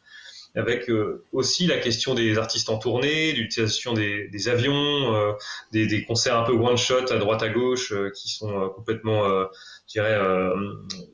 avec 0.56 0.90
euh, 0.90 1.24
aussi 1.32 1.68
la 1.68 1.78
question 1.78 2.14
des 2.14 2.38
artistes 2.38 2.70
en 2.70 2.78
tournée, 2.78 3.34
l'utilisation 3.34 3.94
des, 3.94 4.48
avions, 4.48 5.16
euh, 5.16 5.34
des, 5.72 6.06
concerts 6.06 6.38
un 6.38 6.44
peu 6.44 6.54
one-shot 6.54 7.12
à 7.12 7.18
droite 7.18 7.44
à 7.44 7.50
gauche 7.50 7.92
euh, 7.92 8.10
qui 8.12 8.30
sont 8.30 8.70
complètement, 8.70 9.28
je 9.88 9.92
dirais, 9.92 10.18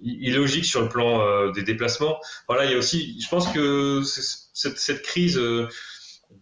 illogiques 0.02 0.66
sur 0.66 0.82
le 0.82 0.90
plan 0.90 1.52
des 1.52 1.64
déplacements. 1.64 2.20
Voilà, 2.48 2.66
il 2.66 2.72
y 2.72 2.76
a 2.76 2.78
aussi, 2.78 3.20
je 3.22 3.28
pense 3.30 3.52
que 3.52 4.02
cette, 4.04 5.02
crise 5.02 5.40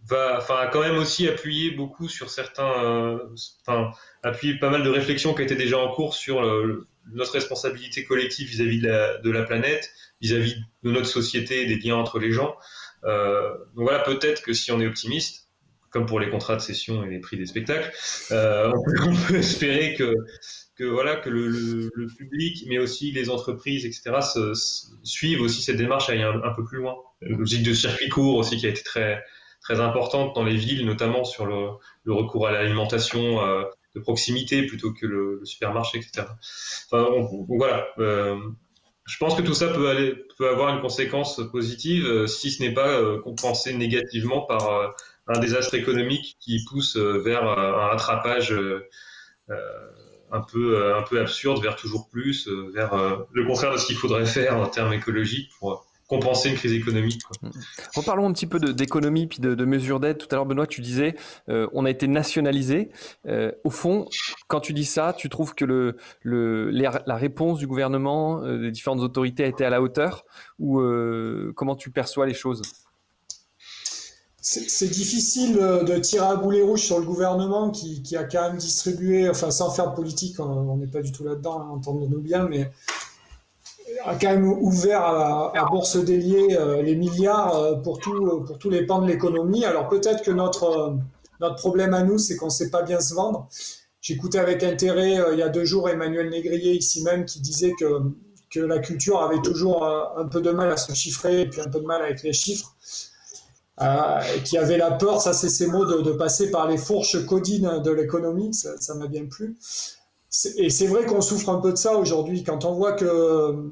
va, 0.06 0.38
enfin, 0.38 0.68
quand 0.72 0.80
même 0.80 0.98
aussi 0.98 1.28
appuyé 1.28 1.70
beaucoup 1.70 2.08
sur 2.08 2.30
certains, 2.30 3.20
enfin, 3.66 3.90
appuyé 4.22 4.58
pas 4.58 4.70
mal 4.70 4.82
de 4.82 4.90
réflexions 4.90 5.34
qui 5.34 5.42
étaient 5.42 5.56
déjà 5.56 5.78
en 5.78 5.92
cours 5.92 6.14
sur 6.14 6.42
notre 7.12 7.32
responsabilité 7.32 8.04
collective 8.04 8.48
vis-à-vis 8.48 8.80
de, 8.80 9.30
la, 9.30 9.42
planète, 9.42 9.90
vis-à-vis 10.20 10.56
de 10.82 10.90
notre 10.90 11.06
société, 11.06 11.66
des 11.66 11.76
liens 11.76 11.96
entre 11.96 12.18
les 12.18 12.32
gens. 12.32 12.56
Euh, 13.04 13.50
donc 13.74 13.84
voilà, 13.84 14.00
peut-être 14.00 14.42
que 14.42 14.52
si 14.52 14.72
on 14.72 14.80
est 14.80 14.86
optimiste, 14.86 15.48
comme 15.90 16.06
pour 16.06 16.20
les 16.20 16.30
contrats 16.30 16.56
de 16.56 16.60
cession 16.60 17.04
et 17.04 17.10
les 17.10 17.18
prix 17.18 17.36
des 17.36 17.46
spectacles, 17.46 17.92
euh, 18.30 18.72
on, 18.72 19.14
peut, 19.26 19.36
espérer 19.36 19.94
que, 19.94 20.14
que 20.76 20.84
voilà 20.84 21.16
que 21.16 21.28
le, 21.30 21.90
public, 22.16 22.64
mais 22.68 22.78
aussi 22.78 23.10
les 23.12 23.30
entreprises, 23.30 23.84
etc., 23.84 24.20
suivent 25.02 25.42
aussi 25.42 25.62
cette 25.62 25.76
démarche 25.76 26.08
à 26.08 26.12
aller 26.12 26.22
un, 26.22 26.54
peu 26.54 26.64
plus 26.64 26.78
loin. 26.78 26.96
La 27.20 27.36
logique 27.36 27.62
de 27.62 27.74
circuit 27.74 28.08
court 28.08 28.36
aussi 28.36 28.56
qui 28.56 28.66
a 28.66 28.70
été 28.70 28.82
très 28.82 29.22
très 29.60 29.78
importante 29.80 30.34
dans 30.34 30.44
les 30.44 30.56
villes, 30.56 30.86
notamment 30.86 31.22
sur 31.22 31.44
le, 31.44 31.68
recours 32.06 32.46
à 32.46 32.52
l'alimentation 32.52 33.44
euh, 33.44 33.64
de 33.94 34.00
proximité 34.00 34.64
plutôt 34.64 34.94
que 34.94 35.06
le, 35.06 35.40
supermarché, 35.44 35.98
etc. 35.98 36.26
Enfin, 36.90 37.08
voilà. 37.48 37.86
Je 39.10 39.16
pense 39.18 39.34
que 39.34 39.42
tout 39.42 39.54
ça 39.54 39.68
peut, 39.68 39.88
aller, 39.88 40.14
peut 40.38 40.48
avoir 40.48 40.72
une 40.72 40.80
conséquence 40.80 41.40
positive 41.50 42.06
euh, 42.06 42.26
si 42.28 42.50
ce 42.52 42.62
n'est 42.62 42.72
pas 42.72 42.88
euh, 42.88 43.20
compensé 43.20 43.74
négativement 43.74 44.42
par 44.42 44.94
un 45.26 45.38
désastre 45.40 45.74
économique 45.74 46.36
qui 46.38 46.64
pousse 46.64 46.96
vers 46.96 47.44
un 47.44 47.88
rattrapage 47.88 48.54
un 50.32 50.40
peu, 50.40 50.94
un 50.96 51.02
peu 51.02 51.20
absurde 51.20 51.62
vers 51.62 51.76
toujours 51.76 52.08
plus, 52.08 52.48
vers 52.72 52.96
le 53.30 53.44
contraire 53.44 53.72
de 53.72 53.78
ce 53.78 53.86
qu'il 53.86 53.96
faudrait 53.96 54.26
faire 54.26 54.56
en 54.56 54.66
termes 54.66 54.92
écologiques 54.92 55.50
pour 55.60 55.86
compenser 56.10 56.50
une 56.50 56.56
crise 56.56 56.72
économique. 56.72 57.22
Quoi. 57.22 57.48
Mm. 57.48 57.52
Reparlons 57.94 58.28
un 58.28 58.32
petit 58.32 58.46
peu 58.46 58.58
d'économie 58.58 59.28
puis 59.28 59.38
de, 59.38 59.64
mesures 59.64 60.00
d'aide. 60.00 60.18
Tout 60.18 60.26
à 60.32 60.34
l'heure, 60.34 60.46
Benoît, 60.46 60.66
tu 60.66 60.80
disais, 60.80 61.14
euh, 61.48 61.68
on 61.72 61.84
a 61.84 61.90
été 61.90 62.08
nationalisé. 62.08 62.90
Euh, 63.26 63.52
au 63.64 63.70
fond, 63.70 64.06
quand 64.48 64.60
tu 64.60 64.72
dis 64.72 64.84
ça, 64.84 65.14
tu 65.16 65.28
trouves 65.28 65.54
que 65.54 65.64
le, 65.64 65.96
le 66.22 66.70
la 66.70 67.16
réponse 67.16 67.58
du 67.58 67.66
gouvernement, 67.66 68.42
euh, 68.42 68.58
des 68.58 68.70
différentes 68.72 69.00
autorités 69.00 69.44
a 69.44 69.46
été 69.46 69.64
à 69.64 69.70
la 69.70 69.80
hauteur 69.80 70.24
ou 70.58 70.80
comment 71.54 71.76
tu 71.76 71.90
perçois 71.90 72.26
les 72.26 72.34
choses? 72.34 72.62
C'est 74.42 74.90
difficile 74.90 75.54
de 75.54 75.98
tirer 75.98 76.26
à 76.26 76.34
boulet 76.34 76.62
rouge 76.62 76.80
sur 76.80 76.98
le 76.98 77.04
gouvernement 77.04 77.70
qui, 77.70 78.02
qui, 78.02 78.16
a 78.16 78.24
quand 78.24 78.48
même 78.48 78.56
distribué, 78.56 79.28
enfin 79.28 79.50
sans 79.50 79.70
faire 79.70 79.90
de 79.90 79.94
politique, 79.94 80.40
on 80.40 80.76
n'est 80.76 80.86
pas 80.86 81.02
du 81.02 81.12
tout 81.12 81.24
là-dedans, 81.24 81.60
hein, 81.60 81.68
entendons-nous 81.70 82.20
bien, 82.20 82.48
mais 82.48 82.70
a 84.04 84.14
quand 84.14 84.30
même 84.30 84.46
ouvert 84.46 85.02
à, 85.02 85.56
à 85.56 85.64
bourse 85.66 85.96
déliée 85.96 86.56
euh, 86.56 86.82
les 86.82 86.94
milliards 86.94 87.56
euh, 87.56 87.74
pour, 87.76 87.98
tout, 87.98 88.44
pour 88.46 88.58
tous 88.58 88.70
les 88.70 88.86
pans 88.86 89.00
de 89.00 89.06
l'économie. 89.06 89.64
Alors 89.64 89.88
peut-être 89.88 90.22
que 90.22 90.30
notre, 90.30 90.64
euh, 90.64 90.94
notre 91.40 91.56
problème 91.56 91.94
à 91.94 92.02
nous, 92.02 92.18
c'est 92.18 92.36
qu'on 92.36 92.46
ne 92.46 92.50
sait 92.50 92.70
pas 92.70 92.82
bien 92.82 93.00
se 93.00 93.14
vendre. 93.14 93.48
J'écoutais 94.00 94.38
avec 94.38 94.62
intérêt 94.62 95.18
il 95.32 95.38
y 95.38 95.42
a 95.42 95.50
deux 95.50 95.66
jours 95.66 95.90
Emmanuel 95.90 96.30
Négrier 96.30 96.72
ici 96.72 97.02
même 97.02 97.26
qui 97.26 97.40
disait 97.40 97.74
que, 97.78 98.00
que 98.50 98.60
la 98.60 98.78
culture 98.78 99.20
avait 99.20 99.42
toujours 99.42 99.84
un, 99.84 100.24
peu 100.26 100.40
de 100.40 100.50
mal 100.50 100.72
à 100.72 100.78
se 100.78 100.94
chiffrer 100.94 101.42
et 101.42 101.46
puis 101.46 101.60
un 101.60 101.68
peu 101.68 101.80
de 101.80 101.84
mal 101.84 102.00
avec 102.00 102.22
les 102.22 102.32
chiffres. 102.32 102.74
qui 104.46 104.56
avait 104.56 104.78
la 104.78 104.92
peur, 104.92 105.20
ça 105.20 105.34
c'est 105.34 105.50
ses 105.50 105.66
mots, 105.66 105.84
de, 105.84 106.00
de, 106.00 106.12
passer 106.12 106.50
par 106.50 106.66
les 106.66 106.78
fourches 106.78 107.26
codines 107.26 107.82
de 107.84 107.90
l'économie, 107.90 108.54
ça 108.54 108.94
m'a 108.94 109.06
bien 109.06 109.26
plu. 109.26 109.58
Et 110.56 110.70
c'est 110.70 110.86
vrai 110.86 111.04
qu'on 111.04 111.20
souffre 111.20 111.50
un 111.50 111.60
peu 111.60 111.72
de 111.72 111.76
ça 111.76 111.96
aujourd'hui, 111.96 112.42
quand 112.42 112.64
on 112.64 112.72
voit 112.72 112.92
que 112.92 113.70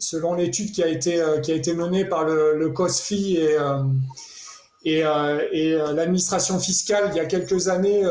selon 0.00 0.34
l'étude 0.34 0.72
qui 0.72 0.82
a 0.82 0.88
été 0.88 1.20
euh, 1.20 1.40
qui 1.40 1.52
a 1.52 1.54
été 1.54 1.74
menée 1.74 2.04
par 2.04 2.24
le, 2.24 2.68
COSFI 2.70 3.36
et 3.36 5.04
euh, 5.04 5.38
euh, 5.54 5.92
l'administration 5.92 6.58
fiscale 6.58 7.10
il 7.12 7.16
y 7.16 7.20
a 7.20 7.26
quelques 7.26 7.68
années, 7.68 8.02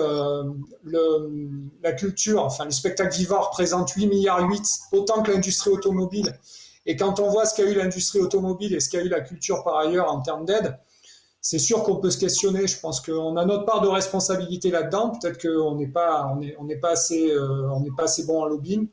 le, 0.83 1.29
la 1.83 1.91
culture, 1.93 2.43
enfin 2.43 2.65
le 2.65 2.71
spectacle 2.71 3.15
vivant 3.15 3.41
représente 3.41 3.91
8 3.91 4.07
milliards 4.07 4.47
8, 4.47 4.63
autant 4.93 5.23
que 5.23 5.31
l'industrie 5.31 5.71
automobile. 5.71 6.37
Et 6.85 6.95
quand 6.95 7.19
on 7.19 7.29
voit 7.29 7.45
ce 7.45 7.55
qu'a 7.55 7.69
eu 7.69 7.73
l'industrie 7.73 8.19
automobile 8.19 8.73
et 8.73 8.79
ce 8.79 8.89
qu'a 8.89 9.01
eu 9.01 9.09
la 9.09 9.21
culture 9.21 9.63
par 9.63 9.77
ailleurs 9.77 10.11
en 10.11 10.21
termes 10.21 10.45
d'aide, 10.45 10.77
c'est 11.41 11.59
sûr 11.59 11.83
qu'on 11.83 11.97
peut 11.97 12.11
se 12.11 12.17
questionner. 12.17 12.67
Je 12.67 12.79
pense 12.79 13.01
qu'on 13.01 13.37
a 13.37 13.45
notre 13.45 13.65
part 13.65 13.81
de 13.81 13.87
responsabilité 13.87 14.71
là-dedans. 14.71 15.11
Peut-être 15.11 15.41
qu'on 15.41 15.75
n'est 15.75 15.87
pas, 15.87 16.35
assez, 16.91 17.33
n'est 17.81 17.95
pas 17.95 18.03
assez 18.03 18.25
bon 18.25 18.41
en 18.41 18.45
lobbying. 18.45 18.89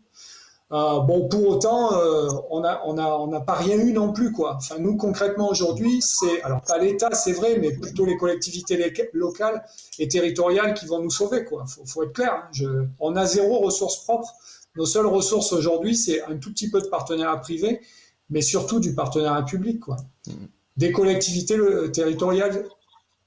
Euh, 0.73 0.99
bon, 0.99 1.29
pour 1.29 1.47
autant, 1.49 1.95
euh, 1.95 2.29
on 2.51 2.61
n'a 2.61 2.83
on 2.85 2.99
a, 2.99 3.07
on 3.07 3.33
a 3.33 3.41
pas 3.41 3.55
rien 3.55 3.79
eu 3.79 3.93
non 3.93 4.13
plus, 4.13 4.33
quoi. 4.33 4.57
Enfin, 4.57 4.79
nous, 4.81 4.97
concrètement, 4.97 5.49
aujourd'hui, 5.49 6.01
c'est, 6.03 6.43
alors 6.43 6.61
pas 6.63 6.79
l'État, 6.79 7.13
c'est 7.13 7.33
vrai, 7.33 7.59
mais 7.61 7.73
plutôt 7.73 8.05
les 8.05 8.17
collectivités 8.17 8.93
locales 9.13 9.65
et 10.01 10.09
territoriales 10.09 10.75
qui 10.75 10.87
vont 10.87 11.01
nous 11.01 11.11
sauver, 11.11 11.45
quoi. 11.45 11.67
Faut, 11.67 11.87
faut 11.87 12.03
être 12.03 12.13
clair. 12.13 12.33
Hein. 12.35 12.49
Je, 12.51 12.67
on 12.99 13.15
a 13.15 13.27
zéro 13.27 13.59
ressources 13.61 14.03
propres. 14.03 14.33
Nos 14.75 14.87
seules 14.87 15.07
ressources 15.07 15.53
aujourd'hui, 15.53 15.95
c'est 15.95 16.23
un 16.25 16.37
tout 16.37 16.51
petit 16.51 16.69
peu 16.69 16.81
de 16.81 16.89
partenariat 16.89 17.37
privé, 17.37 17.81
mais 18.29 18.43
surtout 18.43 18.81
du 18.81 18.93
partenariat 18.95 19.43
public, 19.43 19.79
quoi. 19.79 19.97
Mmh. 20.27 20.33
Des 20.79 20.91
collectivités 20.91 21.59
territoriales, 21.93 22.67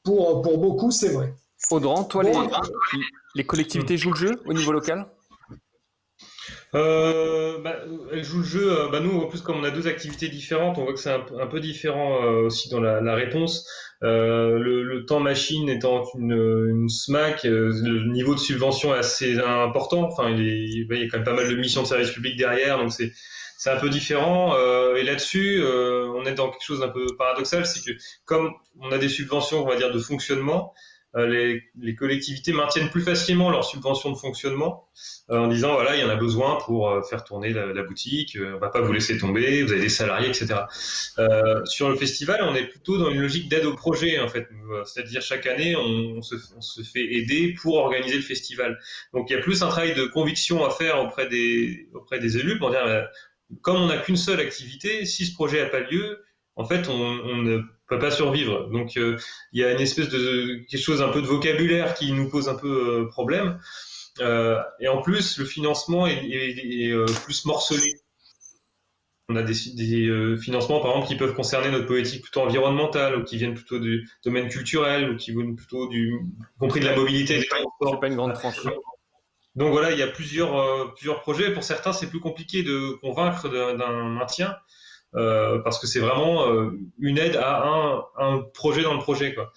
pour, 0.04 0.42
pour 0.42 0.58
beaucoup, 0.58 0.92
c'est 0.92 1.10
vrai. 1.10 1.34
Audran, 1.72 2.04
toi, 2.04 2.24
les, 2.24 2.34
les 3.36 3.46
collectivités 3.46 3.98
jouent 3.98 4.12
le 4.12 4.18
jeu 4.18 4.42
au 4.46 4.54
niveau 4.54 4.72
local? 4.72 5.08
Euh, 6.76 7.60
bah, 7.62 7.78
elle 8.12 8.24
joue 8.24 8.40
le 8.40 8.44
jeu. 8.44 8.72
Euh, 8.72 8.90
bah, 8.90 9.00
nous, 9.00 9.20
en 9.20 9.28
plus, 9.28 9.42
comme 9.42 9.58
on 9.58 9.64
a 9.64 9.72
deux 9.72 9.88
activités 9.88 10.30
différentes, 10.30 10.78
on 10.78 10.84
voit 10.84 10.94
que 10.94 11.00
c'est 11.00 11.12
un, 11.12 11.48
peu 11.48 11.60
différent 11.60 12.24
euh, 12.24 12.46
aussi 12.46 12.70
dans 12.70 12.80
la, 12.80 13.02
la 13.02 13.16
réponse. 13.16 13.68
Euh, 14.04 14.58
le, 14.60 14.84
le, 14.84 15.06
temps 15.06 15.20
machine 15.20 15.68
étant 15.70 16.04
une, 16.18 16.32
une 16.70 16.90
SMAC, 16.90 17.46
euh, 17.46 17.72
le 17.84 18.12
niveau 18.12 18.36
de 18.36 18.40
subvention 18.40 18.94
est 18.96 19.00
assez 19.00 19.40
important. 19.40 20.04
Enfin, 20.04 20.30
il, 20.30 20.48
est, 20.48 20.86
il 20.90 21.02
y 21.02 21.04
a 21.04 21.08
quand 21.10 21.18
même 21.18 21.26
pas 21.26 21.34
mal 21.34 21.50
de 21.50 21.56
missions 21.56 21.82
de 21.82 21.88
service 21.88 22.12
public 22.12 22.38
derrière, 22.38 22.78
donc 22.78 22.92
c'est 22.92 23.12
c'est 23.58 23.72
un 23.72 23.78
peu 23.78 23.90
différent. 23.90 24.56
et 24.96 25.04
là-dessus, 25.04 25.62
on 25.62 26.24
est 26.24 26.34
dans 26.34 26.50
quelque 26.50 26.64
chose 26.64 26.80
d'un 26.80 26.88
peu 26.88 27.06
paradoxal, 27.18 27.66
c'est 27.66 27.84
que 27.84 27.92
comme 28.24 28.54
on 28.80 28.90
a 28.94 28.98
des 28.98 29.10
subventions, 29.10 29.66
on 29.66 29.68
va 29.68 29.76
dire, 29.76 29.92
de 29.92 30.00
fonctionnement, 30.00 30.74
euh, 30.74 30.99
les, 31.16 31.64
les, 31.76 31.96
collectivités 31.96 32.54
maintiennent 32.54 32.90
plus 32.90 33.02
facilement 33.02 33.50
leurs 33.50 33.66
subventions 33.66 34.12
de 34.12 34.16
fonctionnement 34.16 34.88
euh, 35.32 35.40
en 35.40 35.48
disant 35.48 35.74
voilà 35.74 35.96
il 35.96 36.02
y 36.02 36.04
en 36.04 36.10
a 36.10 36.16
besoin 36.16 36.58
pour 36.66 36.90
euh, 36.90 37.02
faire 37.02 37.24
tourner 37.24 37.52
la, 37.52 37.82
boutique, 37.82 38.38
on 38.40 38.60
va 38.60 38.70
pas 38.70 38.82
vous 38.82 38.94
laisser 38.94 39.18
tomber, 39.18 39.64
vous 39.64 39.72
avez 39.72 39.82
des 39.82 39.90
salariés, 39.90 40.30
etc. 40.30 40.62
sur 41.66 41.90
le 41.90 41.96
festival, 41.96 42.42
on 42.44 42.54
est 42.54 42.66
plutôt 42.66 42.98
dans 42.98 43.10
une 43.10 43.22
logique 43.22 43.50
d'aide 43.50 43.66
au 43.66 43.74
projet 43.74 44.20
en 44.20 44.28
fait, 44.28 44.48
c'est-à-dire 44.86 45.22
chaque 45.22 45.48
année 45.48 45.76
on, 45.76 46.22
se, 46.22 46.36
fait 46.84 47.14
aider 47.14 47.56
pour 47.60 47.76
organiser 47.76 48.16
le 48.16 48.22
festival. 48.22 48.80
Donc 49.14 49.30
il 49.30 49.34
y 49.34 49.40
a 49.40 49.42
plus 49.42 49.64
un 49.64 49.68
travail 49.68 49.96
de 49.96 50.06
conviction 50.06 50.64
à 50.64 50.70
faire 50.70 51.02
auprès 51.02 51.28
des 51.28 51.90
auprès 51.94 52.18
élus 52.20 52.60
pour 52.60 52.70
dire 52.70 53.08
comme 53.62 53.78
on 53.78 53.88
n'a 53.88 53.98
qu'une 53.98 54.18
seule 54.18 54.40
activité, 54.40 55.06
si 55.06 55.26
ce 55.26 55.34
projet 55.34 55.64
n'a 55.64 55.70
pas 55.70 55.80
lieu, 55.80 56.24
en 56.56 56.66
fait 56.66 56.88
on, 56.88 56.94
on 56.94 57.38
ne 57.38 57.62
peut 57.90 58.00
pas 58.00 58.12
survivre. 58.12 58.70
Donc 58.70 58.96
euh, 58.98 59.18
il 59.52 59.62
y 59.62 59.64
a 59.64 59.72
une 59.72 59.82
espèce 59.82 60.10
de 60.10 60.64
quelque 60.70 60.82
chose 60.82 61.02
un 61.02 61.10
peu 61.10 61.22
de 61.22 61.28
vocabulaire 61.28 61.94
qui 61.96 62.12
nous 62.14 62.30
pose 62.30 62.48
un 62.48 62.56
peu 62.56 63.02
euh, 63.02 63.08
problème. 63.08 63.60
Euh, 64.20 64.60
et 64.80 64.88
en 64.88 65.02
plus, 65.02 65.38
le 65.38 65.46
financement 65.46 66.06
est, 66.08 66.26
est, 66.26 66.90
est 66.90 67.24
plus 67.24 67.46
morcelé. 67.46 67.94
On 69.32 69.36
a 69.36 69.44
des, 69.44 69.54
des 69.76 70.38
financements, 70.42 70.80
par 70.80 70.92
exemple, 70.92 71.08
qui 71.08 71.16
peuvent 71.16 71.36
concerner 71.36 71.70
notre 71.70 71.86
politique 71.86 72.24
plutôt 72.24 72.42
environnementale, 72.42 73.16
ou 73.16 73.24
qui 73.24 73.38
viennent 73.38 73.54
plutôt 73.54 73.78
du 73.78 74.10
domaine 74.26 74.50
culturel, 74.50 75.12
ou 75.12 75.18
qui 75.18 75.32
viennent 75.32 75.56
plutôt 75.56 75.88
du 75.88 76.20
compris 76.60 76.80
de 76.80 76.86
la 76.86 76.96
mobilité 76.96 77.38
des 77.38 77.46
transports. 77.46 77.94
C'est 77.94 78.00
pas 78.00 78.08
une 78.08 78.16
grande 78.16 78.34
tranche. 78.34 78.58
Donc 79.56 79.72
voilà, 79.72 79.92
il 79.92 80.00
y 80.00 80.02
a 80.02 80.08
plusieurs, 80.08 80.94
plusieurs 80.96 81.22
projets. 81.22 81.54
Pour 81.54 81.64
certains, 81.64 81.94
c'est 81.94 82.10
plus 82.10 82.20
compliqué 82.20 82.64
de 82.64 82.98
convaincre 83.02 83.50
d'un 83.50 84.10
maintien. 84.10 84.56
Euh, 85.16 85.60
parce 85.60 85.80
que 85.80 85.88
c'est 85.88 86.00
vraiment 86.00 86.52
euh, 86.52 86.70
une 87.00 87.18
aide 87.18 87.36
à 87.36 87.64
un, 87.64 88.04
un, 88.18 88.42
projet 88.54 88.84
dans 88.84 88.94
le 88.94 89.00
projet. 89.00 89.34
Quoi. 89.34 89.52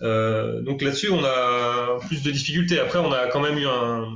Euh, 0.00 0.62
donc 0.62 0.82
là-dessus, 0.82 1.10
on 1.10 1.24
a 1.24 1.98
plus 2.06 2.22
de 2.22 2.30
difficultés. 2.30 2.80
Après, 2.80 2.98
on 2.98 3.12
a 3.12 3.28
quand 3.28 3.40
même 3.40 3.56
eu 3.56 3.66
un, 3.66 4.08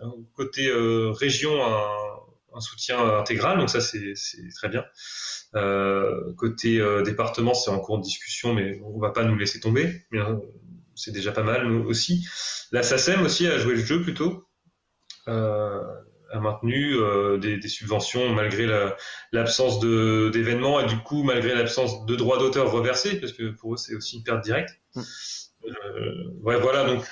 un 0.00 0.12
côté 0.34 0.70
région, 0.72 1.62
un, 1.62 2.56
un, 2.56 2.60
soutien 2.60 2.98
intégral, 3.18 3.58
donc 3.58 3.68
ça 3.68 3.80
c'est 3.80 4.14
très 4.54 4.68
bien. 4.68 4.84
côté 6.36 6.82
département, 7.04 7.52
c'est 7.52 7.70
en 7.70 7.80
cours 7.80 7.98
de 7.98 8.04
discussion, 8.04 8.54
mais 8.54 8.80
on 8.84 8.98
va 8.98 9.10
pas 9.10 9.24
nous 9.24 9.36
laisser 9.36 9.60
tomber. 9.60 10.02
C'est 10.94 11.12
déjà 11.12 11.30
pas 11.30 11.42
mal 11.42 11.68
nous 11.68 11.84
aussi. 11.86 12.26
La 12.72 12.82
SACEM 12.82 13.22
aussi 13.22 13.46
a 13.46 13.58
joué 13.58 13.74
le 13.74 13.84
jeu 13.84 14.02
plutôt. 14.02 14.48
A 16.30 16.40
maintenu 16.40 16.94
euh, 16.96 17.38
des, 17.38 17.56
des, 17.56 17.68
subventions 17.68 18.34
malgré 18.34 18.66
l'absence 19.32 19.80
de 19.80 20.28
d'événements 20.30 20.78
et 20.80 20.86
du 20.86 20.98
coup 20.98 21.22
malgré 21.22 21.54
l'absence 21.54 22.04
de 22.04 22.16
droits 22.16 22.38
d'auteur 22.38 22.70
reversés 22.70 23.18
parce 23.18 23.32
que 23.32 23.50
pour 23.50 23.74
eux 23.74 23.76
c'est 23.78 23.94
aussi 23.94 24.18
une 24.18 24.24
perte 24.24 24.44
directe. 24.44 24.78
Mm. 24.94 25.00
Euh, 25.64 26.24
ouais 26.42 26.60
voilà 26.60 26.84
donc 26.84 27.04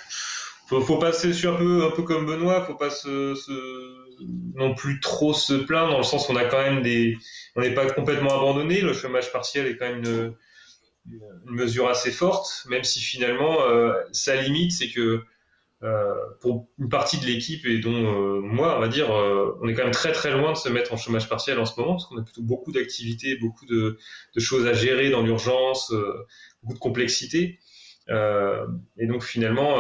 faut, 0.69 0.81
faut 0.81 0.99
passer 0.99 1.33
sur 1.33 1.55
un 1.55 1.57
peu 1.57 1.85
un 1.87 1.91
peu 1.91 2.03
comme 2.03 2.27
Benoît, 2.27 2.65
faut 2.65 2.75
pas 2.75 2.91
se, 2.91 3.35
se, 3.35 4.23
non 4.55 4.75
plus 4.75 5.01
trop 5.01 5.33
se 5.33 5.55
plaindre 5.55 5.93
dans 5.93 5.99
le 5.99 6.05
sens 6.05 6.27
qu'on 6.27 6.37
a 6.37 6.45
quand 6.45 6.61
même 6.61 6.83
des 6.83 7.17
on 7.55 7.61
n'est 7.61 7.75
pas 7.75 7.91
complètement 7.91 8.35
abandonné, 8.35 8.81
le 8.81 8.93
chômage 8.93 9.33
partiel 9.33 9.67
est 9.67 9.77
quand 9.77 9.87
même 9.87 10.05
une, 10.05 10.35
une 11.11 11.55
mesure 11.55 11.89
assez 11.89 12.11
forte, 12.11 12.67
même 12.69 12.85
si 12.85 13.01
finalement 13.01 13.63
euh, 13.63 13.95
sa 14.13 14.37
limite 14.37 14.73
c'est 14.73 14.91
que 14.91 15.23
pour 16.41 16.69
une 16.79 16.89
partie 16.89 17.19
de 17.19 17.27
l'équipe 17.27 17.67
et 17.67 17.79
dont 17.79 17.93
euh, 17.93 18.41
moi, 18.41 18.77
on 18.77 18.81
va 18.81 18.89
dire, 18.89 19.15
euh, 19.15 19.59
on 19.61 19.69
est 19.69 19.75
quand 19.75 19.85
même 19.85 19.93
très 19.93 20.13
très 20.13 20.31
loin 20.31 20.53
de 20.53 20.57
se 20.57 20.69
mettre 20.69 20.93
en 20.93 20.97
chômage 20.97 21.29
partiel 21.29 21.59
en 21.59 21.67
ce 21.67 21.79
moment 21.79 21.93
parce 21.93 22.07
qu'on 22.07 22.19
a 22.19 22.23
plutôt 22.23 22.43
beaucoup 22.43 22.73
d'activités, 22.73 23.37
beaucoup 23.37 23.67
de, 23.67 23.99
de, 24.35 24.41
choses 24.41 24.67
à 24.67 24.73
gérer 24.73 25.11
dans 25.11 25.23
l'urgence, 25.23 25.93
beaucoup 26.63 26.75
de 26.75 26.79
complexité. 26.79 27.59
et 28.09 29.07
donc 29.07 29.23
finalement, 29.23 29.77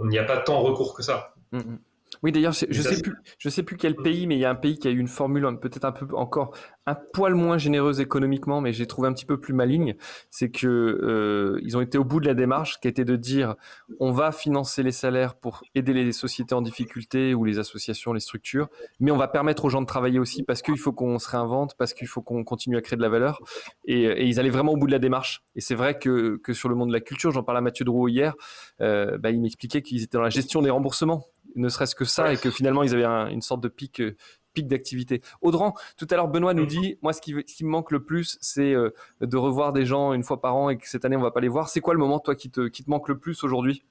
on 0.00 0.06
n'y 0.06 0.18
a 0.18 0.24
pas 0.24 0.38
tant 0.38 0.60
recours 0.60 0.94
que 0.94 1.02
ça. 1.02 1.34
Mm, 1.52 1.58
mm. 1.58 1.78
Oui, 2.22 2.32
d'ailleurs, 2.32 2.52
je 2.52 2.66
ne 2.66 2.72
sais 2.72 3.02
plus, 3.02 3.14
je 3.38 3.48
sais 3.48 3.62
plus 3.62 3.76
quel 3.76 3.96
pays, 3.96 4.26
mais 4.26 4.36
il 4.36 4.40
y 4.40 4.44
a 4.44 4.50
un 4.50 4.54
pays 4.54 4.78
qui 4.78 4.88
a 4.88 4.90
eu 4.90 4.98
une 4.98 5.08
formule 5.08 5.46
peut-être 5.60 5.84
un 5.84 5.92
peu 5.92 6.06
encore 6.14 6.54
un 6.86 6.94
poil 6.94 7.34
moins 7.34 7.58
généreuse 7.58 8.00
économiquement, 8.00 8.60
mais 8.60 8.72
j'ai 8.72 8.86
trouvé 8.86 9.08
un 9.08 9.12
petit 9.12 9.24
peu 9.24 9.38
plus 9.38 9.54
maligne. 9.54 9.94
C'est 10.30 10.50
que 10.50 10.66
euh, 10.66 11.60
ils 11.62 11.76
ont 11.76 11.80
été 11.80 11.98
au 11.98 12.04
bout 12.04 12.20
de 12.20 12.26
la 12.26 12.34
démarche, 12.34 12.80
qui 12.80 12.88
était 12.88 13.04
de 13.04 13.16
dire 13.16 13.54
on 14.00 14.12
va 14.12 14.32
financer 14.32 14.82
les 14.82 14.92
salaires 14.92 15.34
pour 15.34 15.62
aider 15.74 15.92
les 15.92 16.12
sociétés 16.12 16.54
en 16.54 16.62
difficulté 16.62 17.34
ou 17.34 17.44
les 17.44 17.58
associations, 17.58 18.12
les 18.12 18.20
structures, 18.20 18.68
mais 19.00 19.10
on 19.10 19.16
va 19.16 19.28
permettre 19.28 19.64
aux 19.64 19.68
gens 19.68 19.80
de 19.80 19.86
travailler 19.86 20.18
aussi 20.18 20.42
parce 20.42 20.62
qu'il 20.62 20.78
faut 20.78 20.92
qu'on 20.92 21.18
se 21.18 21.28
réinvente, 21.28 21.74
parce 21.78 21.94
qu'il 21.94 22.08
faut 22.08 22.22
qu'on 22.22 22.44
continue 22.44 22.76
à 22.76 22.82
créer 22.82 22.96
de 22.96 23.02
la 23.02 23.08
valeur. 23.08 23.40
Et, 23.84 24.26
ils 24.26 24.38
allaient 24.38 24.50
vraiment 24.50 24.72
au 24.72 24.76
bout 24.76 24.86
de 24.86 24.92
la 24.92 24.98
démarche. 24.98 25.42
Et 25.56 25.60
c'est 25.60 25.74
vrai 25.74 25.98
que, 25.98 26.36
que 26.42 26.52
sur 26.52 26.68
le 26.68 26.74
monde 26.74 26.88
de 26.88 26.94
la 26.94 27.00
culture, 27.00 27.30
j'en 27.30 27.42
parlais 27.42 27.58
à 27.58 27.62
Mathieu 27.62 27.84
Drouot 27.84 28.08
hier, 28.08 28.34
euh, 28.80 29.18
bah, 29.18 29.30
il 29.30 29.40
m'expliquait 29.40 29.82
qu'ils 29.82 30.02
étaient 30.02 30.16
dans 30.16 30.22
la 30.22 30.30
gestion 30.30 30.62
des 30.62 30.70
remboursements 30.70 31.26
ne 31.54 31.68
serait-ce 31.68 31.94
que 31.94 32.04
ça, 32.04 32.32
et 32.32 32.36
que 32.36 32.50
finalement 32.50 32.82
ils 32.82 32.94
avaient 32.94 33.32
une 33.32 33.42
sorte 33.42 33.60
de 33.60 33.68
pic, 33.68 34.00
euh, 34.00 34.16
pic 34.54 34.66
d'activité. 34.66 35.22
Audran, 35.40 35.74
tout 35.96 36.06
à 36.10 36.16
l'heure 36.16 36.28
Benoît 36.28 36.54
nous 36.54 36.66
dit, 36.66 36.98
moi 37.02 37.12
ce 37.12 37.20
qui, 37.20 37.34
me 37.34 37.68
manque 37.68 37.90
le 37.90 38.02
plus, 38.04 38.38
c'est 38.40 38.74
euh, 38.74 38.90
de 39.20 39.36
revoir 39.36 39.72
des 39.72 39.86
gens 39.86 40.12
une 40.12 40.22
fois 40.22 40.40
par 40.40 40.56
an 40.56 40.70
et 40.70 40.78
que 40.78 40.88
cette 40.88 41.04
année 41.04 41.16
on 41.16 41.22
va 41.22 41.30
pas 41.30 41.40
les 41.40 41.48
voir. 41.48 41.68
C'est 41.68 41.80
quoi 41.80 41.94
le 41.94 42.00
moment 42.00 42.18
toi 42.18 42.34
qui 42.34 42.50
te, 42.50 42.68
qui 42.68 42.84
te 42.84 42.90
manque 42.90 43.08
le 43.08 43.18
plus 43.18 43.42
aujourd'hui? 43.44 43.84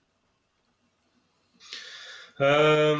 Euh, 2.39 2.95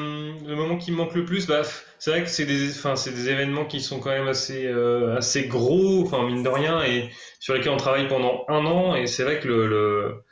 le 0.45 0.55
moment 0.55 0.77
qui 0.77 0.91
me 0.91 0.97
manque 0.97 1.15
le 1.15 1.25
plus, 1.25 1.47
bah, 1.47 1.63
c'est 1.97 2.11
vrai 2.11 2.23
que 2.23 2.29
c'est 2.29 2.45
des, 2.45 2.69
c'est 2.69 3.11
des 3.11 3.29
événements 3.29 3.65
qui 3.65 3.81
sont 3.81 3.99
quand 3.99 4.11
même 4.11 4.27
assez, 4.27 4.67
assez 4.67 5.47
gros, 5.47 6.03
enfin 6.03 6.27
mine 6.27 6.43
de 6.43 6.49
rien, 6.49 6.83
et 6.83 7.09
sur 7.39 7.55
lesquels 7.55 7.71
on 7.71 7.77
travaille 7.77 8.07
pendant 8.07 8.45
un 8.49 8.65
an. 8.65 8.95
Et 8.95 9.07
c'est 9.07 9.23
vrai 9.23 9.39
que 9.39 9.47
le, 9.47 10.23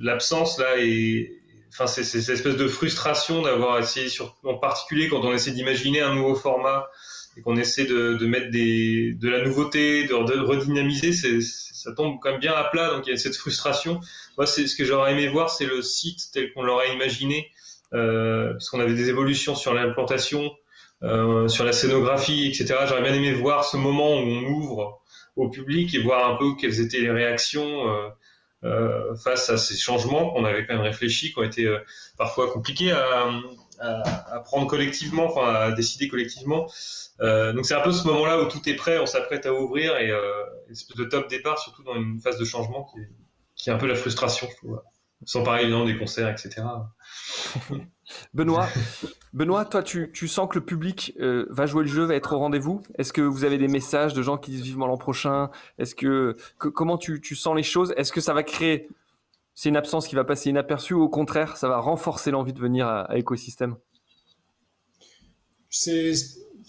l'absence 0.00 0.58
là 0.58 0.76
est, 0.78 1.37
enfin, 1.70 1.86
c'est 1.86 2.04
cette 2.04 2.28
espèce 2.28 2.56
de 2.56 2.68
frustration 2.68 3.42
d'avoir 3.42 3.78
essayé, 3.78 4.08
sur, 4.08 4.36
en 4.44 4.58
particulier 4.58 5.08
quand 5.08 5.20
on 5.20 5.32
essaie 5.32 5.52
d'imaginer 5.52 6.00
un 6.00 6.14
nouveau 6.14 6.34
format 6.34 6.88
et 7.36 7.42
qu'on 7.42 7.56
essaie 7.56 7.84
de, 7.84 8.14
de, 8.14 8.26
mettre 8.26 8.50
des, 8.50 9.14
de 9.14 9.28
la 9.28 9.44
nouveauté, 9.44 10.04
de, 10.04 10.08
de 10.08 10.40
redynamiser, 10.40 11.12
ça 11.40 11.92
tombe 11.92 12.18
quand 12.20 12.32
même 12.32 12.40
bien 12.40 12.52
à 12.52 12.64
plat, 12.64 12.90
donc 12.90 13.06
il 13.06 13.10
y 13.10 13.12
a 13.12 13.16
cette 13.16 13.36
frustration. 13.36 14.00
Moi, 14.36 14.46
c'est 14.46 14.66
ce 14.66 14.74
que 14.74 14.84
j'aurais 14.84 15.12
aimé 15.12 15.28
voir, 15.28 15.50
c'est 15.50 15.66
le 15.66 15.80
site 15.82 16.30
tel 16.32 16.52
qu'on 16.52 16.62
l'aurait 16.62 16.92
imaginé, 16.92 17.50
euh, 17.94 18.52
parce 18.52 18.70
qu'on 18.70 18.80
avait 18.80 18.94
des 18.94 19.08
évolutions 19.08 19.54
sur 19.54 19.72
l'implantation, 19.72 20.50
euh, 21.04 21.46
sur 21.46 21.64
la 21.64 21.72
scénographie, 21.72 22.48
etc. 22.48 22.80
J'aurais 22.88 23.02
bien 23.02 23.14
aimé 23.14 23.32
voir 23.32 23.64
ce 23.64 23.76
moment 23.76 24.14
où 24.14 24.24
on 24.24 24.44
ouvre 24.48 25.00
au 25.36 25.48
public 25.48 25.94
et 25.94 25.98
voir 25.98 26.28
un 26.32 26.36
peu 26.36 26.56
quelles 26.60 26.80
étaient 26.80 27.00
les 27.00 27.12
réactions. 27.12 27.88
Euh, 27.88 28.08
euh, 28.64 29.14
face 29.16 29.50
à 29.50 29.56
ces 29.56 29.76
changements 29.76 30.30
qu'on 30.30 30.44
avait 30.44 30.66
quand 30.66 30.74
même 30.74 30.82
réfléchi, 30.82 31.32
qui 31.32 31.38
ont 31.38 31.44
été 31.44 31.66
euh, 31.66 31.78
parfois 32.16 32.50
compliqués 32.50 32.92
à, 32.92 33.30
à, 33.80 34.40
prendre 34.40 34.66
collectivement, 34.66 35.26
enfin 35.26 35.54
à 35.54 35.72
décider 35.72 36.08
collectivement. 36.08 36.70
Euh, 37.20 37.52
donc 37.52 37.66
c'est 37.66 37.74
un 37.74 37.80
peu 37.80 37.92
ce 37.92 38.06
moment-là 38.06 38.40
où 38.40 38.48
tout 38.48 38.66
est 38.68 38.74
prêt, 38.74 38.98
on 38.98 39.06
s'apprête 39.06 39.46
à 39.46 39.52
ouvrir 39.52 39.96
et 39.96 40.10
euh, 40.10 40.44
une 40.66 40.72
espèce 40.72 40.96
de 40.96 41.04
top 41.04 41.28
départ, 41.28 41.58
surtout 41.58 41.82
dans 41.82 41.94
une 41.94 42.20
phase 42.20 42.38
de 42.38 42.44
changement 42.44 42.84
qui 42.84 43.00
est, 43.00 43.08
qui 43.56 43.70
est 43.70 43.72
un 43.72 43.78
peu 43.78 43.86
la 43.86 43.94
frustration, 43.94 44.48
je 44.50 44.56
trouve. 44.56 44.80
Sans 45.24 45.42
parler 45.42 45.62
évidemment 45.62 45.84
des 45.84 45.98
concerts, 45.98 46.28
etc. 46.28 46.62
Benoît, 48.34 48.68
Benoît, 49.32 49.64
toi, 49.64 49.82
tu, 49.82 50.28
sens 50.28 50.48
que 50.48 50.58
le 50.58 50.64
public 50.64 51.14
euh, 51.20 51.46
va 51.50 51.66
jouer 51.66 51.82
le 51.82 51.90
jeu, 51.90 52.04
va 52.04 52.14
être 52.14 52.32
au 52.32 52.38
rendez-vous. 52.38 52.82
Est-ce 52.96 53.12
que 53.12 53.20
vous 53.20 53.44
avez 53.44 53.58
des 53.58 53.68
messages 53.68 54.14
de 54.14 54.22
gens 54.22 54.38
qui 54.38 54.52
disent 54.52 54.62
vivement 54.62 54.86
l'an 54.86 54.96
prochain? 54.96 55.50
Est-ce 55.78 55.94
que, 55.94 56.36
comment 56.58 56.96
tu, 56.96 57.20
sens 57.34 57.56
les 57.56 57.62
choses? 57.62 57.92
Est-ce 57.96 58.12
que 58.12 58.20
ça 58.20 58.32
va 58.34 58.42
créer 58.42 58.88
c'est 59.54 59.68
une 59.68 59.76
absence 59.76 60.06
qui 60.06 60.14
va 60.14 60.22
passer 60.22 60.50
inaperçue 60.50 60.94
ou 60.94 61.02
au 61.02 61.08
contraire, 61.08 61.56
ça 61.56 61.68
va 61.68 61.78
renforcer 61.78 62.30
l'envie 62.30 62.52
de 62.52 62.60
venir 62.60 62.86
à, 62.86 63.00
à 63.02 63.16
écosystème? 63.16 63.76
C'est 65.68 66.12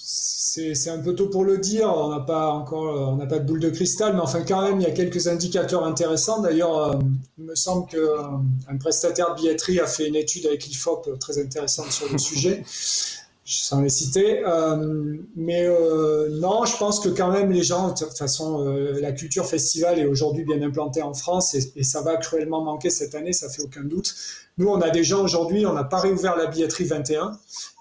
c'est 0.02 0.89
un 0.89 1.00
peu 1.00 1.14
tôt 1.14 1.28
pour 1.28 1.43
le 1.43 1.58
dire, 1.58 1.93
on 1.93 2.10
n'a 2.10 2.22
pas 2.22 2.50
encore, 2.52 3.12
on 3.12 3.18
n'a 3.18 3.26
pas 3.26 3.39
de 3.39 3.45
boule 3.45 3.60
de 3.60 3.70
cristal, 3.70 4.14
mais 4.14 4.22
enfin 4.22 4.43
quand 4.47 4.62
même, 4.62 4.80
il 4.80 4.84
y 4.84 4.89
a 4.89 4.91
quelques 4.91 5.28
indicateurs 5.28 5.86
intéressants. 5.86 6.41
D'ailleurs, 6.41 6.78
euh, 6.78 7.00
il 7.38 7.43
me 7.43 7.56
semble 7.56 7.86
qu'un 7.88 7.97
euh, 7.97 8.78
prestataire 8.80 9.36
de 9.36 9.41
billetterie 9.41 9.80
a 9.80 9.88
fait 9.88 10.08
une 10.08 10.16
étude 10.16 10.45
avec 10.45 10.66
l'IFOP 10.66 11.20
très 11.20 11.39
intéressante 11.39 11.91
sur 11.91 12.12
le 12.12 12.18
sujet 12.18 12.64
sans 13.50 13.82
les 13.82 13.89
citer. 13.89 14.43
Euh, 14.45 15.18
mais 15.36 15.66
euh, 15.66 16.30
non, 16.39 16.66
je 16.66 16.78
pense 16.78 17.00
que 17.00 17.10
quand 17.10 17.32
même 17.32 17.52
les 17.52 17.64
gens, 17.64 17.89
de 17.89 17.97
toute 17.97 18.18
façon, 18.18 18.66
euh, 18.66 19.00
la 19.02 19.12
culture 19.12 19.45
festival 19.45 19.97
est 20.00 20.06
aujourd'hui 20.06 20.43
bien 20.43 20.62
implantée 20.62 21.02
en 21.02 21.14
France 21.14 21.56
et, 21.56 21.84
ça 21.84 22.02
va 22.02 22.18
cruellement 22.18 22.64
manquer 22.64 22.89
cette 22.89 23.16
année, 23.16 23.34
ça 23.34 23.50
fait 23.50 23.64
aucun 23.64 23.84
doute. 23.84 24.14
Nous, 24.58 24.68
on 24.68 24.80
a 24.82 24.89
des 24.89 25.04
gens 25.04 25.24
aujourd'hui, 25.24 25.66
on 25.66 25.74
n'a 25.74 25.84
pas 25.84 26.00
réouvert 26.00 26.36
la 26.36 26.45
billetterie 26.45 26.84
21, 26.84 27.32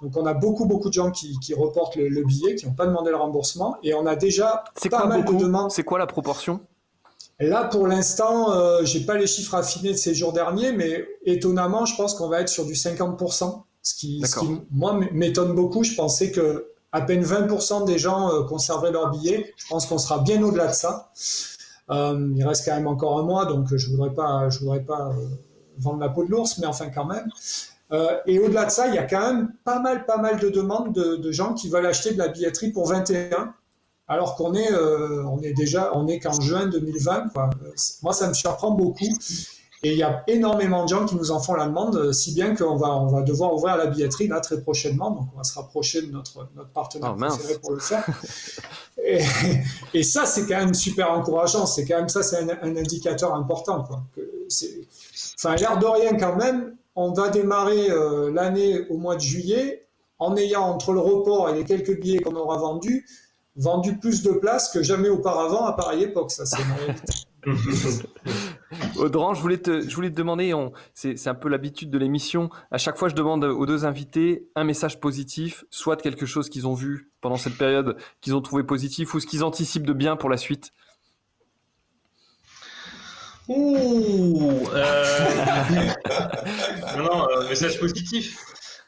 donc 0.00 0.16
on 0.16 0.24
a 0.24 0.32
beaucoup, 0.32 0.64
beaucoup 0.64 0.88
de 0.88 0.94
gens 0.94 1.10
qui, 1.10 1.36
reportent 1.52 1.96
le, 1.96 2.24
billet, 2.24 2.54
qui 2.54 2.66
n'ont 2.66 2.72
pas 2.72 2.86
demandé 2.86 3.10
le 3.10 3.16
remboursement, 3.16 3.76
et 3.82 3.92
on 3.94 4.06
a 4.06 4.16
déjà 4.16 4.64
pas 4.88 5.06
mal 5.06 5.24
de 5.24 5.32
demandes. 5.34 5.70
C'est 5.72 5.82
quoi 5.82 5.98
la 5.98 6.06
proportion? 6.06 6.60
Là, 7.40 7.64
pour 7.64 7.86
l'instant, 7.86 8.80
je 8.80 8.84
j'ai 8.86 9.00
pas 9.00 9.16
les 9.16 9.26
chiffres 9.26 9.54
affinés 9.54 9.92
de 9.92 9.96
ces 9.96 10.14
jours 10.14 10.32
derniers, 10.32 10.72
mais 10.72 11.06
étonnamment, 11.24 11.84
je 11.84 11.96
pense 11.96 12.14
qu'on 12.14 12.28
va 12.28 12.40
être 12.40 12.48
sur 12.48 12.64
du 12.64 12.74
50%. 12.74 13.64
Ce 13.88 13.94
qui, 13.94 14.22
moi, 14.70 15.00
m'étonne 15.12 15.54
beaucoup. 15.54 15.82
Je 15.82 15.94
pensais 15.94 16.30
que 16.30 16.66
à 16.92 17.00
peine 17.00 17.22
20% 17.22 17.86
des 17.86 17.98
gens 17.98 18.30
euh, 18.30 18.42
conservaient 18.42 18.90
leur 18.90 19.10
billet. 19.10 19.52
Je 19.56 19.66
pense 19.66 19.86
qu'on 19.86 19.96
sera 19.96 20.18
bien 20.18 20.42
au-delà 20.42 20.66
de 20.66 20.74
ça. 20.74 21.10
Euh, 21.90 22.32
il 22.36 22.44
reste 22.44 22.66
quand 22.66 22.74
même 22.74 22.86
encore 22.86 23.18
un 23.18 23.22
mois, 23.22 23.46
donc 23.46 23.74
je 23.74 23.90
voudrais 23.90 24.12
pas, 24.12 24.50
je 24.50 24.58
voudrais 24.58 24.82
pas 24.82 25.08
euh, 25.08 25.26
vendre 25.78 26.00
la 26.00 26.10
peau 26.10 26.24
de 26.24 26.30
l'ours, 26.30 26.58
mais 26.58 26.66
enfin 26.66 26.90
quand 26.90 27.06
même. 27.06 27.30
et 28.26 28.38
au-delà 28.38 28.66
de 28.66 28.70
ça, 28.70 28.88
il 28.88 28.94
y 28.94 28.98
a 28.98 29.04
quand 29.04 29.32
même 29.32 29.52
pas 29.64 29.80
mal, 29.80 30.04
pas 30.04 30.18
mal 30.18 30.38
de 30.38 30.50
demandes 30.50 30.92
de, 30.92 31.32
gens 31.32 31.54
qui 31.54 31.70
veulent 31.70 31.86
acheter 31.86 32.12
de 32.12 32.18
la 32.18 32.28
billetterie 32.28 32.72
pour 32.72 32.86
21, 32.88 33.54
alors 34.06 34.36
qu'on 34.36 34.52
est, 34.52 34.70
on 34.74 35.40
est 35.40 35.54
déjà, 35.54 35.92
on 35.94 36.06
est 36.08 36.18
qu'en 36.18 36.38
juin 36.38 36.66
2020. 36.66 37.32
Moi, 38.02 38.12
ça 38.12 38.28
me 38.28 38.34
surprend 38.34 38.72
beaucoup. 38.72 39.08
Et 39.84 39.92
il 39.92 39.98
y 39.98 40.02
a 40.02 40.24
énormément 40.26 40.84
de 40.84 40.88
gens 40.88 41.06
qui 41.06 41.14
nous 41.14 41.30
en 41.30 41.38
font 41.38 41.54
la 41.54 41.66
demande, 41.66 41.94
euh, 41.96 42.12
si 42.12 42.34
bien 42.34 42.56
qu'on 42.56 42.76
va, 42.76 42.96
on 42.96 43.06
va 43.06 43.22
devoir 43.22 43.54
ouvrir 43.54 43.76
la 43.76 43.86
billetterie 43.86 44.26
là 44.26 44.40
très 44.40 44.60
prochainement. 44.60 45.12
Donc 45.12 45.28
on 45.34 45.36
va 45.36 45.44
se 45.44 45.54
rapprocher 45.54 46.02
de 46.02 46.10
notre, 46.10 46.48
notre 46.56 46.70
partenaire 46.70 47.14
oh, 47.16 47.20
préféré 47.20 47.58
pour 47.60 47.72
le 47.72 47.78
faire. 47.78 48.04
et, 49.94 50.02
ça, 50.02 50.26
c'est 50.26 50.46
quand 50.46 50.56
même 50.56 50.74
super 50.74 51.12
encourageant. 51.12 51.66
C'est 51.66 51.84
quand 51.84 51.96
même 51.96 52.08
ça, 52.08 52.22
c'est 52.22 52.38
un, 52.38 52.76
indicateur 52.76 53.34
important. 53.34 53.84
Quoi. 53.84 54.02
enfin, 55.36 55.54
l'air 55.54 55.78
de 55.78 55.86
rien 55.86 56.16
quand 56.16 56.34
même, 56.34 56.74
on 56.96 57.12
va 57.12 57.28
démarrer 57.28 57.90
euh, 57.90 58.32
l'année 58.32 58.80
au 58.90 58.96
mois 58.96 59.14
de 59.14 59.20
juillet 59.20 59.86
en 60.18 60.36
ayant 60.36 60.62
entre 60.62 60.92
le 60.92 60.98
report 60.98 61.50
et 61.50 61.54
les 61.54 61.64
quelques 61.64 62.00
billets 62.00 62.18
qu'on 62.18 62.34
aura 62.34 62.58
vendus, 62.58 63.06
vendu 63.54 63.96
plus 63.98 64.22
de 64.24 64.32
places 64.32 64.70
que 64.70 64.82
jamais 64.82 65.08
auparavant 65.08 65.66
à 65.66 65.72
pareille 65.74 66.02
époque. 66.02 66.32
Ça, 66.32 66.44
c'est 66.44 66.58
une 66.60 66.72
réalité. 67.52 68.08
Audran, 68.96 69.34
je 69.34 69.40
voulais 69.40 69.58
te, 69.58 69.88
je 69.88 69.94
voulais 69.94 70.10
te 70.10 70.16
demander, 70.16 70.54
c'est 70.94 71.28
un 71.28 71.34
peu 71.34 71.48
l'habitude 71.48 71.90
de 71.90 71.98
l'émission, 71.98 72.50
à 72.70 72.78
chaque 72.78 72.98
fois 72.98 73.08
je 73.08 73.14
demande 73.14 73.44
aux 73.44 73.66
deux 73.66 73.84
invités 73.84 74.46
un 74.54 74.64
message 74.64 75.00
positif, 75.00 75.64
soit 75.70 75.96
quelque 75.96 76.26
chose 76.26 76.48
qu'ils 76.48 76.66
ont 76.66 76.74
vu 76.74 77.10
pendant 77.20 77.36
cette 77.36 77.56
période 77.56 77.96
qu'ils 78.20 78.34
ont 78.34 78.42
trouvé 78.42 78.64
positif 78.64 79.14
ou 79.14 79.20
ce 79.20 79.26
qu'ils 79.26 79.44
anticipent 79.44 79.86
de 79.86 79.92
bien 79.92 80.16
pour 80.16 80.28
la 80.28 80.36
suite. 80.36 80.72
Ouh 83.48 84.68
euh... 84.74 85.04
Non, 86.98 87.04
non, 87.04 87.28
euh, 87.30 87.48
message 87.48 87.80
positif. 87.80 88.36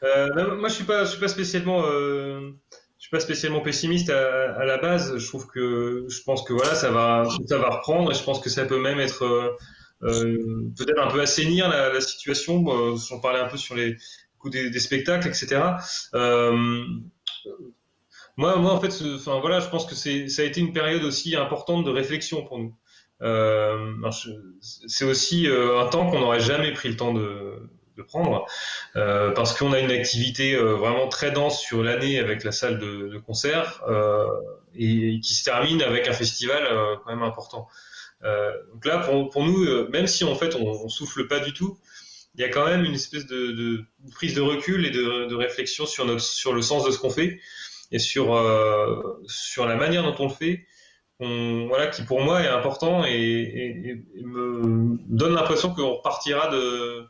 Euh, 0.03 0.55
moi, 0.57 0.69
je 0.69 0.73
suis 0.73 0.83
suis 0.83 1.19
pas 1.19 1.27
spécialement 1.27 1.83
euh, 1.85 2.51
pas 3.11 3.19
spécialement 3.19 3.59
pessimiste 3.59 4.09
à, 4.09 4.65
la 4.65 4.77
base. 4.77 5.17
Je 5.17 5.27
trouve 5.27 5.45
que 5.47 6.05
je 6.07 6.23
pense 6.23 6.43
que 6.43 6.53
voilà, 6.53 6.73
ça 6.73 6.91
va, 6.91 7.27
ça 7.45 7.57
va 7.57 7.69
reprendre 7.69 8.11
et 8.11 8.15
je 8.15 8.23
pense 8.23 8.39
que 8.39 8.49
ça 8.49 8.65
peut 8.65 8.79
même 8.79 8.99
être 8.99 9.23
euh, 9.23 9.49
euh, 10.03 10.71
peut-être 10.77 10.99
un 10.99 11.11
peu 11.11 11.21
assainir 11.21 11.69
la, 11.69 11.99
situation. 11.99 12.63
Euh, 12.69 12.97
on 13.11 13.19
parlait 13.19 13.39
un 13.39 13.49
peu 13.49 13.57
sur 13.57 13.75
les 13.75 13.97
coups 14.39 14.53
des, 14.53 14.79
spectacles, 14.79 15.27
etc. 15.27 15.61
moi, 18.37 18.55
moi, 18.55 18.71
en 18.71 18.79
fait, 18.79 19.03
enfin 19.15 19.39
voilà, 19.41 19.59
je 19.59 19.67
pense 19.67 19.85
que 19.85 19.93
c'est, 19.93 20.29
ça 20.29 20.41
a 20.41 20.45
été 20.45 20.61
une 20.61 20.71
période 20.71 21.03
aussi 21.03 21.35
importante 21.35 21.85
de 21.85 21.91
réflexion 21.91 22.45
pour 22.45 22.59
nous. 22.59 22.73
c'est 24.61 25.05
aussi 25.05 25.47
un 25.47 25.87
temps 25.87 26.09
qu'on 26.09 26.21
n'aurait 26.21 26.39
jamais 26.39 26.71
pris 26.71 26.87
le 26.87 26.95
temps 26.95 27.13
de 27.13 27.69
de 27.97 28.03
prendre, 28.03 28.45
euh, 28.95 29.31
parce 29.31 29.57
qu'on 29.57 29.73
a 29.73 29.79
une 29.79 29.91
activité 29.91 30.53
euh, 30.55 30.75
vraiment 30.75 31.07
très 31.07 31.31
dense 31.31 31.59
sur 31.59 31.83
l'année 31.83 32.19
avec 32.19 32.43
la 32.43 32.51
salle 32.51 32.79
de, 32.79 33.17
concert 33.25 33.83
euh, 33.87 34.25
et, 34.75 35.19
qui 35.19 35.33
se 35.33 35.43
termine 35.43 35.81
avec 35.81 36.07
un 36.07 36.13
festival 36.13 36.63
quand 37.03 37.09
même 37.09 37.23
important. 37.23 37.67
donc 38.23 38.85
là, 38.85 38.99
pour, 38.99 39.43
nous, 39.43 39.89
même 39.89 40.07
si 40.07 40.23
en 40.23 40.35
fait 40.35 40.55
on, 40.55 40.89
souffle 40.89 41.27
pas 41.27 41.39
du 41.39 41.53
tout, 41.53 41.77
il 42.35 42.41
y 42.41 42.43
a 42.43 42.49
quand 42.49 42.65
même 42.65 42.85
une 42.85 42.93
espèce 42.93 43.25
de, 43.25 43.83
prise 44.13 44.35
de 44.35 44.41
recul 44.41 44.85
et 44.85 44.91
de, 44.91 45.35
réflexion 45.35 45.85
sur, 45.85 46.05
notre, 46.05 46.21
sur 46.21 46.53
le 46.53 46.61
sens 46.61 46.85
de 46.85 46.91
ce 46.91 46.97
qu'on 46.97 47.09
fait 47.09 47.39
et 47.91 47.99
sur, 47.99 48.25
sur 49.27 49.65
la 49.65 49.75
manière 49.75 50.03
dont 50.03 50.15
on 50.19 50.27
le 50.27 50.33
fait. 50.33 50.65
voilà, 51.19 51.87
qui 51.87 52.03
pour 52.03 52.21
moi 52.21 52.41
est 52.41 52.47
important 52.47 53.03
et, 53.05 53.11
et 54.15 54.23
me 54.23 54.97
donne 55.09 55.33
l'impression 55.33 55.73
qu'on 55.73 55.95
repartira 55.95 56.47
de, 56.47 57.05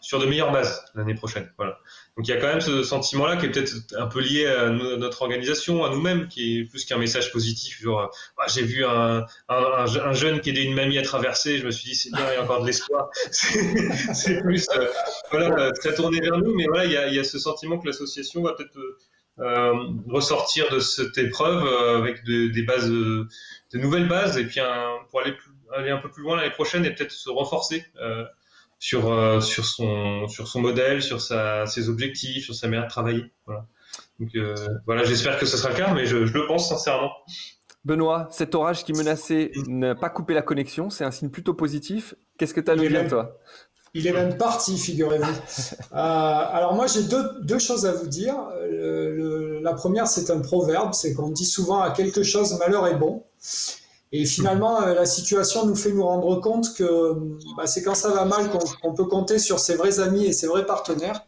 sur 0.00 0.18
de 0.18 0.26
meilleures 0.26 0.52
bases 0.52 0.84
l'année 0.94 1.14
prochaine. 1.14 1.50
Voilà. 1.56 1.78
Donc 2.16 2.28
il 2.28 2.30
y 2.30 2.34
a 2.34 2.40
quand 2.40 2.48
même 2.48 2.60
ce 2.60 2.82
sentiment-là 2.82 3.36
qui 3.36 3.46
est 3.46 3.50
peut-être 3.50 3.72
un 3.98 4.06
peu 4.06 4.20
lié 4.20 4.46
à 4.46 4.68
notre 4.70 5.22
organisation, 5.22 5.84
à 5.84 5.90
nous-mêmes, 5.90 6.28
qui 6.28 6.60
est 6.60 6.64
plus 6.64 6.84
qu'un 6.84 6.98
message 6.98 7.32
positif. 7.32 7.82
Ah, 7.86 8.46
j'ai 8.48 8.62
vu 8.62 8.84
un, 8.84 9.24
un, 9.48 10.12
jeune 10.12 10.40
qui 10.40 10.50
aidait 10.50 10.64
une 10.64 10.74
mamie 10.74 10.98
à 10.98 11.02
traverser, 11.02 11.58
je 11.58 11.66
me 11.66 11.70
suis 11.70 11.90
dit 11.90 11.94
c'est 11.94 12.10
bien, 12.10 12.26
il 12.30 12.34
y 12.34 12.36
a 12.36 12.42
encore 12.42 12.62
de 12.62 12.66
l'espoir. 12.66 13.08
c'est 13.30 14.40
plus 14.42 14.66
euh, 14.76 14.86
voilà, 15.30 15.72
très 15.72 15.94
tourné 15.94 16.20
vers 16.20 16.38
nous, 16.38 16.54
mais 16.54 16.66
voilà, 16.66 16.84
il 16.84 17.14
y 17.14 17.18
a, 17.18 17.24
ce 17.24 17.38
sentiment 17.38 17.78
que 17.78 17.86
l'association 17.86 18.42
va 18.42 18.52
peut-être 18.52 18.78
euh, 19.38 19.74
ressortir 20.08 20.70
de 20.70 20.78
cette 20.78 21.18
épreuve 21.18 21.66
euh, 21.66 21.98
avec 21.98 22.24
des 22.24 22.62
bases, 22.62 22.88
de 22.88 23.28
nouvelles 23.74 24.08
bases, 24.08 24.38
et 24.38 24.44
puis 24.44 24.60
pour 25.10 25.20
aller, 25.20 25.34
aller 25.74 25.90
un 25.90 25.98
peu 25.98 26.10
plus 26.10 26.22
loin 26.22 26.36
l'année 26.36 26.50
prochaine 26.50 26.84
et 26.84 26.94
peut-être 26.94 27.12
se 27.12 27.30
renforcer 27.30 27.84
sur, 28.78 29.10
euh, 29.10 29.40
sur, 29.40 29.64
son, 29.64 30.28
sur 30.28 30.48
son 30.48 30.60
modèle, 30.60 31.02
sur 31.02 31.20
sa, 31.20 31.66
ses 31.66 31.88
objectifs, 31.88 32.44
sur 32.44 32.54
sa 32.54 32.68
manière 32.68 32.84
de 32.84 32.90
travailler. 32.90 33.24
Voilà. 33.46 33.66
Donc 34.20 34.30
euh, 34.34 34.54
voilà, 34.86 35.04
j'espère 35.04 35.38
que 35.38 35.46
ce 35.46 35.56
sera 35.56 35.70
le 35.70 35.76
cas, 35.76 35.94
mais 35.94 36.06
je, 36.06 36.26
je 36.26 36.32
le 36.32 36.46
pense 36.46 36.68
sincèrement. 36.68 37.10
Benoît, 37.84 38.28
cet 38.30 38.54
orage 38.54 38.84
qui 38.84 38.92
menaçait 38.92 39.52
n'a 39.68 39.94
pas 39.94 40.10
coupé 40.10 40.34
la 40.34 40.42
connexion, 40.42 40.90
c'est 40.90 41.04
un 41.04 41.10
signe 41.10 41.30
plutôt 41.30 41.54
positif. 41.54 42.14
Qu'est-ce 42.36 42.52
que 42.52 42.60
tu 42.60 42.70
as 42.70 42.74
à 42.74 42.76
nous 42.76 42.88
dire, 42.88 43.08
toi? 43.08 43.38
Il 43.94 44.06
est 44.06 44.12
même 44.12 44.36
parti, 44.36 44.76
figurez-vous. 44.76 45.24
euh, 45.92 45.94
alors 45.94 46.74
moi, 46.74 46.86
j'ai 46.86 47.04
deux, 47.04 47.24
deux, 47.42 47.58
choses 47.58 47.86
à 47.86 47.92
vous 47.92 48.08
dire. 48.08 48.34
Le, 48.68 49.60
la 49.62 49.72
première, 49.72 50.06
c'est 50.06 50.30
un 50.30 50.40
proverbe, 50.40 50.92
c'est 50.92 51.14
qu'on 51.14 51.30
dit 51.30 51.46
souvent 51.46 51.80
à 51.80 51.92
quelque 51.92 52.22
chose, 52.22 52.58
malheur 52.58 52.86
est 52.88 52.96
bon. 52.96 53.24
Et 54.18 54.24
finalement, 54.24 54.82
euh, 54.82 54.94
la 54.94 55.04
situation 55.04 55.66
nous 55.66 55.74
fait 55.74 55.92
nous 55.92 56.02
rendre 56.02 56.40
compte 56.40 56.74
que 56.74 57.12
bah, 57.56 57.66
c'est 57.66 57.82
quand 57.82 57.94
ça 57.94 58.08
va 58.10 58.24
mal 58.24 58.50
qu'on 58.80 58.94
peut 58.94 59.04
compter 59.04 59.38
sur 59.38 59.58
ses 59.58 59.74
vrais 59.74 60.00
amis 60.00 60.24
et 60.24 60.32
ses 60.32 60.46
vrais 60.46 60.64
partenaires. 60.64 61.26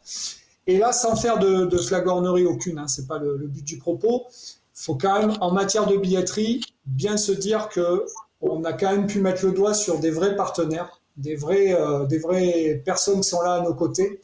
Et 0.67 0.79
là, 0.79 0.93
sans 0.93 1.15
faire 1.15 1.39
de, 1.39 1.77
flagornerie 1.77 2.47
aucune, 2.47 2.79
hein, 2.79 2.89
c'est 2.89 3.07
pas 3.07 3.19
le, 3.19 3.37
but 3.47 3.65
du 3.65 3.77
propos. 3.77 4.25
Il 4.31 4.85
faut 4.85 4.95
quand 4.95 5.21
même, 5.21 5.35
en 5.41 5.51
matière 5.53 5.87
de 5.87 5.97
billetterie, 5.97 6.63
bien 6.87 7.19
se 7.19 7.33
dire 7.33 7.69
que 7.69 8.07
on 8.41 8.65
a 8.65 8.73
quand 8.73 8.91
même 8.91 9.07
pu 9.07 9.21
mettre 9.21 9.45
le 9.45 9.53
doigt 9.53 9.75
sur 9.75 9.99
des 9.99 10.11
vrais 10.11 10.37
partenaires, 10.37 11.01
des 11.17 11.35
vrais, 11.35 11.75
euh, 11.75 12.07
des 12.07 12.19
vraies 12.19 12.81
personnes 12.85 13.21
qui 13.21 13.29
sont 13.29 13.43
là 13.43 13.55
à 13.55 13.61
nos 13.61 13.75
côtés. 13.75 14.21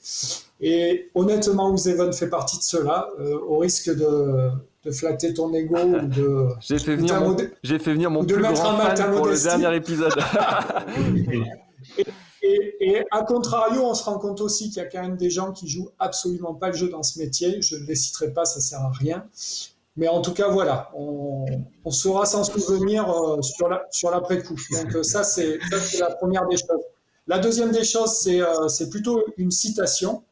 Et 0.60 1.10
honnêtement, 1.14 1.70
Ouzeven 1.70 2.12
fait 2.12 2.28
partie 2.28 2.58
de 2.58 2.62
cela, 2.62 3.08
euh, 3.18 3.38
au 3.46 3.58
risque 3.58 3.94
de 3.94 4.50
de 4.84 4.90
flatter 4.90 5.34
ton 5.34 5.52
ego 5.54 5.76
ou 5.76 6.06
de. 6.06 6.48
J'ai 6.60 6.78
fait 6.78 6.96
venir 6.96 7.20
mon, 7.20 7.36
j'ai 7.62 7.78
fait 7.78 7.92
venir 7.92 8.10
mon 8.10 8.24
plus 8.24 8.40
grand 8.40 8.54
fan 8.54 9.16
pour 9.16 9.26
le 9.26 9.42
dernier 9.42 9.76
épisode. 9.76 10.12
et, 11.98 12.02
et, 12.42 12.76
et, 12.80 13.04
à 13.10 13.22
contrario, 13.22 13.82
on 13.82 13.94
se 13.94 14.04
rend 14.04 14.18
compte 14.18 14.40
aussi 14.40 14.68
qu'il 14.68 14.82
y 14.82 14.86
a 14.86 14.88
quand 14.88 15.02
même 15.02 15.16
des 15.16 15.30
gens 15.30 15.52
qui 15.52 15.68
jouent 15.68 15.90
absolument 15.98 16.54
pas 16.54 16.68
le 16.68 16.74
jeu 16.74 16.88
dans 16.88 17.02
ce 17.02 17.18
métier. 17.18 17.62
Je 17.62 17.76
ne 17.76 17.86
les 17.86 17.94
citerai 17.94 18.32
pas, 18.32 18.44
ça 18.44 18.60
sert 18.60 18.80
à 18.80 18.90
rien. 18.90 19.24
Mais 19.96 20.08
en 20.08 20.20
tout 20.20 20.32
cas, 20.32 20.48
voilà, 20.48 20.90
on, 20.94 21.46
on 21.84 21.90
saura 21.90 22.26
s'en 22.26 22.42
souvenir 22.42 23.08
euh, 23.08 23.40
sur 23.42 23.68
la 23.68 23.84
sur 23.90 24.10
l'après-coup. 24.10 24.56
Donc 24.72 24.94
euh, 24.94 25.02
ça, 25.02 25.22
c'est 25.22 25.58
la 25.98 26.10
première 26.16 26.48
des 26.48 26.56
choses. 26.56 26.82
La 27.26 27.38
deuxième 27.38 27.70
des 27.70 27.84
choses, 27.84 28.18
c'est 28.18 28.40
euh, 28.40 28.90
plutôt 28.90 29.24
une 29.38 29.50
citation 29.50 30.22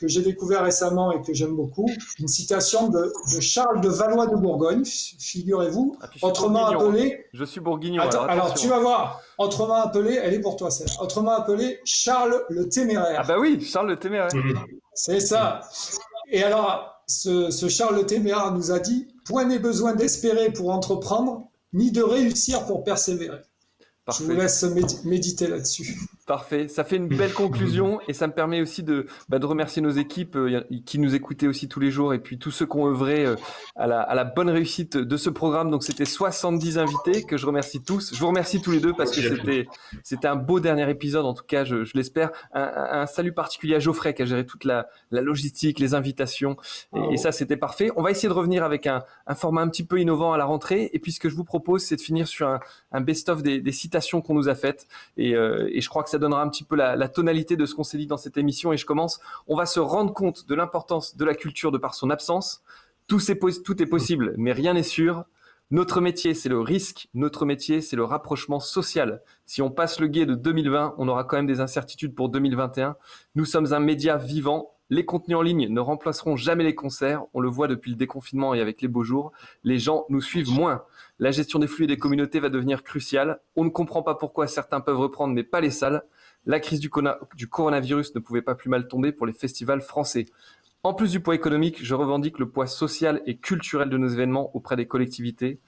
que 0.00 0.08
j'ai 0.08 0.22
découvert 0.22 0.64
récemment 0.64 1.12
et 1.12 1.20
que 1.20 1.34
j'aime 1.34 1.54
beaucoup, 1.54 1.88
une 2.18 2.28
citation 2.28 2.88
de, 2.88 3.12
de, 3.34 3.40
Charles 3.40 3.82
de 3.82 3.88
Valois 3.88 4.26
de 4.26 4.36
Bourgogne, 4.36 4.82
figurez-vous, 4.84 5.96
ah, 6.00 6.08
autrement 6.22 6.66
appelé. 6.66 7.26
Je 7.34 7.44
suis 7.44 7.60
bourguignon. 7.60 8.02
Attends, 8.02 8.22
alors, 8.22 8.46
alors, 8.46 8.54
tu 8.54 8.68
vas 8.68 8.78
voir, 8.78 9.20
autrement 9.36 9.74
appelé, 9.74 10.18
elle 10.22 10.32
est 10.32 10.40
pour 10.40 10.56
toi 10.56 10.70
celle 10.70 10.88
autrement 11.00 11.32
appelé 11.32 11.80
Charles 11.84 12.42
le 12.48 12.68
Téméraire. 12.68 13.20
Ah 13.22 13.26
bah 13.26 13.36
oui, 13.38 13.60
Charles 13.60 13.88
le 13.88 13.98
Téméraire. 13.98 14.30
C'est 14.94 15.20
ça. 15.20 15.60
Et 16.30 16.42
alors, 16.42 17.02
ce, 17.06 17.50
ce 17.50 17.68
Charles 17.68 17.96
le 17.96 18.06
Téméraire 18.06 18.52
nous 18.52 18.70
a 18.70 18.78
dit 18.78 19.08
Point 19.26 19.44
n'est 19.44 19.58
besoin 19.58 19.94
d'espérer 19.94 20.50
pour 20.50 20.70
entreprendre, 20.70 21.48
ni 21.74 21.92
de 21.92 22.02
réussir 22.02 22.64
pour 22.66 22.84
persévérer. 22.84 23.40
Parfait. 24.06 24.24
Je 24.24 24.32
vous 24.32 24.38
laisse 24.38 24.64
méditer 25.04 25.46
là-dessus. 25.46 25.94
Parfait. 26.26 26.68
Ça 26.68 26.84
fait 26.84 26.96
une 26.96 27.08
belle 27.08 27.34
conclusion 27.34 28.00
et 28.08 28.14
ça 28.14 28.26
me 28.26 28.32
permet 28.32 28.62
aussi 28.62 28.82
de, 28.82 29.06
bah, 29.28 29.38
de 29.38 29.44
remercier 29.44 29.82
nos 29.82 29.90
équipes 29.90 30.36
euh, 30.36 30.62
qui 30.86 30.98
nous 30.98 31.14
écoutaient 31.14 31.46
aussi 31.46 31.68
tous 31.68 31.80
les 31.80 31.90
jours 31.90 32.14
et 32.14 32.18
puis 32.18 32.38
tous 32.38 32.50
ceux 32.50 32.66
qui 32.66 32.76
ont 32.76 32.86
œuvré 32.86 33.26
euh, 33.26 33.36
à, 33.76 33.86
la, 33.86 34.00
à, 34.00 34.14
la, 34.14 34.24
bonne 34.24 34.48
réussite 34.48 34.96
de 34.96 35.16
ce 35.18 35.28
programme. 35.28 35.70
Donc 35.70 35.82
c'était 35.82 36.06
70 36.06 36.78
invités 36.78 37.24
que 37.24 37.36
je 37.36 37.44
remercie 37.46 37.82
tous. 37.82 38.14
Je 38.14 38.20
vous 38.20 38.28
remercie 38.28 38.62
tous 38.62 38.70
les 38.70 38.80
deux 38.80 38.94
parce 38.94 39.10
que 39.10 39.20
c'était 39.20 39.66
c'était 40.02 40.28
un 40.28 40.36
beau 40.36 40.60
dernier 40.60 40.88
épisode 40.88 41.26
en 41.26 41.34
tout 41.34 41.44
cas, 41.44 41.64
je, 41.64 41.84
je 41.84 41.92
l'espère. 41.94 42.30
Un, 42.54 43.02
un, 43.02 43.06
salut 43.06 43.32
particulier 43.32 43.74
à 43.74 43.80
Geoffrey 43.80 44.14
qui 44.14 44.22
a 44.22 44.24
géré 44.24 44.46
toute 44.46 44.64
la, 44.64 44.88
la 45.10 45.20
logistique, 45.20 45.78
les 45.78 45.94
invitations 45.94 46.56
et, 46.94 47.14
et 47.14 47.16
ça 47.16 47.32
c'était 47.32 47.56
parfait. 47.58 47.90
On 47.96 48.02
va 48.02 48.12
essayer 48.12 48.28
de 48.28 48.34
revenir 48.34 48.64
avec 48.64 48.86
un, 48.86 49.02
un, 49.26 49.34
format 49.34 49.62
un 49.62 49.68
petit 49.68 49.84
peu 49.84 50.00
innovant 50.00 50.32
à 50.32 50.38
la 50.38 50.44
rentrée 50.46 50.90
et 50.92 50.98
puis 51.00 51.12
ce 51.12 51.20
que 51.20 51.28
je 51.28 51.34
vous 51.34 51.44
propose 51.44 51.82
c'est 51.82 51.96
de 51.96 52.00
finir 52.00 52.28
sur 52.28 52.48
un, 52.48 52.60
un 52.92 53.00
best-of 53.00 53.42
des, 53.42 53.60
des, 53.60 53.72
qu'on 54.22 54.34
nous 54.34 54.48
a 54.48 54.54
faites 54.54 54.86
et, 55.16 55.34
euh, 55.34 55.68
et 55.72 55.80
je 55.80 55.88
crois 55.88 56.02
que 56.02 56.10
ça 56.10 56.18
donnera 56.18 56.42
un 56.42 56.48
petit 56.48 56.64
peu 56.64 56.76
la, 56.76 56.96
la 56.96 57.08
tonalité 57.08 57.56
de 57.56 57.66
ce 57.66 57.74
qu'on 57.74 57.84
s'est 57.84 57.98
dit 57.98 58.06
dans 58.06 58.16
cette 58.16 58.36
émission 58.36 58.72
et 58.72 58.76
je 58.76 58.86
commence. 58.86 59.20
On 59.46 59.56
va 59.56 59.66
se 59.66 59.80
rendre 59.80 60.12
compte 60.12 60.48
de 60.48 60.54
l'importance 60.54 61.16
de 61.16 61.24
la 61.24 61.34
culture 61.34 61.72
de 61.72 61.78
par 61.78 61.94
son 61.94 62.10
absence. 62.10 62.62
Tout 63.06 63.18
est, 63.30 63.62
tout 63.62 63.82
est 63.82 63.86
possible, 63.86 64.34
mais 64.36 64.52
rien 64.52 64.74
n'est 64.74 64.82
sûr. 64.82 65.24
Notre 65.72 66.00
métier, 66.00 66.34
c'est 66.34 66.48
le 66.48 66.60
risque. 66.60 67.08
Notre 67.14 67.46
métier, 67.46 67.80
c'est 67.80 67.94
le 67.94 68.02
rapprochement 68.02 68.58
social. 68.58 69.22
Si 69.46 69.62
on 69.62 69.70
passe 69.70 70.00
le 70.00 70.08
guet 70.08 70.26
de 70.26 70.34
2020, 70.34 70.94
on 70.98 71.06
aura 71.06 71.22
quand 71.22 71.36
même 71.36 71.46
des 71.46 71.60
incertitudes 71.60 72.14
pour 72.14 72.28
2021. 72.28 72.96
Nous 73.36 73.44
sommes 73.44 73.72
un 73.72 73.78
média 73.78 74.16
vivant. 74.16 74.74
Les 74.90 75.04
contenus 75.04 75.38
en 75.38 75.42
ligne 75.42 75.68
ne 75.68 75.78
remplaceront 75.80 76.34
jamais 76.36 76.64
les 76.64 76.74
concerts. 76.74 77.22
On 77.32 77.38
le 77.38 77.48
voit 77.48 77.68
depuis 77.68 77.92
le 77.92 77.96
déconfinement 77.96 78.54
et 78.54 78.60
avec 78.60 78.82
les 78.82 78.88
beaux 78.88 79.04
jours. 79.04 79.30
Les 79.62 79.78
gens 79.78 80.04
nous 80.08 80.20
suivent 80.20 80.50
moins. 80.50 80.82
La 81.20 81.30
gestion 81.30 81.60
des 81.60 81.68
flux 81.68 81.84
et 81.84 81.86
des 81.86 81.96
communautés 81.96 82.40
va 82.40 82.48
devenir 82.48 82.82
cruciale. 82.82 83.40
On 83.54 83.64
ne 83.64 83.70
comprend 83.70 84.02
pas 84.02 84.16
pourquoi 84.16 84.48
certains 84.48 84.80
peuvent 84.80 84.98
reprendre, 84.98 85.32
mais 85.32 85.44
pas 85.44 85.60
les 85.60 85.70
salles. 85.70 86.02
La 86.44 86.58
crise 86.58 86.80
du, 86.80 86.90
coronavirus 86.90 88.16
ne 88.16 88.20
pouvait 88.20 88.42
pas 88.42 88.56
plus 88.56 88.68
mal 88.68 88.88
tomber 88.88 89.12
pour 89.12 89.26
les 89.26 89.32
festivals 89.32 89.80
français. 89.80 90.26
En 90.82 90.92
plus 90.92 91.12
du 91.12 91.20
poids 91.20 91.36
économique, 91.36 91.84
je 91.84 91.94
revendique 91.94 92.38
le 92.40 92.48
poids 92.48 92.66
social 92.66 93.22
et 93.26 93.36
culturel 93.36 93.90
de 93.90 93.98
nos 93.98 94.08
événements 94.08 94.50
auprès 94.56 94.74
des 94.74 94.86
collectivités. 94.86 95.60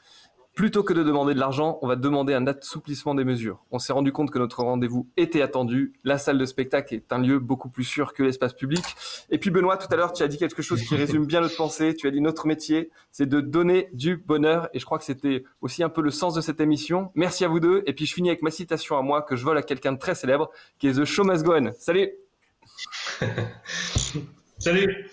Plutôt 0.54 0.82
que 0.82 0.92
de 0.92 1.02
demander 1.02 1.32
de 1.32 1.38
l'argent, 1.38 1.78
on 1.80 1.88
va 1.88 1.96
demander 1.96 2.34
un 2.34 2.46
assouplissement 2.46 3.14
des 3.14 3.24
mesures. 3.24 3.64
On 3.70 3.78
s'est 3.78 3.94
rendu 3.94 4.12
compte 4.12 4.30
que 4.30 4.38
notre 4.38 4.62
rendez-vous 4.62 5.08
était 5.16 5.40
attendu. 5.40 5.94
La 6.04 6.18
salle 6.18 6.36
de 6.36 6.44
spectacle 6.44 6.94
est 6.94 7.10
un 7.10 7.18
lieu 7.18 7.38
beaucoup 7.38 7.70
plus 7.70 7.84
sûr 7.84 8.12
que 8.12 8.22
l'espace 8.22 8.52
public. 8.52 8.84
Et 9.30 9.38
puis 9.38 9.48
Benoît, 9.48 9.78
tout 9.78 9.86
à 9.90 9.96
l'heure, 9.96 10.12
tu 10.12 10.22
as 10.22 10.28
dit 10.28 10.36
quelque 10.36 10.60
chose 10.60 10.82
qui 10.82 10.94
résume 10.94 11.24
bien 11.24 11.40
notre 11.40 11.56
pensée. 11.56 11.94
Tu 11.94 12.06
as 12.06 12.10
dit 12.10 12.20
notre 12.20 12.46
métier, 12.46 12.90
c'est 13.12 13.24
de 13.24 13.40
donner 13.40 13.88
du 13.94 14.18
bonheur. 14.18 14.68
Et 14.74 14.78
je 14.78 14.84
crois 14.84 14.98
que 14.98 15.04
c'était 15.04 15.44
aussi 15.62 15.82
un 15.82 15.88
peu 15.88 16.02
le 16.02 16.10
sens 16.10 16.34
de 16.34 16.42
cette 16.42 16.60
émission. 16.60 17.10
Merci 17.14 17.46
à 17.46 17.48
vous 17.48 17.58
deux. 17.58 17.82
Et 17.86 17.94
puis 17.94 18.04
je 18.04 18.12
finis 18.12 18.28
avec 18.28 18.42
ma 18.42 18.50
citation 18.50 18.98
à 18.98 19.02
moi 19.02 19.22
que 19.22 19.36
je 19.36 19.44
vole 19.44 19.56
à 19.56 19.62
quelqu'un 19.62 19.92
de 19.92 19.98
très 19.98 20.14
célèbre, 20.14 20.50
qui 20.78 20.86
est 20.86 21.00
The 21.00 21.06
Show 21.06 21.24
Must 21.24 21.44
Go 21.44 21.54
On. 21.54 21.72
Salut 21.78 22.10
Salut 24.58 25.08